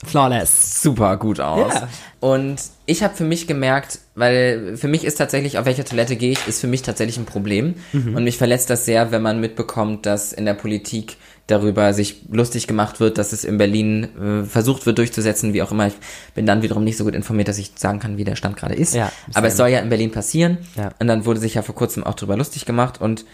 Flawless. 0.05 0.83
super 0.83 1.17
gut 1.17 1.41
aus. 1.41 1.75
Ja. 1.75 1.89
Und 2.21 2.57
ich 2.87 3.03
habe 3.03 3.15
für 3.15 3.25
mich 3.25 3.47
gemerkt, 3.47 3.99
weil 4.15 4.77
für 4.77 4.89
mich 4.89 5.05
ist 5.05 5.17
tatsächlich, 5.17 5.59
auf 5.59 5.65
welche 5.65 5.85
Toilette 5.85 6.17
gehe 6.17 6.33
ich, 6.33 6.47
ist 6.47 6.61
für 6.61 6.67
mich 6.67 6.83
tatsächlich 6.83 7.17
ein 7.19 7.25
Problem. 7.25 7.75
Mhm. 7.93 8.17
Und 8.17 8.25
mich 8.25 8.39
verletzt 8.39 8.71
das 8.71 8.85
sehr, 8.85 9.11
wenn 9.13 9.23
man 9.23 9.41
mitbekommt, 9.41 10.07
dass 10.07 10.33
in 10.33 10.45
der 10.45 10.55
Politik 10.55 11.17
darüber 11.47 11.93
sich 11.93 12.23
lustig 12.31 12.67
gemacht 12.67 13.01
wird, 13.01 13.19
dass 13.19 13.33
es 13.33 13.45
in 13.45 13.59
Berlin 13.59 14.09
äh, 14.21 14.45
versucht 14.45 14.87
wird 14.87 14.99
durchzusetzen, 14.99 15.53
wie 15.53 15.63
auch 15.63 15.73
immer. 15.73 15.89
Ich 15.89 15.95
bin 16.35 16.47
dann 16.47 16.63
wiederum 16.63 16.85
nicht 16.85 16.97
so 16.97 17.05
gut 17.05 17.15
informiert, 17.15 17.49
dass 17.49 17.59
ich 17.59 17.73
sagen 17.77 17.99
kann, 17.99 18.17
wie 18.17 18.25
der 18.25 18.37
Stand 18.37 18.57
gerade 18.57 18.75
ist. 18.75 18.95
Ja, 18.95 19.11
Aber 19.35 19.49
es 19.49 19.57
soll 19.57 19.69
ja 19.69 19.81
in 19.81 19.89
Berlin 19.89 20.13
passieren. 20.13 20.59
Ja. 20.77 20.91
Und 20.99 21.09
dann 21.09 21.25
wurde 21.27 21.41
sich 21.41 21.55
ja 21.55 21.63
vor 21.63 21.75
kurzem 21.75 22.05
auch 22.05 22.15
darüber 22.15 22.37
lustig 22.37 22.65
gemacht 22.65 23.01
und 23.01 23.25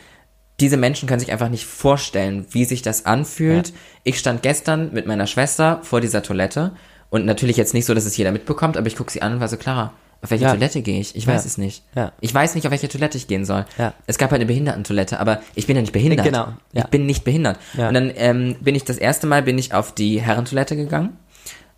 diese 0.61 0.77
Menschen 0.77 1.09
können 1.09 1.21
sich 1.21 1.31
einfach 1.33 1.49
nicht 1.51 1.67
vorstellen, 1.67 2.47
wie 2.51 2.65
sich 2.65 2.83
das 2.83 3.07
anfühlt. 3.07 3.69
Ja. 3.69 3.75
Ich 4.05 4.19
stand 4.19 4.43
gestern 4.43 4.93
mit 4.93 5.07
meiner 5.07 5.27
Schwester 5.27 5.81
vor 5.83 6.01
dieser 6.01 6.23
Toilette 6.23 6.73
und 7.11 7.25
natürlich 7.25 7.57
jetzt 7.57 7.75
nicht 7.75 7.87
so, 7.87 7.95
dass 7.95 8.05
es 8.05 8.17
jeder 8.17 8.33
mitbekommt, 8.33 8.77
aber 8.77 8.87
ich 8.87 8.97
gucke 8.97 9.11
sie 9.13 9.23
an 9.23 9.35
und 9.35 9.41
war 9.41 9.49
so, 9.49 9.57
Clara, 9.57 9.93
auf 10.21 10.31
welche 10.33 10.45
Ja. 10.45 10.51
Toilette 10.51 10.83
gehe 10.83 11.01
ich? 11.01 11.15
Ich 11.15 11.27
Ja. 11.27 11.35
weiß 11.35 11.45
es 11.47 11.59
nicht. 11.59 11.85
Ja. 11.95 12.13
Ich 12.21 12.35
weiß 12.35 12.57
nicht, 12.57 12.67
auf 12.67 12.73
welche 12.73 12.89
Toilette 12.89 13.17
ich 13.17 13.29
gehen 13.29 13.45
soll. 13.45 13.67
Es 14.09 14.19
gab 14.19 14.33
halt 14.33 14.41
eine 14.41 14.47
Behindertentoilette, 14.47 15.21
aber 15.21 15.41
ich 15.55 15.69
bin 15.69 15.77
ja 15.77 15.83
nicht 15.83 15.93
behindert. 15.93 16.25
Genau. 16.27 16.49
Ich 16.73 16.85
bin 16.87 17.07
nicht 17.07 17.23
behindert. 17.23 17.59
Und 17.77 17.95
dann 17.95 18.11
ähm, 18.17 18.57
bin 18.61 18.75
ich 18.75 18.85
das 18.85 18.99
erste 18.99 19.29
Mal 19.29 19.43
bin 19.45 19.57
ich 19.59 19.75
auf 19.75 19.95
die 19.95 20.21
Herrentoilette 20.21 20.75
gegangen, 20.75 21.17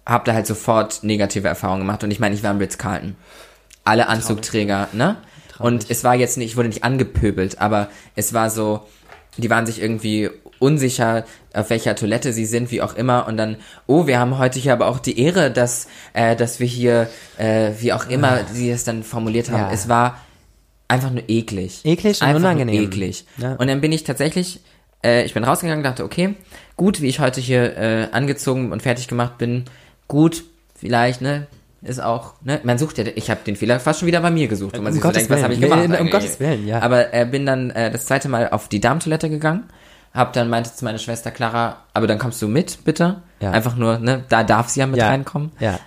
habe 0.07 0.25
da 0.25 0.33
halt 0.33 0.47
sofort 0.47 1.05
negative 1.05 1.47
Erfahrungen 1.49 1.81
gemacht 1.83 2.03
und 2.03 2.11
ich 2.11 2.19
meine, 2.19 2.35
ich 2.35 2.43
war 2.43 2.51
im 2.51 2.59
Ritz-Carlton. 2.59 3.15
Alle 3.85 4.09
Anzugträger, 4.09 4.89
ne? 4.93 5.17
Und 5.61 5.91
es 5.91 6.05
war 6.05 6.15
jetzt 6.15 6.39
nicht, 6.39 6.51
ich 6.51 6.57
wurde 6.57 6.69
nicht 6.69 6.85
angepöbelt, 6.85 7.61
aber 7.61 7.89
es 8.17 8.33
war 8.35 8.51
so, 8.51 8.81
die 9.37 9.51
waren 9.51 9.67
sich 9.67 9.81
irgendwie 9.81 10.31
unsicher, 10.59 11.25
auf 11.55 11.71
welcher 11.71 11.97
Toilette 11.97 12.33
sie 12.33 12.45
sind, 12.45 12.71
wie 12.71 12.83
auch 12.83 12.95
immer. 12.95 13.27
Und 13.27 13.37
dann, 13.37 13.57
oh, 13.87 14.07
wir 14.07 14.19
haben 14.19 14.39
heute 14.39 14.59
hier 14.59 14.73
aber 14.73 14.87
auch 14.87 14.99
die 14.99 15.19
Ehre, 15.19 15.51
dass, 15.51 15.89
äh, 16.13 16.37
dass 16.37 16.61
wir 16.61 16.67
hier, 16.67 17.09
äh, 17.39 17.73
wie 17.79 17.93
auch 17.93 18.09
immer 18.09 18.41
sie 18.53 18.71
es 18.71 18.85
dann 18.85 19.03
formuliert 19.03 19.51
haben. 19.51 19.63
Ja. 19.63 19.73
Es 19.73 19.89
war 19.89 20.21
einfach 20.87 21.11
nur 21.11 21.23
eklig. 21.29 21.81
Eklig 21.85 22.21
und 22.21 22.27
einfach 22.27 22.41
unangenehm. 22.41 22.77
Nur 22.77 22.85
eklig. 22.85 23.25
Ja. 23.39 23.55
Und 23.55 23.69
dann 23.69 23.81
bin 23.81 23.93
ich 23.93 24.05
tatsächlich, 24.05 24.61
äh, 25.05 25.25
ich 25.25 25.35
bin 25.35 25.45
rausgegangen, 25.45 25.83
dachte, 25.83 26.05
okay, 26.05 26.35
gut, 26.77 27.01
wie 27.01 27.09
ich 27.09 27.21
heute 27.21 27.41
hier 27.41 27.77
äh, 27.77 28.09
angezogen 28.13 28.73
und 28.73 28.83
fertig 28.83 29.09
gemacht 29.09 29.39
bin, 29.39 29.65
gut, 30.09 30.45
vielleicht, 30.75 31.23
ne, 31.23 31.47
ist 31.83 32.01
auch, 32.03 32.35
ne, 32.43 32.61
man 32.65 32.77
sucht 32.79 32.99
ja, 32.99 33.05
ich 33.15 33.31
habe 33.31 33.41
den 33.47 33.57
Fehler 33.57 33.81
fast 33.81 34.01
schon 34.01 34.07
wieder 34.07 34.21
bei 34.21 34.31
mir 34.31 34.49
gesucht. 34.49 34.77
Und 34.77 34.85
man 34.85 34.93
Um 34.93 34.95
sich 34.95 35.03
so 35.03 35.09
Gottes 35.09 35.23
denkt, 35.27 35.31
was 35.35 35.43
habe 35.43 35.55
ich 35.55 35.61
gemacht? 35.61 35.89
Nee, 35.89 35.99
um? 35.99 36.11
Gottes 36.11 36.39
Willen, 36.41 36.67
ja. 36.67 36.81
Aber 36.83 37.15
äh, 37.15 37.25
bin 37.25 37.47
dann 37.47 37.71
äh, 37.71 37.91
das 37.91 38.05
zweite 38.07 38.29
Mal 38.29 38.51
auf 38.51 38.69
die 38.69 38.81
Darmtoilette 38.81 39.31
gegangen, 39.31 39.65
hab 40.13 40.33
dann 40.33 40.49
meinte 40.51 40.75
zu 40.75 40.85
meiner 40.85 40.99
Schwester 40.99 41.31
Clara, 41.31 41.79
aber 41.95 42.07
dann 42.07 42.19
kommst 42.19 42.43
du 42.43 42.49
mit, 42.49 42.85
bitte. 42.85 43.23
Ja. 43.41 43.53
Einfach 43.53 43.77
nur, 43.77 43.99
ne, 43.99 44.25
da 44.29 44.43
darf 44.45 44.69
sie 44.69 44.81
ja 44.81 44.87
mit 44.87 44.99
Ja. 44.99 45.09
reinkommen. 45.09 45.53
Ja. 45.61 45.79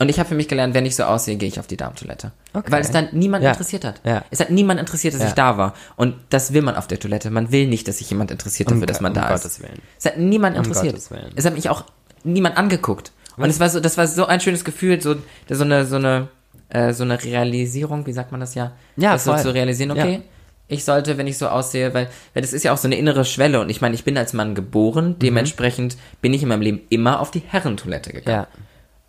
Und 0.00 0.08
ich 0.08 0.20
habe 0.20 0.28
für 0.28 0.36
mich 0.36 0.46
gelernt, 0.46 0.74
wenn 0.74 0.86
ich 0.86 0.94
so 0.94 1.02
aussehe, 1.02 1.34
gehe 1.36 1.48
ich 1.48 1.58
auf 1.58 1.66
die 1.66 1.76
Darmtoilette. 1.76 2.30
Okay. 2.54 2.70
Weil 2.70 2.82
es 2.82 2.92
dann 2.92 3.08
niemand 3.10 3.42
Ja. 3.42 3.50
interessiert 3.50 3.84
hat. 3.84 4.00
Ja. 4.04 4.22
Es 4.30 4.38
hat 4.38 4.48
niemand 4.50 4.78
interessiert, 4.78 5.12
dass 5.14 5.22
Ja. 5.22 5.26
ich 5.28 5.34
da 5.34 5.58
war. 5.58 5.74
Und 5.96 6.14
das 6.30 6.52
will 6.52 6.62
man 6.62 6.76
auf 6.76 6.86
der 6.86 7.00
Toilette. 7.00 7.30
Man 7.30 7.50
will 7.50 7.66
nicht, 7.66 7.88
dass 7.88 7.98
sich 7.98 8.08
jemand 8.08 8.30
interessiert 8.30 8.68
dafür, 8.70 8.82
Um 8.82 8.86
dass 8.86 9.00
man 9.00 9.12
Go- 9.12 9.20
da 9.20 9.28
um 9.28 9.34
ist. 9.34 9.42
Gottes 9.42 9.60
Willen. 9.60 9.82
Es 9.98 10.04
hat 10.06 10.16
niemand 10.18 10.56
interessiert. 10.56 10.92
Gottes 10.94 11.10
Willen. 11.10 11.32
Es 11.34 11.44
hat 11.44 11.54
mich 11.54 11.68
auch 11.68 11.82
niemand 12.22 12.56
angeguckt. 12.56 13.10
Und 13.38 13.50
es 13.50 13.60
war 13.60 13.68
so, 13.68 13.80
das 13.80 13.96
war 13.96 14.06
so 14.06 14.26
ein 14.26 14.40
schönes 14.40 14.64
Gefühl, 14.64 15.00
so, 15.00 15.16
so 15.48 15.64
eine, 15.64 15.86
so 15.86 15.96
eine, 15.96 16.28
äh, 16.68 16.92
so 16.92 17.04
eine 17.04 17.22
Realisierung, 17.22 18.06
wie 18.06 18.12
sagt 18.12 18.32
man 18.32 18.40
das 18.40 18.54
ja? 18.54 18.72
Ja, 18.96 19.12
das 19.12 19.24
so 19.24 19.34
zu 19.36 19.52
realisieren, 19.54 19.90
okay, 19.92 20.14
Ja. 20.14 20.20
ich 20.68 20.84
sollte, 20.84 21.16
wenn 21.18 21.26
ich 21.26 21.38
so 21.38 21.48
aussehe, 21.48 21.94
weil, 21.94 22.08
weil 22.34 22.42
das 22.42 22.52
ist 22.52 22.64
ja 22.64 22.72
auch 22.72 22.78
so 22.78 22.88
eine 22.88 22.96
innere 22.96 23.24
Schwelle 23.24 23.60
und 23.60 23.70
ich 23.70 23.80
meine, 23.80 23.94
ich 23.94 24.04
bin 24.04 24.18
als 24.18 24.32
Mann 24.32 24.54
geboren, 24.54 25.16
dementsprechend 25.18 25.96
bin 26.20 26.34
ich 26.34 26.42
in 26.42 26.48
meinem 26.48 26.62
Leben 26.62 26.80
immer 26.90 27.20
auf 27.20 27.30
die 27.30 27.42
Herrentoilette 27.46 28.12
gegangen. 28.12 28.46
Ja. 28.50 28.58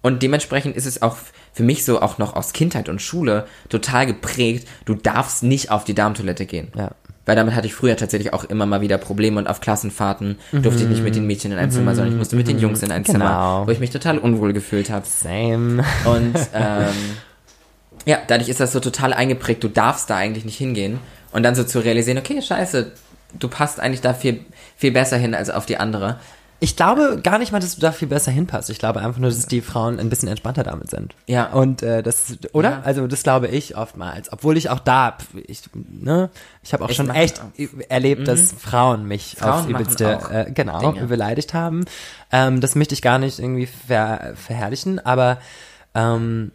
Und 0.02 0.24
dementsprechend 0.24 0.78
ist 0.78 0.86
es 0.86 1.02
auch 1.02 1.18
für 1.52 1.64
mich 1.64 1.84
so 1.84 2.02
auch 2.02 2.18
noch 2.20 2.34
aus 2.36 2.54
Kindheit 2.54 2.88
und 2.88 3.02
Schule 3.02 3.46
total 3.68 4.06
geprägt, 4.06 4.68
du 4.86 4.96
darfst 4.96 5.44
nicht 5.44 5.72
auf 5.72 5.84
die 5.84 5.94
Darmtoilette 5.94 6.46
gehen. 6.46 6.72
Ja. 6.78 6.92
Weil 7.30 7.36
damit 7.36 7.54
hatte 7.54 7.68
ich 7.68 7.76
früher 7.76 7.96
tatsächlich 7.96 8.34
auch 8.34 8.44
immer 8.44 8.66
mal 8.66 8.82
wieder 8.82 8.98
Probleme 8.98 9.38
und 9.38 9.46
auf 9.46 9.62
Klassenfahrten 9.62 10.40
durfte 10.52 10.82
ich 10.82 10.90
nicht 10.90 11.04
mit 11.04 11.14
den 11.16 11.28
Mädchen 11.28 11.52
in 11.52 11.60
ein 11.60 11.70
Zimmer, 11.70 11.94
sondern 11.94 12.12
ich 12.14 12.18
musste 12.18 12.36
mit 12.36 12.48
den 12.48 12.58
Jungs 12.58 12.82
in 12.82 12.92
ein 12.92 13.04
Genau. 13.04 13.20
Zimmer, 13.20 13.64
wo 13.68 13.72
ich 13.72 13.80
mich 13.80 13.92
total 13.92 14.18
unwohl 14.18 14.52
gefühlt 14.52 14.90
habe. 14.90 15.06
Same. 15.06 15.84
Und 16.06 16.36
ähm, 16.56 16.88
ja, 18.06 18.18
dadurch 18.26 18.50
ist 18.50 18.60
das 18.60 18.72
so 18.72 18.80
total 18.80 19.14
eingeprägt, 19.14 19.64
du 19.64 19.68
darfst 19.68 20.10
da 20.10 20.16
eigentlich 20.16 20.44
nicht 20.44 20.58
hingehen. 20.58 20.98
Und 21.32 21.44
dann 21.44 21.54
so 21.54 21.64
zu 21.64 21.78
realisieren, 21.78 22.18
okay, 22.18 22.42
scheiße, 22.42 22.94
du 23.38 23.48
passt 23.48 23.80
eigentlich 23.80 24.02
da 24.02 24.16
viel, 24.16 24.40
viel 24.76 24.92
besser 24.92 25.18
hin 25.18 25.36
als 25.36 25.52
auf 25.52 25.68
die 25.68 25.78
andere. 25.78 26.20
Ich 26.62 26.76
glaube 26.76 27.20
gar 27.24 27.40
nicht 27.40 27.52
mal, 27.52 27.60
dass 27.60 27.76
du 27.76 27.82
da 27.82 27.92
viel 27.92 28.08
besser 28.08 28.32
hinpasst. 28.32 28.70
Ich 28.70 28.80
glaube 28.80 29.00
einfach 29.00 29.20
nur, 29.20 29.30
dass 29.30 29.46
die 29.46 29.62
Frauen 29.62 30.00
ein 30.00 30.10
bisschen 30.10 30.28
entspannter 30.28 30.64
damit 30.64 30.90
sind. 30.90 31.16
Ja. 31.26 31.48
Und 31.52 31.84
äh, 31.84 32.04
das, 32.04 32.38
oder? 32.52 32.70
Ja. 32.70 32.82
Also 32.84 33.08
das 33.08 33.24
glaube 33.24 33.48
ich 33.48 33.78
oftmals. 33.78 34.32
Obwohl 34.34 34.58
ich 34.58 34.70
auch 34.70 34.80
da, 34.80 35.18
ich, 35.48 35.62
ne, 35.74 36.30
ich 36.62 36.74
habe 36.74 36.84
auch 36.84 36.90
Ich 36.90 36.98
schon 36.98 37.10
echt 37.10 37.42
erlebt, 37.88 38.28
dass 38.28 38.52
Frauen 38.52 39.08
mich 39.08 39.36
Frauen 39.40 39.52
aufs 39.52 39.68
übelste, 39.68 40.18
auch 40.18 40.32
äh, 40.32 40.52
genau, 40.54 40.80
Dinge. 40.80 41.08
beleidigt 41.08 41.54
haben. 41.54 41.86
Ähm, 42.32 42.60
das 42.60 42.76
möchte 42.76 42.94
ich 42.94 43.02
gar 43.02 43.20
nicht 43.20 43.40
irgendwie 43.40 43.68
ver, 43.68 44.34
verherrlichen, 44.36 45.00
aber 45.00 45.38
ähm, 45.96 46.52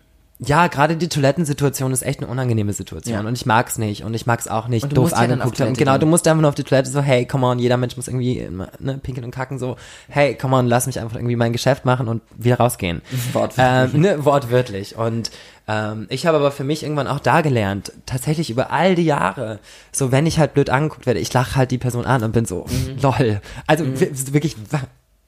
ja, 0.48 0.66
gerade 0.68 0.96
die 0.96 1.08
Toilettensituation 1.08 1.92
ist 1.92 2.02
echt 2.02 2.20
eine 2.20 2.28
unangenehme 2.28 2.72
Situation 2.72 3.14
Ja. 3.14 3.20
und 3.28 3.34
ich 3.34 3.46
mag's 3.46 3.78
nicht 3.78 4.04
und 4.04 4.14
ich 4.14 4.26
mag's 4.26 4.48
auch 4.48 4.68
nicht 4.68 4.82
Und 4.84 4.90
du 4.92 4.96
doof 4.96 5.04
musst 5.10 5.16
ja 5.16 5.18
angeguckt 5.28 5.60
haben. 5.60 5.74
Genau, 5.74 5.98
du 5.98 6.06
musst 6.06 6.26
einfach 6.28 6.40
nur 6.40 6.48
auf 6.48 6.54
die 6.54 6.64
Toilette 6.64 6.90
so, 6.90 7.00
hey, 7.00 7.26
come 7.26 7.46
on, 7.46 7.58
jeder 7.58 7.76
Mensch 7.76 7.96
muss 7.96 8.08
irgendwie 8.08 8.48
ne, 8.80 8.98
pinkeln 9.02 9.24
und 9.24 9.30
kacken, 9.30 9.58
so, 9.58 9.76
hey, 10.08 10.34
come 10.34 10.56
on, 10.56 10.66
lass 10.66 10.86
mich 10.86 11.00
einfach 11.00 11.16
irgendwie 11.16 11.36
mein 11.36 11.52
Geschäft 11.52 11.84
machen 11.84 12.08
und 12.08 12.22
wieder 12.36 12.56
rausgehen. 12.58 13.02
Wortwörtlich. 13.32 13.94
Ähm, 13.94 14.00
ne, 14.00 14.24
wortwörtlich. 14.24 14.96
Und 14.96 15.30
ähm, 15.66 16.06
ich 16.10 16.26
habe 16.26 16.36
aber 16.38 16.50
für 16.50 16.64
mich 16.64 16.82
irgendwann 16.82 17.06
auch 17.08 17.20
da 17.20 17.40
gelernt, 17.40 17.92
tatsächlich 18.06 18.50
über 18.50 18.70
all 18.70 18.94
die 18.94 19.04
Jahre, 19.04 19.60
so 19.92 20.12
wenn 20.12 20.26
ich 20.26 20.38
halt 20.38 20.54
blöd 20.54 20.68
angeguckt 20.70 21.06
werde, 21.06 21.20
ich 21.20 21.32
lache 21.32 21.56
halt 21.56 21.70
die 21.70 21.78
Person 21.78 22.04
an 22.04 22.22
und 22.22 22.32
bin 22.32 22.44
so, 22.44 22.66
Mhm. 22.68 22.98
lol. 23.00 23.40
Also 23.66 23.84
wi- 23.86 24.10
wirklich, 24.32 24.56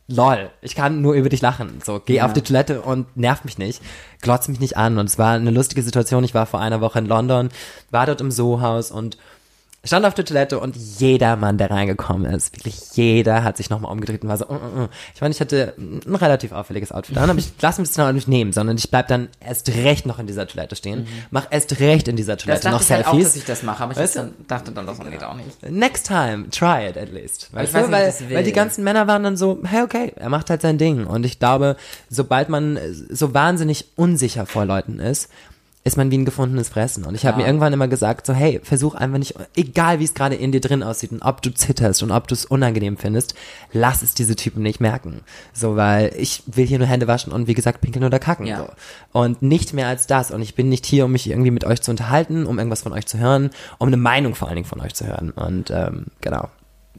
lol. 0.08 0.50
Ich 0.60 0.74
kann 0.74 1.00
nur 1.02 1.14
über 1.14 1.28
dich 1.28 1.40
lachen. 1.40 1.80
So, 1.84 2.00
geh 2.04 2.16
Ja. 2.16 2.26
auf 2.26 2.32
die 2.32 2.42
Toilette 2.42 2.80
und 2.82 3.16
nerv 3.16 3.44
mich 3.44 3.58
nicht, 3.58 3.82
glotz 4.20 4.48
mich 4.48 4.60
nicht 4.60 4.76
an. 4.76 4.98
Und 4.98 5.06
es 5.08 5.18
war 5.18 5.32
eine 5.34 5.50
lustige 5.50 5.82
Situation. 5.82 6.24
Ich 6.24 6.34
war 6.34 6.46
vor 6.46 6.60
einer 6.60 6.80
Woche 6.80 6.98
in 6.98 7.06
London, 7.06 7.48
war 7.90 8.06
dort 8.06 8.20
im 8.20 8.30
Soho-Haus 8.30 8.90
und 8.90 9.18
stand 9.86 10.04
auf 10.06 10.14
der 10.14 10.24
Toilette 10.24 10.58
und 10.58 10.76
jeder 10.76 11.36
Mann, 11.36 11.58
der 11.58 11.70
reingekommen 11.70 12.32
ist, 12.32 12.56
wirklich 12.56 12.76
jeder 12.92 13.44
hat 13.44 13.56
sich 13.56 13.70
nochmal 13.70 13.92
umgedreht 13.92 14.22
und 14.22 14.28
war 14.28 14.36
so, 14.36 14.46
uh, 14.48 14.54
uh, 14.54 14.88
ich 15.14 15.20
meine, 15.20 15.32
ich 15.32 15.40
hatte 15.40 15.74
ein 15.78 16.14
relativ 16.14 16.52
auffälliges 16.52 16.92
Outfit 16.92 17.16
an, 17.18 17.30
aber 17.30 17.38
ich 17.38 17.52
lasse 17.60 17.80
mich 17.80 17.90
das 17.90 17.98
noch 17.98 18.12
nicht 18.12 18.28
nehmen, 18.28 18.52
sondern 18.52 18.76
ich 18.76 18.90
bleib 18.90 19.08
dann 19.08 19.28
erst 19.40 19.68
recht 19.68 20.06
noch 20.06 20.18
in 20.18 20.26
dieser 20.26 20.46
Toilette 20.46 20.76
stehen, 20.76 21.06
mach 21.30 21.46
erst 21.50 21.78
recht 21.80 22.08
in 22.08 22.16
dieser 22.16 22.36
Toilette 22.36 22.70
noch 22.70 22.80
ich 22.80 22.90
halt 22.90 23.06
auch, 23.06 23.12
Selfies. 23.12 23.28
dass 23.28 23.36
ich 23.36 23.44
das 23.44 23.62
mache, 23.62 23.82
aber 23.82 23.92
ich 23.92 23.98
Weißt 23.98 24.16
du? 24.16 24.20
dann, 24.20 24.34
dachte 24.48 24.72
dann, 24.72 24.86
das 24.86 24.98
geht 24.98 25.24
auch 25.24 25.34
nicht. 25.34 25.62
Next 25.70 26.06
time, 26.06 26.50
try 26.50 26.88
it 26.88 26.96
at 26.96 27.12
least. 27.12 27.48
Weißt 27.52 27.74
du? 27.74 27.78
nicht, 27.78 27.90
weil, 27.90 28.14
weil 28.30 28.44
die 28.44 28.52
ganzen 28.52 28.84
Männer 28.84 29.06
waren 29.06 29.22
dann 29.22 29.36
so, 29.36 29.60
hey, 29.64 29.82
okay, 29.82 30.12
er 30.16 30.28
macht 30.28 30.50
halt 30.50 30.62
sein 30.62 30.78
Ding. 30.78 31.06
Und 31.06 31.24
ich 31.24 31.38
glaube, 31.38 31.76
sobald 32.08 32.48
man 32.48 32.78
so 33.10 33.34
wahnsinnig 33.34 33.86
unsicher 33.96 34.46
vor 34.46 34.64
Leuten 34.64 34.98
ist, 34.98 35.28
ist 35.86 35.96
man 35.96 36.10
wie 36.10 36.18
ein 36.18 36.24
gefundenes 36.24 36.68
Fressen. 36.68 37.04
Und 37.04 37.14
ich 37.14 37.24
habe 37.24 37.38
Ja. 37.38 37.44
mir 37.44 37.48
irgendwann 37.48 37.72
immer 37.72 37.86
gesagt, 37.86 38.26
so 38.26 38.32
hey, 38.34 38.60
versuch 38.62 38.96
einfach 38.96 39.18
nicht, 39.18 39.34
egal 39.54 40.00
wie 40.00 40.04
es 40.04 40.14
gerade 40.14 40.34
in 40.34 40.50
dir 40.50 40.60
drin 40.60 40.82
aussieht 40.82 41.12
und 41.12 41.22
ob 41.22 41.42
du 41.42 41.54
zitterst 41.54 42.02
und 42.02 42.10
ob 42.10 42.26
du 42.26 42.34
es 42.34 42.44
unangenehm 42.44 42.96
findest, 42.96 43.34
lass 43.72 44.02
es 44.02 44.12
diese 44.12 44.34
Typen 44.34 44.64
nicht 44.64 44.80
merken. 44.80 45.20
So, 45.52 45.76
weil 45.76 46.12
ich 46.18 46.42
will 46.46 46.66
hier 46.66 46.78
nur 46.78 46.88
Hände 46.88 47.06
waschen 47.06 47.32
und 47.32 47.46
wie 47.46 47.54
gesagt 47.54 47.80
pinkeln 47.82 48.04
oder 48.04 48.18
kacken. 48.18 48.46
Ja. 48.46 48.58
So. 48.58 48.68
Und 49.20 49.42
nicht 49.42 49.74
mehr 49.74 49.86
als 49.86 50.08
das. 50.08 50.32
Und 50.32 50.42
ich 50.42 50.56
bin 50.56 50.68
nicht 50.68 50.84
hier, 50.86 51.04
um 51.04 51.12
mich 51.12 51.30
irgendwie 51.30 51.52
mit 51.52 51.64
euch 51.64 51.80
zu 51.80 51.92
unterhalten, 51.92 52.46
um 52.46 52.58
irgendwas 52.58 52.82
von 52.82 52.92
euch 52.92 53.06
zu 53.06 53.18
hören, 53.18 53.50
um 53.78 53.86
eine 53.86 53.96
Meinung 53.96 54.34
vor 54.34 54.48
allen 54.48 54.56
Dingen 54.56 54.68
von 54.68 54.80
euch 54.80 54.94
zu 54.94 55.06
hören. 55.06 55.30
Und 55.30 55.70
ähm, 55.70 56.06
genau. 56.20 56.48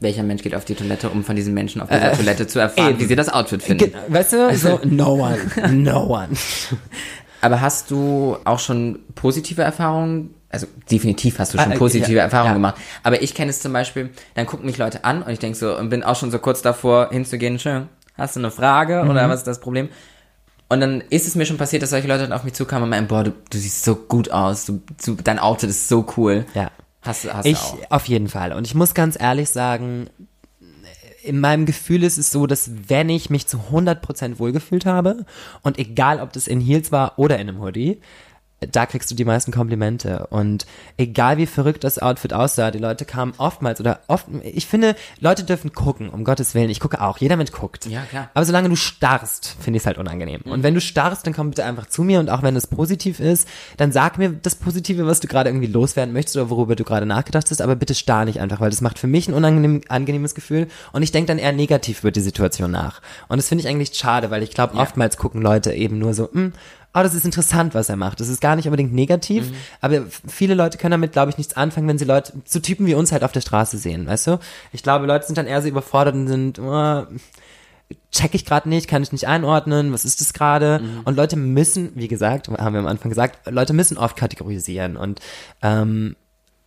Welcher 0.00 0.22
Mensch 0.22 0.42
geht 0.42 0.54
auf 0.54 0.64
die 0.64 0.76
Toilette, 0.76 1.10
um 1.10 1.24
von 1.24 1.34
diesen 1.34 1.54
Menschen 1.54 1.82
auf 1.82 1.88
dieser 1.88 2.12
Toilette 2.12 2.46
zu 2.46 2.60
erfahren, 2.60 2.90
eben. 2.90 3.00
wie 3.00 3.04
sie 3.06 3.16
das 3.16 3.28
Outfit 3.28 3.60
finden? 3.62 3.92
Weißt 4.06 4.32
du, 4.32 4.56
so 4.56 4.78
no 4.84 5.14
one, 5.14 5.38
no 5.72 6.04
one. 6.06 6.28
Aber 7.40 7.60
hast 7.60 7.90
du 7.90 8.36
auch 8.44 8.58
schon 8.58 9.00
positive 9.14 9.62
Erfahrungen? 9.62 10.34
Also 10.50 10.66
definitiv 10.90 11.38
hast 11.38 11.52
du 11.54 11.58
schon 11.58 11.72
Ah, 11.72 11.74
äh, 11.74 11.78
positive 11.78 12.16
ja, 12.16 12.22
Erfahrungen 12.22 12.50
ja. 12.52 12.54
gemacht. 12.54 12.76
Aber 13.02 13.20
ich 13.22 13.34
kenne 13.34 13.50
es 13.50 13.60
zum 13.60 13.72
Beispiel, 13.72 14.10
dann 14.34 14.46
gucken 14.46 14.64
mich 14.66 14.78
Leute 14.78 15.04
an 15.04 15.22
und 15.22 15.30
ich 15.30 15.38
denke 15.38 15.58
so, 15.58 15.76
und 15.76 15.90
bin 15.90 16.02
auch 16.02 16.16
schon 16.16 16.30
so 16.30 16.38
kurz 16.38 16.62
davor 16.62 17.10
hinzugehen, 17.10 17.58
schön, 17.58 17.88
hast 18.16 18.34
du 18.36 18.40
eine 18.40 18.50
Frage 18.50 19.04
Mhm. 19.04 19.10
oder 19.10 19.28
was 19.28 19.40
ist 19.40 19.46
das 19.46 19.60
Problem? 19.60 19.88
Und 20.70 20.80
dann 20.80 21.02
ist 21.10 21.26
es 21.26 21.34
mir 21.34 21.46
schon 21.46 21.56
passiert, 21.58 21.82
dass 21.82 21.90
solche 21.90 22.08
Leute 22.08 22.22
dann 22.24 22.32
auf 22.32 22.44
mich 22.44 22.52
zukamen 22.54 22.84
und 22.84 22.90
meinen, 22.90 23.06
boah, 23.08 23.24
du, 23.24 23.32
du 23.50 23.58
siehst 23.58 23.84
so 23.84 23.94
gut 23.94 24.30
aus, 24.30 24.66
du, 24.66 24.80
du, 25.04 25.14
dein 25.16 25.38
Outfit 25.38 25.70
ist 25.70 25.88
so 25.88 26.06
cool. 26.16 26.44
Ja. 26.54 26.70
Hast, 27.02 27.24
du- 27.24 27.32
hast 27.32 27.46
Ich, 27.46 27.58
du 27.58 27.64
auch. 27.84 27.90
auf 27.90 28.06
jeden 28.06 28.28
Fall. 28.28 28.52
Und 28.52 28.66
ich 28.66 28.74
muss 28.74 28.92
ganz 28.94 29.18
ehrlich 29.20 29.50
sagen, 29.50 30.08
in 31.22 31.40
meinem 31.40 31.66
Gefühl 31.66 32.04
ist 32.04 32.18
es 32.18 32.30
so, 32.30 32.46
dass 32.46 32.70
wenn 32.88 33.08
ich 33.08 33.30
mich 33.30 33.46
zu 33.46 33.58
100% 33.72 34.38
wohlgefühlt 34.38 34.86
habe 34.86 35.24
und 35.62 35.78
egal, 35.78 36.20
ob 36.20 36.32
das 36.32 36.46
in 36.46 36.60
Heels 36.60 36.92
war 36.92 37.18
oder 37.18 37.38
in 37.38 37.48
einem 37.48 37.60
Hoodie, 37.60 38.00
da 38.60 38.86
kriegst 38.86 39.10
du 39.10 39.14
die 39.14 39.24
meisten 39.24 39.52
Komplimente. 39.52 40.26
Und 40.30 40.66
egal 40.96 41.36
wie 41.36 41.46
verrückt 41.46 41.84
das 41.84 41.98
Outfit 41.98 42.32
aussah, 42.32 42.70
die 42.70 42.78
Leute 42.78 43.04
kamen 43.04 43.34
oftmals 43.38 43.80
oder 43.80 44.00
oft, 44.08 44.26
ich 44.42 44.66
finde, 44.66 44.96
Leute 45.20 45.44
dürfen 45.44 45.72
gucken, 45.72 46.08
um 46.08 46.24
Gottes 46.24 46.54
Willen. 46.54 46.70
Ich 46.70 46.80
gucke 46.80 47.00
auch, 47.00 47.18
jeder 47.18 47.36
Mensch 47.36 47.52
guckt. 47.52 47.86
Ja, 47.86 48.02
klar. 48.02 48.30
Aber 48.34 48.44
solange 48.44 48.68
du 48.68 48.76
starrst, 48.76 49.56
finde 49.60 49.76
ich 49.76 49.82
es 49.82 49.86
halt 49.86 49.98
unangenehm. 49.98 50.42
Und 50.42 50.62
wenn 50.62 50.74
du 50.74 50.80
starrst, 50.80 51.26
dann 51.26 51.34
komm 51.34 51.50
bitte 51.50 51.64
einfach 51.64 51.86
zu 51.86 52.02
mir 52.02 52.18
und 52.20 52.30
auch 52.30 52.42
wenn 52.42 52.56
es 52.56 52.66
positiv 52.66 53.20
ist, 53.20 53.48
dann 53.76 53.92
sag 53.92 54.18
mir 54.18 54.30
das 54.30 54.56
Positive, 54.56 55.06
was 55.06 55.20
du 55.20 55.28
gerade 55.28 55.50
irgendwie 55.50 55.68
loswerden 55.68 56.12
möchtest 56.12 56.36
oder 56.36 56.50
worüber 56.50 56.74
du 56.74 56.84
gerade 56.84 57.06
nachgedacht 57.06 57.50
hast, 57.50 57.62
aber 57.62 57.76
bitte 57.76 57.94
starr 57.94 58.24
nicht 58.24 58.40
einfach, 58.40 58.60
weil 58.60 58.70
das 58.70 58.80
macht 58.80 58.98
für 58.98 59.06
mich 59.06 59.28
ein 59.28 59.34
unangenehm, 59.34 59.82
angenehmes 59.88 60.34
Gefühl 60.34 60.66
und 60.92 61.02
ich 61.02 61.12
denke 61.12 61.28
dann 61.28 61.38
eher 61.38 61.52
negativ 61.52 62.00
über 62.00 62.10
die 62.10 62.20
Situation 62.20 62.70
nach. 62.70 63.00
Und 63.28 63.38
das 63.38 63.48
finde 63.48 63.62
ich 63.62 63.68
eigentlich 63.68 63.94
schade, 63.94 64.30
weil 64.30 64.42
ich 64.42 64.50
glaube, 64.50 64.74
oftmals 64.74 65.16
gucken 65.16 65.42
Leute 65.42 65.72
eben 65.72 65.98
nur 65.98 66.14
so, 66.14 66.30
hm, 66.32 66.52
oh, 66.98 67.02
das 67.02 67.14
ist 67.14 67.24
interessant, 67.24 67.74
was 67.74 67.88
er 67.88 67.96
macht. 67.96 68.20
Das 68.20 68.28
ist 68.28 68.40
gar 68.40 68.56
nicht 68.56 68.66
unbedingt 68.66 68.92
negativ, 68.92 69.50
aber 69.80 69.96
f- 69.96 70.22
viele 70.26 70.54
Leute 70.54 70.78
können 70.78 70.92
damit, 70.92 71.12
glaube 71.12 71.30
ich, 71.30 71.38
nichts 71.38 71.56
anfangen, 71.56 71.88
wenn 71.88 71.98
sie 71.98 72.04
Leute, 72.04 72.32
so 72.44 72.58
Typen 72.60 72.86
wie 72.86 72.94
uns 72.94 73.12
halt 73.12 73.24
auf 73.24 73.32
der 73.32 73.40
Straße 73.40 73.78
sehen, 73.78 74.06
weißt 74.06 74.26
du? 74.26 74.38
Ich 74.72 74.82
glaube, 74.82 75.06
Leute 75.06 75.26
sind 75.26 75.38
dann 75.38 75.46
eher 75.46 75.62
so 75.62 75.68
überfordert 75.68 76.14
und 76.14 76.26
sind, 76.28 76.58
oh, 76.58 77.04
check 78.10 78.34
ich 78.34 78.44
gerade 78.44 78.68
nicht, 78.68 78.88
kann 78.88 79.02
ich 79.02 79.12
nicht 79.12 79.26
einordnen, 79.26 79.92
was 79.92 80.04
ist 80.04 80.20
das 80.20 80.32
gerade? 80.32 80.80
Mhm. 80.80 81.00
Und 81.04 81.16
Leute 81.16 81.36
müssen, 81.36 81.92
wie 81.94 82.08
gesagt, 82.08 82.48
haben 82.48 82.72
wir 82.74 82.80
am 82.80 82.86
Anfang 82.86 83.08
gesagt, 83.10 83.50
Leute 83.50 83.72
müssen 83.72 83.96
oft 83.96 84.16
kategorisieren 84.16 84.96
und 84.96 85.20
ähm, 85.62 86.16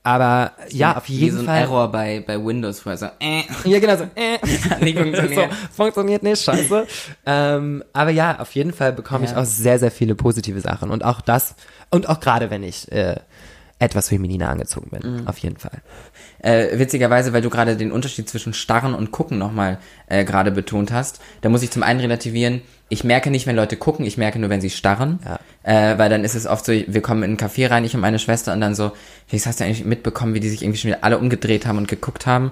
aber 0.04 0.54
ja, 0.70 0.98
auf 0.98 1.08
jeden 1.10 1.36
so 1.36 1.40
ein 1.42 1.46
Fall. 1.46 1.62
Error 1.62 1.92
bei, 1.92 2.24
bei 2.26 2.44
Windows, 2.44 2.84
wo 2.86 2.90
er 2.90 2.98
so, 2.98 3.06
äh, 3.20 3.44
Ja, 3.66 3.80
genau 3.80 3.98
so. 3.98 4.04
Äh. 4.16 4.40
nicht 4.84 4.98
funktioniert. 5.00 5.52
so, 5.52 5.76
funktioniert 5.76 6.24
nicht, 6.24 6.44
scheiße. 6.44 6.88
ähm, 7.26 7.84
aber 7.94 8.10
ja, 8.10 8.40
auf 8.40 8.54
jeden 8.56 8.74
Fall 8.74 8.94
bekomme 8.94 9.26
ich 9.26 9.32
Ja. 9.32 9.42
auch 9.42 9.46
sehr, 9.46 9.78
sehr 9.80 9.92
viele 9.92 10.16
positive 10.16 10.60
Sachen. 10.60 10.90
Und 10.90 11.04
auch 11.06 11.22
das, 11.22 11.56
und 11.92 12.10
auch 12.10 12.20
gerade 12.20 12.50
wenn 12.50 12.64
ich 12.64 12.92
äh, 12.92 13.16
etwas 13.82 14.10
femininer 14.10 14.50
angezogen 14.50 14.92
bin. 14.92 15.22
Mhm. 15.22 15.28
Auf 15.28 15.40
jeden 15.40 15.58
Fall. 15.58 15.82
Äh, 16.40 16.78
witzigerweise, 16.78 17.34
weil 17.34 17.42
du 17.42 17.50
gerade 17.50 17.76
den 17.76 17.92
Unterschied 17.92 18.30
zwischen 18.30 18.54
Starren 18.54 18.94
und 18.94 19.12
Gucken 19.12 19.40
nochmal 19.40 19.80
äh, 20.08 20.24
gerade 20.24 20.52
betont 20.52 20.92
hast, 20.92 21.20
da 21.42 21.50
muss 21.50 21.64
ich 21.64 21.72
zum 21.72 21.82
einen 21.82 22.00
relativieren, 22.00 22.62
ich 22.90 23.04
merke 23.04 23.32
nicht, 23.32 23.48
wenn 23.48 23.56
Leute 23.56 23.78
gucken, 23.78 24.06
ich 24.06 24.18
merke 24.18 24.38
nur, 24.38 24.52
wenn 24.52 24.62
sie 24.62 24.70
starren. 24.70 25.20
Ja. 25.26 25.40
Äh, 25.64 25.98
weil 25.98 26.10
dann 26.10 26.24
ist 26.24 26.36
es 26.36 26.46
oft 26.46 26.64
so, 26.64 26.74
wir 26.74 27.02
kommen 27.02 27.24
in 27.24 27.32
einen 27.32 27.38
Café 27.38 27.72
rein, 27.72 27.84
ich 27.84 27.96
und 27.96 28.02
meine 28.02 28.20
Schwester, 28.20 28.54
und 28.54 28.62
dann 28.62 28.76
so, 28.76 28.92
das 29.32 29.48
hast 29.48 29.60
du 29.60 29.64
eigentlich 29.64 29.84
mitbekommen, 29.84 30.36
wie 30.36 30.40
die 30.40 30.50
sich 30.50 30.62
irgendwie 30.62 30.78
schon 30.78 30.90
wieder 30.90 31.04
alle 31.04 31.18
umgedreht 31.18 31.66
haben 31.66 31.80
und 31.80 31.88
geguckt 31.88 32.28
haben. 32.28 32.52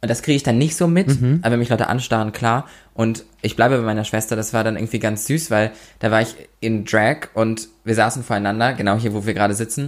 Und 0.00 0.08
das 0.08 0.22
kriege 0.22 0.36
ich 0.36 0.42
dann 0.42 0.58
nicht 0.58 0.76
so 0.76 0.88
mit, 0.88 1.08
aber 1.42 1.52
wenn 1.52 1.60
mich 1.60 1.68
Leute 1.68 1.86
anstarren, 1.88 2.32
klar. 2.32 2.66
Und 2.92 3.24
ich 3.40 3.54
bleibe 3.54 3.78
bei 3.78 3.84
meiner 3.84 4.04
Schwester, 4.04 4.34
das 4.34 4.52
war 4.52 4.64
dann 4.64 4.76
irgendwie 4.76 4.98
ganz 4.98 5.26
süß, 5.26 5.50
weil 5.52 5.70
da 6.00 6.10
war 6.10 6.20
ich 6.20 6.34
in 6.58 6.84
Drag 6.84 7.28
und 7.34 7.68
wir 7.84 7.94
saßen 7.94 8.24
voreinander, 8.24 8.72
genau 8.72 8.96
hier, 8.96 9.14
wo 9.14 9.26
wir 9.26 9.34
gerade 9.34 9.54
sitzen. 9.54 9.86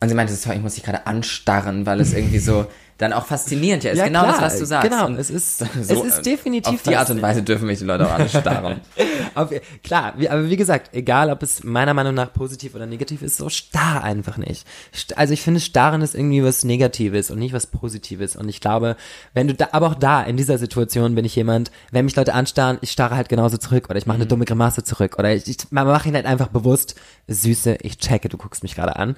Und 0.00 0.08
sie 0.08 0.14
meinte, 0.14 0.32
sorry, 0.34 0.56
ich 0.56 0.62
muss 0.62 0.74
dich 0.74 0.84
gerade 0.84 1.06
anstarren, 1.06 1.84
weil 1.86 2.00
es 2.00 2.12
irgendwie 2.12 2.38
so 2.38 2.66
dann 2.98 3.12
auch 3.12 3.26
faszinierend 3.26 3.84
ja 3.84 3.92
ist. 3.92 3.98
Ja, 3.98 4.06
genau 4.06 4.22
klar, 4.22 4.32
das, 4.40 4.42
was 4.42 4.58
du 4.58 4.66
sagst. 4.66 4.90
genau, 4.90 5.06
Und 5.06 5.18
es 5.18 5.30
ist- 5.30 5.58
so, 5.58 5.66
es 5.80 5.90
ist 5.90 6.18
äh, 6.18 6.22
definitiv 6.22 6.74
Auf 6.74 6.82
die 6.82 6.96
Art 6.96 7.08
und 7.10 7.22
Weise 7.22 7.44
dürfen 7.44 7.66
mich 7.68 7.78
die 7.78 7.84
Leute 7.84 8.06
auch 8.06 8.18
anstarren. 8.18 8.80
Auf, 9.36 9.50
klar, 9.84 10.14
wie, 10.16 10.28
aber 10.28 10.48
wie 10.50 10.56
gesagt, 10.56 10.94
egal 10.94 11.30
ob 11.30 11.44
es 11.44 11.62
meiner 11.62 11.94
Meinung 11.94 12.14
nach 12.14 12.32
positiv 12.32 12.74
oder 12.74 12.86
negativ 12.86 13.22
ist, 13.22 13.36
so 13.36 13.48
starr 13.48 14.02
einfach 14.02 14.36
nicht. 14.36 14.66
Also 15.14 15.32
ich 15.32 15.42
finde, 15.42 15.60
starren 15.60 16.02
ist 16.02 16.16
irgendwie 16.16 16.42
was 16.42 16.64
Negatives 16.64 17.30
und 17.30 17.38
nicht 17.38 17.52
was 17.52 17.68
Positives. 17.68 18.34
Und 18.34 18.48
ich 18.48 18.60
glaube, 18.60 18.96
wenn 19.32 19.46
du 19.46 19.54
da, 19.54 19.68
aber 19.70 19.86
auch 19.88 19.94
da, 19.94 20.22
in 20.24 20.36
dieser 20.36 20.58
Situation 20.58 21.14
bin 21.14 21.24
ich 21.24 21.36
jemand, 21.36 21.70
wenn 21.92 22.04
mich 22.04 22.16
Leute 22.16 22.34
anstarren, 22.34 22.78
ich 22.80 22.90
starre 22.90 23.14
halt 23.14 23.28
genauso 23.28 23.58
zurück 23.58 23.86
oder 23.90 23.98
ich 23.98 24.06
mache 24.06 24.16
eine 24.16 24.26
dumme 24.26 24.44
Grimasse 24.44 24.82
zurück 24.82 25.16
oder 25.20 25.32
ich, 25.32 25.46
ich 25.46 25.58
mache 25.70 26.08
ihn 26.08 26.14
halt 26.16 26.26
einfach 26.26 26.48
bewusst, 26.48 26.96
Süße, 27.28 27.78
ich 27.82 27.98
checke, 27.98 28.28
du 28.28 28.38
guckst 28.38 28.64
mich 28.64 28.74
gerade 28.74 28.96
an. 28.96 29.14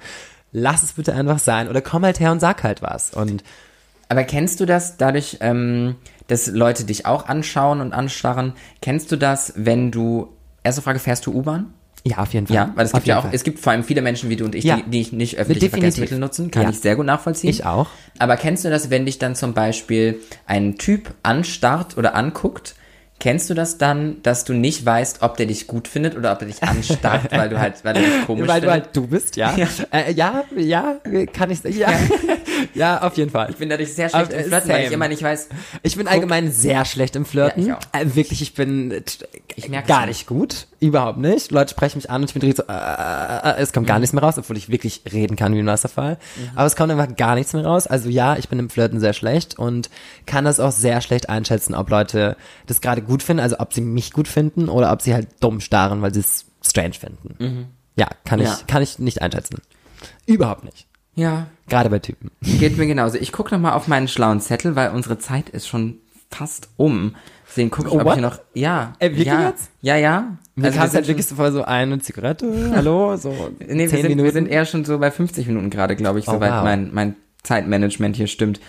Lass 0.51 0.83
es 0.83 0.93
bitte 0.93 1.13
einfach 1.13 1.39
sein 1.39 1.69
oder 1.69 1.81
komm 1.81 2.03
halt 2.03 2.19
her 2.19 2.31
und 2.31 2.39
sag 2.39 2.63
halt 2.63 2.81
was. 2.81 3.11
Und 3.13 3.43
Aber 4.09 4.23
kennst 4.23 4.59
du 4.59 4.65
das 4.65 4.97
dadurch, 4.97 5.37
ähm, 5.39 5.95
dass 6.27 6.47
Leute 6.47 6.83
dich 6.83 7.05
auch 7.05 7.27
anschauen 7.27 7.79
und 7.81 7.93
anstarren? 7.93 8.53
Kennst 8.81 9.11
du 9.11 9.15
das, 9.15 9.53
wenn 9.55 9.91
du, 9.91 10.29
erste 10.63 10.81
Frage, 10.81 10.99
fährst 10.99 11.25
du 11.25 11.33
U-Bahn? 11.33 11.73
ja, 12.03 12.17
auf 12.17 12.33
jeden 12.33 12.47
Fall. 12.47 12.55
Ja, 12.55 12.71
weil 12.73 12.85
es 12.87 12.93
Auf 12.95 13.01
gibt 13.01 13.07
ja 13.09 13.19
auch, 13.19 13.23
Fall. 13.25 13.31
es 13.35 13.43
gibt 13.43 13.59
vor 13.59 13.71
allem 13.73 13.83
viele 13.83 14.01
Menschen 14.01 14.31
wie 14.31 14.35
du 14.35 14.43
und 14.45 14.55
ich, 14.55 14.63
Ja. 14.63 14.77
die, 14.77 14.89
die 14.89 15.15
nicht 15.15 15.37
öffentliche 15.37 15.67
Definitiv. 15.67 15.69
Verkehrsmittel 15.93 16.17
nutzen, 16.17 16.49
kann 16.49 16.63
Ja. 16.63 16.69
ich 16.71 16.79
sehr 16.79 16.95
gut 16.95 17.05
nachvollziehen. 17.05 17.51
Ich 17.51 17.63
auch. 17.63 17.89
Aber 18.17 18.37
kennst 18.37 18.65
du 18.65 18.71
das, 18.71 18.89
wenn 18.89 19.05
dich 19.05 19.19
dann 19.19 19.35
zum 19.35 19.53
Beispiel 19.53 20.19
ein 20.47 20.79
Typ 20.79 21.13
anstarrt 21.21 21.97
oder 21.99 22.15
anguckt? 22.15 22.73
Kennst 23.21 23.51
du 23.51 23.53
das 23.53 23.77
dann, 23.77 24.17
dass 24.23 24.45
du 24.45 24.53
nicht 24.53 24.83
weißt, 24.83 25.21
ob 25.21 25.37
der 25.37 25.45
dich 25.45 25.67
gut 25.67 25.87
findet 25.87 26.17
oder 26.17 26.31
ob 26.33 26.41
er 26.41 26.47
dich 26.47 26.63
anstarrt, 26.63 27.31
weil 27.31 27.49
du 27.49 27.59
halt, 27.59 27.75
weil 27.85 27.95
er 27.95 28.01
dich 28.01 28.25
komisch 28.25 28.47
Weil 28.47 28.61
du 28.61 28.71
halt 28.71 28.89
du 28.93 29.05
bist, 29.05 29.35
ja. 29.35 29.55
Ja, 29.55 29.67
äh, 29.91 30.11
ja, 30.11 30.43
ja, 30.57 30.95
kann 31.31 31.51
ich 31.51 31.63
ja. 31.63 31.89
ja, 32.73 33.01
auf 33.03 33.15
jeden 33.17 33.29
Fall. 33.29 33.49
Ich 33.51 33.57
bin 33.57 33.69
dadurch 33.69 33.93
sehr 33.93 34.09
schlecht 34.09 34.33
Äh, 34.33 34.37
im 34.41 34.45
Flirten, 34.47 34.69
weil 34.69 34.79
ich 34.79 34.85
same. 34.85 34.95
immer 34.95 35.07
nicht 35.07 35.21
weiß, 35.21 35.49
Ich 35.83 35.95
bin 35.97 36.07
allgemein 36.07 36.51
sehr 36.51 36.83
schlecht 36.85 37.15
im 37.15 37.25
Flirten. 37.25 37.67
Ja, 37.67 37.77
ich 37.93 38.01
Äh, 38.01 38.15
wirklich, 38.15 38.41
ich 38.41 38.55
bin 38.55 38.91
äh, 38.91 39.01
Ich 39.55 39.69
gar 39.87 40.07
nicht 40.07 40.25
gut. 40.25 40.65
Überhaupt 40.79 41.19
nicht. 41.19 41.51
Leute 41.51 41.69
sprechen 41.69 41.99
mich 41.99 42.09
an 42.09 42.21
und 42.21 42.29
ich 42.29 42.33
bin 42.33 42.39
direkt 42.39 42.57
so, 42.57 42.63
äh, 42.63 42.73
äh, 42.73 43.49
äh, 43.59 43.61
es 43.61 43.71
kommt 43.71 43.85
gar 43.85 43.97
Mhm. 43.97 44.01
nichts 44.01 44.13
mehr 44.13 44.23
raus, 44.23 44.39
obwohl 44.39 44.57
ich 44.57 44.69
wirklich 44.69 45.03
reden 45.13 45.35
kann 45.35 45.53
wie 45.53 45.59
ein 45.59 45.67
Wasserfall. 45.67 46.17
Aber 46.55 46.65
es 46.65 46.75
kommt 46.75 46.91
einfach 46.91 47.15
gar 47.15 47.35
nichts 47.35 47.53
mehr 47.53 47.63
raus. 47.63 47.85
Also 47.85 48.09
ja, 48.09 48.35
ich 48.37 48.49
bin 48.49 48.57
im 48.57 48.71
Flirten 48.71 48.99
sehr 48.99 49.13
schlecht 49.13 49.59
und 49.59 49.91
kann 50.25 50.43
das 50.45 50.59
auch 50.59 50.71
sehr 50.71 51.01
schlecht 51.01 51.29
einschätzen, 51.29 51.75
ob 51.75 51.89
Leute 51.91 52.35
das 52.65 52.81
gerade 52.81 53.03
gut 53.03 53.10
finden, 53.21 53.41
also 53.41 53.57
ob 53.59 53.73
sie 53.73 53.81
mich 53.81 54.11
gut 54.13 54.27
finden 54.27 54.69
oder 54.69 54.91
ob 54.91 55.01
sie 55.01 55.13
halt 55.13 55.27
dumm 55.41 55.59
starren, 55.59 56.01
weil 56.01 56.13
sie 56.13 56.21
es 56.21 56.45
strange 56.61 56.93
finden. 56.93 57.67
Ja, 57.97 58.07
kann 58.25 58.39
Mhm. 58.39 58.45
Ja. 58.45 58.53
ich, 58.59 58.67
kann 58.67 58.81
ich 58.81 58.99
nicht 58.99 59.21
einschätzen. 59.21 59.57
Überhaupt 60.25 60.63
nicht. 60.63 60.87
ja, 61.15 61.47
Gerade 61.67 61.89
bei 61.89 61.99
Typen. 61.99 62.31
geht 62.41 62.77
mir 62.77 62.87
genauso. 62.87 63.17
Ich 63.17 63.31
gucke 63.31 63.53
noch 63.53 63.61
mal 63.61 63.73
auf 63.73 63.87
meinen 63.87 64.07
schlauen 64.07 64.39
Zettel, 64.41 64.75
weil 64.75 64.91
unsere 64.91 65.17
Zeit 65.19 65.49
ist 65.49 65.67
schon 65.67 65.97
fast 66.29 66.69
um. 66.77 67.15
Deswegen 67.47 67.69
gucke 67.69 67.89
ich, 67.89 67.93
Oh, 67.93 67.99
ob 67.99 68.05
what? 68.05 68.15
ich 68.15 68.21
noch, 68.21 68.39
ja. 68.53 68.93
Äh, 68.99 69.09
wirklich 69.09 69.25
ja, 69.27 69.49
jetzt? 69.49 69.69
Ja, 69.81 69.97
ja. 69.97 70.37
Mir 70.55 70.67
Also 70.67 70.79
sind 70.79 70.93
halt 70.93 71.07
wirklich 71.09 71.25
so 71.27 71.35
vor, 71.35 71.51
so 71.51 71.63
eine 71.65 71.99
Zigarette, 71.99 72.71
hallo, 72.75 73.17
so 73.17 73.51
nee, 73.59 73.67
zehn 73.67 73.79
wir 73.79 73.87
sind, 73.89 74.01
Minuten. 74.03 74.23
wir 74.23 74.31
sind 74.31 74.47
eher 74.47 74.65
schon 74.65 74.85
so 74.85 74.99
bei 74.99 75.11
50 75.11 75.47
Minuten 75.47 75.69
gerade, 75.69 75.95
glaube 75.97 76.19
ich, 76.19 76.27
Oh, 76.29 76.33
soweit 76.33 76.51
wow. 76.53 76.63
mein, 76.63 76.93
mein 76.93 77.15
Zeitmanagement 77.43 78.15
hier 78.15 78.27
stimmt. 78.27 78.61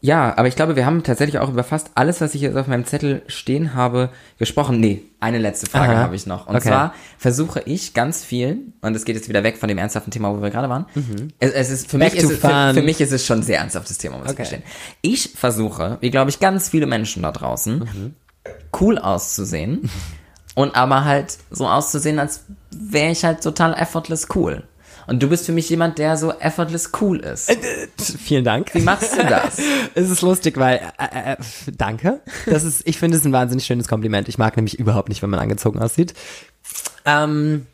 Ja, 0.00 0.36
aber 0.38 0.46
ich 0.46 0.54
glaube, 0.54 0.76
wir 0.76 0.86
haben 0.86 1.02
tatsächlich 1.02 1.40
auch 1.40 1.48
über 1.48 1.64
fast 1.64 1.90
alles, 1.96 2.20
was 2.20 2.34
ich 2.36 2.40
jetzt 2.42 2.56
auf 2.56 2.68
meinem 2.68 2.84
Zettel 2.84 3.22
stehen 3.26 3.74
habe, 3.74 4.10
gesprochen. 4.38 4.78
Nee, 4.78 5.02
eine 5.18 5.38
letzte 5.38 5.66
Frage 5.68 5.96
habe 5.96 6.14
ich 6.14 6.24
noch. 6.26 6.46
Und 6.46 6.54
Okay. 6.54 6.68
zwar 6.68 6.94
versuche 7.18 7.62
ich 7.66 7.94
ganz 7.94 8.24
viel, 8.24 8.58
und 8.80 8.94
es 8.94 9.04
geht 9.04 9.16
jetzt 9.16 9.28
wieder 9.28 9.42
weg 9.42 9.58
von 9.58 9.68
dem 9.68 9.76
ernsthaften 9.76 10.12
Thema, 10.12 10.30
wo 10.36 10.40
wir 10.40 10.50
gerade 10.50 10.68
waren. 10.68 10.86
Es, 11.40 11.50
es 11.50 11.70
ist, 11.70 11.90
für, 11.90 11.96
Mhm. 11.96 12.00
Back 12.00 12.12
mich 12.14 12.22
ist 12.22 12.30
es, 12.30 12.38
für, 12.38 12.70
für 12.74 12.82
mich 12.82 13.00
ist 13.00 13.10
es 13.12 13.26
schon 13.26 13.40
ein 13.40 13.42
sehr 13.42 13.58
ernsthaftes 13.58 13.98
Thema, 13.98 14.18
muss 14.18 14.26
ich 14.26 14.32
Okay. 14.34 14.42
gestehen. 14.42 14.62
Ich 15.02 15.30
versuche, 15.34 15.98
wie 16.00 16.10
glaube 16.10 16.30
ich 16.30 16.38
ganz 16.38 16.68
viele 16.68 16.86
Menschen 16.86 17.22
da 17.24 17.32
draußen, 17.32 17.78
Mhm. 17.80 18.14
cool 18.80 18.98
auszusehen 18.98 19.90
und 20.54 20.76
aber 20.76 21.04
halt 21.06 21.38
so 21.50 21.66
auszusehen, 21.68 22.20
als 22.20 22.44
wäre 22.70 23.10
ich 23.10 23.24
halt 23.24 23.42
total 23.42 23.74
effortless 23.74 24.28
cool. 24.36 24.62
Und 25.08 25.22
du 25.22 25.28
bist 25.28 25.46
für 25.46 25.52
mich 25.52 25.70
jemand, 25.70 25.98
der 25.98 26.18
so 26.18 26.32
effortless 26.32 26.92
cool 27.00 27.20
ist. 27.20 27.50
Vielen 27.98 28.44
Dank. 28.44 28.74
Wie 28.74 28.82
machst 28.82 29.16
du 29.16 29.24
das? 29.24 29.58
Es 29.94 30.10
ist 30.10 30.20
lustig, 30.20 30.56
weil 30.58 30.80
äh, 30.98 31.32
äh, 31.32 31.36
danke. 31.76 32.20
Das 32.46 32.62
ist, 32.62 32.86
ich 32.86 32.98
finde 32.98 33.16
es 33.16 33.24
ein 33.24 33.32
wahnsinnig 33.32 33.64
schönes 33.64 33.88
Kompliment. 33.88 34.28
Ich 34.28 34.38
mag 34.38 34.54
nämlich 34.56 34.78
überhaupt 34.78 35.08
nicht, 35.08 35.22
wenn 35.22 35.30
man 35.30 35.40
angezogen 35.40 35.80
aussieht. 35.80 36.14
Ähm, 37.06 37.66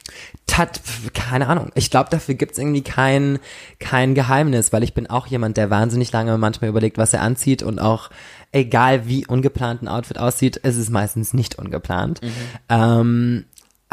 tat, 0.47 0.81
keine 1.13 1.49
Ahnung. 1.49 1.71
Ich 1.75 1.91
glaube, 1.91 2.09
dafür 2.09 2.37
gibt's 2.37 2.57
irgendwie 2.57 2.83
kein, 2.83 3.41
kein 3.81 4.15
Geheimnis, 4.15 4.73
weil 4.73 4.85
ich 4.85 4.95
bin 4.95 5.11
auch 5.11 5.27
jemand, 5.27 5.57
der 5.57 5.71
wahnsinnig 5.71 6.13
lange 6.13 6.39
manchmal 6.39 6.71
überlegt, 6.71 6.99
was 6.99 7.13
er 7.13 7.23
anzieht 7.23 7.63
und 7.65 7.81
auch 7.81 8.11
egal 8.53 9.09
wie 9.09 9.27
ungeplant 9.27 9.83
ein 9.83 9.89
Outfit 9.89 10.19
aussieht, 10.19 10.57
ist 10.57 10.77
es 10.77 10.89
meistens 10.89 11.35
nicht 11.35 11.59
ungeplant. 11.59 12.21
Ähm, 12.69 13.45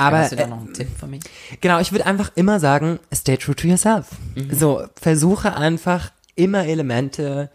aber 0.01 0.19
Hast 0.19 0.31
du 0.31 0.35
da 0.35 0.43
äh, 0.43 0.47
noch 0.47 0.59
einen 0.59 0.73
Tipp 0.73 0.87
für 0.97 1.07
mich? 1.07 1.21
Genau, 1.61 1.79
ich 1.79 1.91
würde 1.91 2.05
einfach 2.05 2.31
immer 2.35 2.59
sagen, 2.59 2.99
stay 3.13 3.37
true 3.37 3.55
to 3.55 3.67
yourself. 3.67 4.07
So, 4.51 4.83
versuche 4.99 5.55
einfach 5.55 6.11
immer 6.35 6.65
Elemente, 6.65 7.49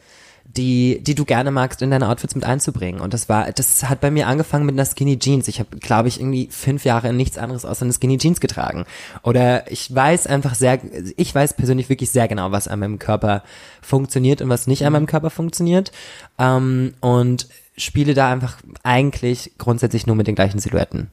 die, 0.57 1.01
die 1.03 1.15
du 1.15 1.25
gerne 1.25 1.51
magst, 1.51 1.83
in 1.83 1.91
deine 1.91 2.09
Outfits 2.09 2.35
mit 2.35 2.45
einzubringen. 2.45 3.01
Und 3.01 3.13
das 3.13 3.29
war, 3.29 3.51
das 3.53 3.89
hat 3.89 4.01
bei 4.01 4.11
mir 4.11 4.27
angefangen 4.27 4.65
mit 4.65 4.75
einer 4.75 4.85
Skinny 4.85 5.19
Jeans. 5.19 5.49
Ich 5.49 5.59
habe, 5.59 5.77
glaube 5.79 6.09
ich, 6.09 6.21
irgendwie 6.21 6.49
fünf 6.51 6.85
Jahre 6.85 7.13
nichts 7.13 7.37
anderes 7.37 7.65
außer 7.65 7.85
eine 7.85 7.93
Skinny 7.93 8.19
Jeans 8.19 8.41
getragen. 8.41 8.87
Oder 9.23 9.71
ich 9.71 9.93
weiß 9.95 10.27
einfach 10.27 10.55
sehr, 10.55 10.81
ich 11.17 11.35
weiß 11.35 11.55
persönlich 11.55 11.89
wirklich 11.89 12.11
sehr 12.11 12.29
genau, 12.29 12.53
was 12.53 12.69
an 12.69 12.79
meinem 12.79 12.99
Körper 12.99 13.43
funktioniert 13.83 14.41
und 14.41 14.49
was 14.49 14.67
nicht 14.67 14.85
an 14.87 14.93
meinem 14.93 15.07
Körper 15.07 15.31
funktioniert. 15.31 15.93
Ähm, 16.39 16.95
und 17.01 17.49
spiele 17.77 18.15
da 18.15 18.31
einfach 18.31 18.57
eigentlich 18.83 19.53
grundsätzlich 19.59 20.07
nur 20.07 20.17
mit 20.17 20.27
den 20.27 20.35
gleichen 20.35 20.59
Silhouetten. 20.59 21.11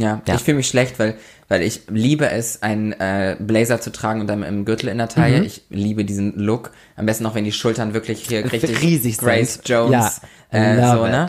Ja, 0.00 0.22
Ja. 0.26 0.34
ich 0.34 0.42
fühle 0.42 0.56
mich 0.58 0.68
schlecht, 0.68 0.98
weil, 0.98 1.14
weil 1.48 1.62
ich 1.62 1.82
liebe 1.88 2.28
es, 2.30 2.62
einen 2.62 2.92
äh, 2.92 3.36
Blazer 3.38 3.80
zu 3.80 3.90
tragen 3.90 4.20
und 4.20 4.26
dann 4.26 4.42
im 4.42 4.64
Gürtel 4.64 4.88
in 4.88 4.98
der 4.98 5.08
Taille. 5.08 5.44
Ich 5.44 5.62
liebe 5.70 6.04
diesen 6.04 6.38
Look. 6.38 6.70
Am 6.96 7.06
besten 7.06 7.26
auch, 7.26 7.34
wenn 7.34 7.44
die 7.44 7.52
Schultern 7.52 7.94
wirklich 7.94 8.24
hier 8.26 8.50
richtig 8.52 8.80
riesig 8.82 9.18
Grace 9.18 9.54
sind. 9.54 9.68
Jones. 9.68 10.20
Ja, 10.52 10.58
äh, 10.58 10.96
so, 10.96 11.06
ne? 11.06 11.26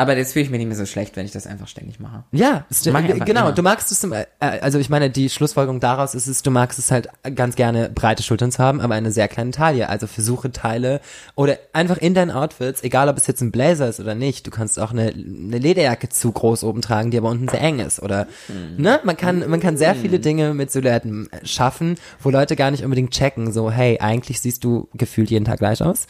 Aber 0.00 0.16
jetzt 0.16 0.32
fühle 0.32 0.46
ich 0.46 0.50
mich 0.50 0.56
nicht 0.56 0.68
mehr 0.68 0.76
so 0.78 0.86
schlecht, 0.86 1.14
wenn 1.16 1.26
ich 1.26 1.30
das 1.32 1.46
einfach 1.46 1.68
ständig 1.68 2.00
mache. 2.00 2.24
Ja, 2.32 2.64
Mach 2.90 3.02
genau. 3.26 3.40
immer. 3.42 3.52
Du 3.52 3.60
magst 3.62 3.92
es, 3.92 4.02
äh, 4.04 4.24
also 4.38 4.78
ich 4.78 4.88
meine, 4.88 5.10
die 5.10 5.28
Schlussfolgerung 5.28 5.78
daraus 5.78 6.14
ist 6.14 6.26
es, 6.26 6.40
du 6.42 6.50
magst 6.50 6.78
es 6.78 6.90
halt 6.90 7.10
ganz 7.34 7.54
gerne 7.54 7.90
breite 7.90 8.22
Schultern 8.22 8.50
zu 8.50 8.60
haben, 8.62 8.80
aber 8.80 8.94
eine 8.94 9.12
sehr 9.12 9.28
kleine 9.28 9.50
Taille. 9.50 9.90
Also 9.90 10.06
versuche 10.06 10.52
Teile 10.52 11.02
oder 11.34 11.58
einfach 11.74 11.98
in 11.98 12.14
deinen 12.14 12.30
Outfits, 12.30 12.82
egal 12.82 13.10
ob 13.10 13.18
es 13.18 13.26
jetzt 13.26 13.42
ein 13.42 13.50
Blazer 13.52 13.90
ist 13.90 14.00
oder 14.00 14.14
nicht, 14.14 14.46
du 14.46 14.50
kannst 14.50 14.80
auch 14.80 14.90
eine, 14.92 15.08
eine 15.12 15.58
Lederjacke 15.58 16.08
zu 16.08 16.32
groß 16.32 16.64
oben 16.64 16.80
tragen, 16.80 17.10
die 17.10 17.18
aber 17.18 17.28
unten 17.28 17.48
sehr 17.48 17.60
eng 17.60 17.80
ist. 17.80 18.00
Oder 18.00 18.26
Hm. 18.46 18.82
ne, 18.82 19.00
man 19.04 19.18
kann, 19.18 19.50
man 19.50 19.60
kann 19.60 19.76
sehr 19.76 19.94
viele 19.94 20.18
Dinge 20.18 20.54
mit 20.54 20.70
Silhouetten 20.70 21.28
schaffen, 21.44 21.96
wo 22.22 22.30
Leute 22.30 22.56
gar 22.56 22.70
nicht 22.70 22.84
unbedingt 22.84 23.10
checken, 23.10 23.52
so, 23.52 23.70
hey, 23.70 23.98
eigentlich 24.00 24.40
siehst 24.40 24.64
du 24.64 24.88
gefühlt 24.94 25.28
jeden 25.30 25.44
Tag 25.44 25.58
gleich 25.58 25.82
aus. 25.82 26.06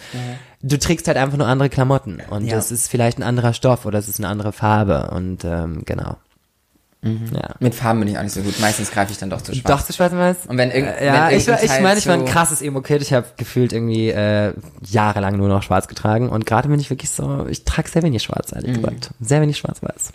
Du 0.63 0.79
trägst 0.79 1.07
halt 1.09 1.17
einfach 1.17 1.39
nur 1.39 1.47
andere 1.47 1.69
Klamotten 1.71 2.21
und 2.31 2.47
Ja. 2.47 2.57
es 2.59 2.71
ist 2.71 2.89
vielleicht 2.89 3.19
ein 3.19 3.23
anderer 3.23 3.55
Stoff 3.55 3.87
oder 3.87 3.99
es 3.99 4.09
ist 4.09 4.19
eine 4.19 4.29
andere 4.29 4.53
Farbe 4.53 5.11
und 5.13 5.45
ähm, 5.45 5.83
genau. 5.87 6.17
Ja. 7.03 7.55
Mit 7.61 7.75
Farben 7.75 8.01
bin 8.01 8.09
ich 8.11 8.19
auch 8.19 8.23
nicht 8.23 8.35
so 8.35 8.43
gut. 8.43 8.61
Meistens 8.61 8.91
greife 8.91 9.11
ich 9.11 9.17
dann 9.17 9.31
doch 9.31 9.41
zu 9.41 9.55
schwarz. 9.55 9.81
Doch, 9.81 9.87
zu 9.87 9.95
schwarz 9.95 10.13
und 10.13 10.19
weiß? 10.19 10.37
Und 10.49 10.59
wenn 10.59 10.71
irgend- 10.71 10.93
Äh, 10.99 11.07
ja, 11.07 11.31
ich, 11.31 11.47
irgendein 11.49 11.65
ich 11.65 11.71
Teil 11.71 11.83
meine, 11.83 11.99
ich 11.99 12.07
war 12.07 12.13
ein 12.15 12.27
krasses 12.27 12.61
Emo-Kid. 12.61 13.01
Ich 13.01 13.15
habe 13.15 13.27
gefühlt 13.39 13.73
irgendwie 13.73 14.11
äh, 14.11 14.53
jahrelang 14.87 15.39
nur 15.39 15.49
noch 15.49 15.63
schwarz 15.63 15.89
getragen 15.89 16.29
und 16.29 16.45
gerade 16.45 16.69
bin 16.69 16.79
ich 16.79 16.91
wirklich 16.91 17.09
so, 17.11 17.47
ich 17.49 17.65
trage 17.65 17.89
sehr 17.89 18.03
wenig 18.03 18.23
schwarz, 18.23 18.53
ehrlich 18.53 18.73
Mhm. 18.73 18.83
gesagt. 18.83 19.11
Sehr 19.19 19.41
wenig 19.41 19.57
schwarz-weiß. 19.57 20.13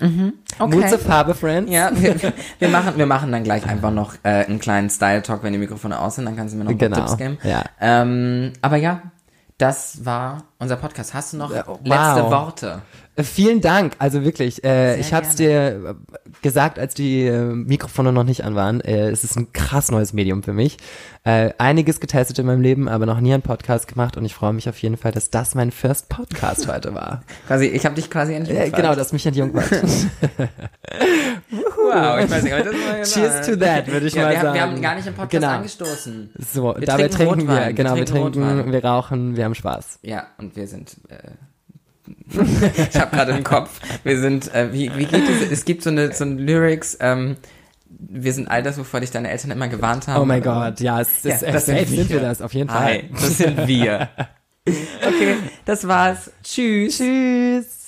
Okay. 0.00 0.32
Mut 0.76 0.88
zur 0.88 0.98
Farbe, 0.98 1.34
Friends. 1.34 1.70
Ja, 1.72 1.90
wir, 1.94 2.16
wir, 2.58 2.68
machen, 2.68 2.94
wir 2.96 3.06
machen 3.06 3.32
dann 3.32 3.44
gleich 3.44 3.66
einfach 3.66 3.90
noch 3.90 4.14
äh, 4.22 4.44
einen 4.44 4.58
kleinen 4.58 4.90
Style-Talk, 4.90 5.42
wenn 5.42 5.52
die 5.52 5.58
Mikrofone 5.58 5.98
aus 5.98 6.16
sind, 6.16 6.26
dann 6.26 6.36
kannst 6.36 6.54
du 6.54 6.58
mir 6.58 6.64
noch 6.64 6.76
Genau, 6.76 6.96
Tipps 6.96 7.16
geben. 7.16 7.38
ja. 7.42 7.64
Ähm, 7.80 8.52
aber 8.60 8.76
ja, 8.76 9.02
das 9.58 10.04
war 10.04 10.44
unser 10.58 10.76
Podcast. 10.76 11.14
Hast 11.14 11.32
du 11.32 11.36
noch 11.36 11.54
Ja, 11.54 11.64
wow. 11.66 11.78
letzte 11.84 12.30
Worte? 12.30 12.82
Äh, 13.16 13.22
Vielen 13.22 13.60
Dank, 13.60 13.94
also 13.98 14.24
wirklich. 14.24 14.64
Äh, 14.64 14.98
ich 14.98 15.12
habe 15.14 15.26
es 15.26 15.36
dir 15.36 15.50
äh, 15.50 15.94
gesagt, 16.42 16.78
als 16.78 16.94
die 16.94 17.26
äh, 17.26 17.44
Mikrofone 17.44 18.12
noch 18.12 18.24
nicht 18.24 18.42
an 18.44 18.54
waren. 18.56 18.80
Äh, 18.80 19.10
es 19.10 19.22
ist 19.24 19.36
ein 19.36 19.52
krass 19.52 19.90
neues 19.90 20.12
Medium 20.12 20.42
für 20.42 20.52
mich. 20.52 20.78
Äh, 21.22 21.52
einiges 21.58 22.00
getestet 22.00 22.38
in 22.40 22.46
meinem 22.46 22.60
Leben, 22.60 22.88
aber 22.88 23.06
noch 23.06 23.20
nie 23.20 23.32
einen 23.32 23.42
Podcast 23.42 23.86
gemacht 23.88 24.16
und 24.16 24.24
ich 24.24 24.34
freue 24.34 24.52
mich 24.52 24.68
auf 24.68 24.76
jeden 24.78 24.96
Fall, 24.96 25.12
dass 25.12 25.30
das 25.30 25.54
mein 25.54 25.70
First 25.70 26.08
Podcast 26.08 26.66
heute 26.68 26.94
war. 26.94 27.22
Quasi, 27.46 27.66
ich 27.66 27.84
habe 27.86 27.94
dich 27.94 28.10
quasi 28.10 28.32
Äh, 28.32 28.36
entjungfert. 28.36 28.74
genau, 28.76 28.94
das 28.94 29.12
mich 29.12 29.24
entjungfert. 29.26 29.84
Wow, 31.50 32.18
ich 32.24 32.30
weiß 32.30 32.42
nicht, 32.42 32.52
aber 32.54 32.64
das 32.64 32.74
war 32.74 32.92
genau. 32.94 33.04
Cheers 33.04 33.46
to 33.46 33.56
that, 33.56 33.86
würde 33.88 34.06
ich 34.06 34.14
ja, 34.14 34.22
mal 34.22 34.30
wir, 34.30 34.38
haben- 34.38 34.44
sagen. 34.46 34.54
Wir 34.54 34.62
haben 34.62 34.82
gar 34.82 34.94
nicht 34.96 35.06
im 35.06 35.14
Podcast 35.14 35.30
Genau. 35.32 35.48
angestoßen. 35.48 36.30
So, 36.52 36.74
Wir 36.76 36.86
dabei 36.86 37.08
trinken 37.08 37.34
trinken 37.34 37.48
wir, 37.48 37.66
wir 37.66 37.72
genau, 37.74 37.94
wir 37.96 38.06
trinken 38.06 38.32
trinken, 38.32 38.50
Rotwein. 38.58 38.72
wir 38.72 38.84
rauchen, 38.84 39.36
wir 39.36 39.44
haben 39.44 39.54
Spaß. 39.54 39.98
Ja, 40.02 40.26
und 40.38 40.56
wir 40.56 40.66
sind. 40.66 40.96
Äh, 41.08 41.16
ich 42.28 42.96
habe 43.00 43.16
gerade 43.16 43.32
im 43.32 43.44
Kopf. 43.44 43.80
Wir 44.02 44.20
sind. 44.20 44.52
Äh, 44.54 44.72
wie, 44.72 44.94
wie 44.96 45.06
geht 45.06 45.28
es? 45.28 45.50
Es 45.50 45.64
gibt 45.64 45.82
so 45.82 45.90
eine 45.90 46.12
so 46.12 46.24
ein 46.24 46.38
Lyrics. 46.38 46.96
Ähm, 47.00 47.36
wir 47.86 48.32
sind 48.32 48.48
all 48.48 48.62
das, 48.62 48.78
wovor 48.78 49.00
dich 49.00 49.10
deine 49.10 49.30
Eltern 49.30 49.50
immer 49.50 49.68
gewarnt 49.68 50.08
haben. 50.08 50.22
Oh 50.22 50.24
mein 50.26 50.42
Gott, 50.42 50.80
ja, 50.80 51.00
es 51.00 51.22
Ja, 51.22 51.36
äh, 51.36 51.52
das 51.52 51.66
sind 51.66 51.78
safe 51.78 51.88
sind 51.88 52.08
wir. 52.10 52.20
wir 52.20 52.28
das, 52.28 52.42
auf 52.42 52.52
jeden 52.52 52.68
Fall. 52.68 52.84
Hi, 52.84 53.10
das 53.12 53.38
sind 53.38 53.66
wir. 53.66 54.08
Okay, 54.66 55.36
das 55.66 55.86
war's. 55.86 56.30
Tschüss. 56.42 56.96
Tschüss. 56.96 57.83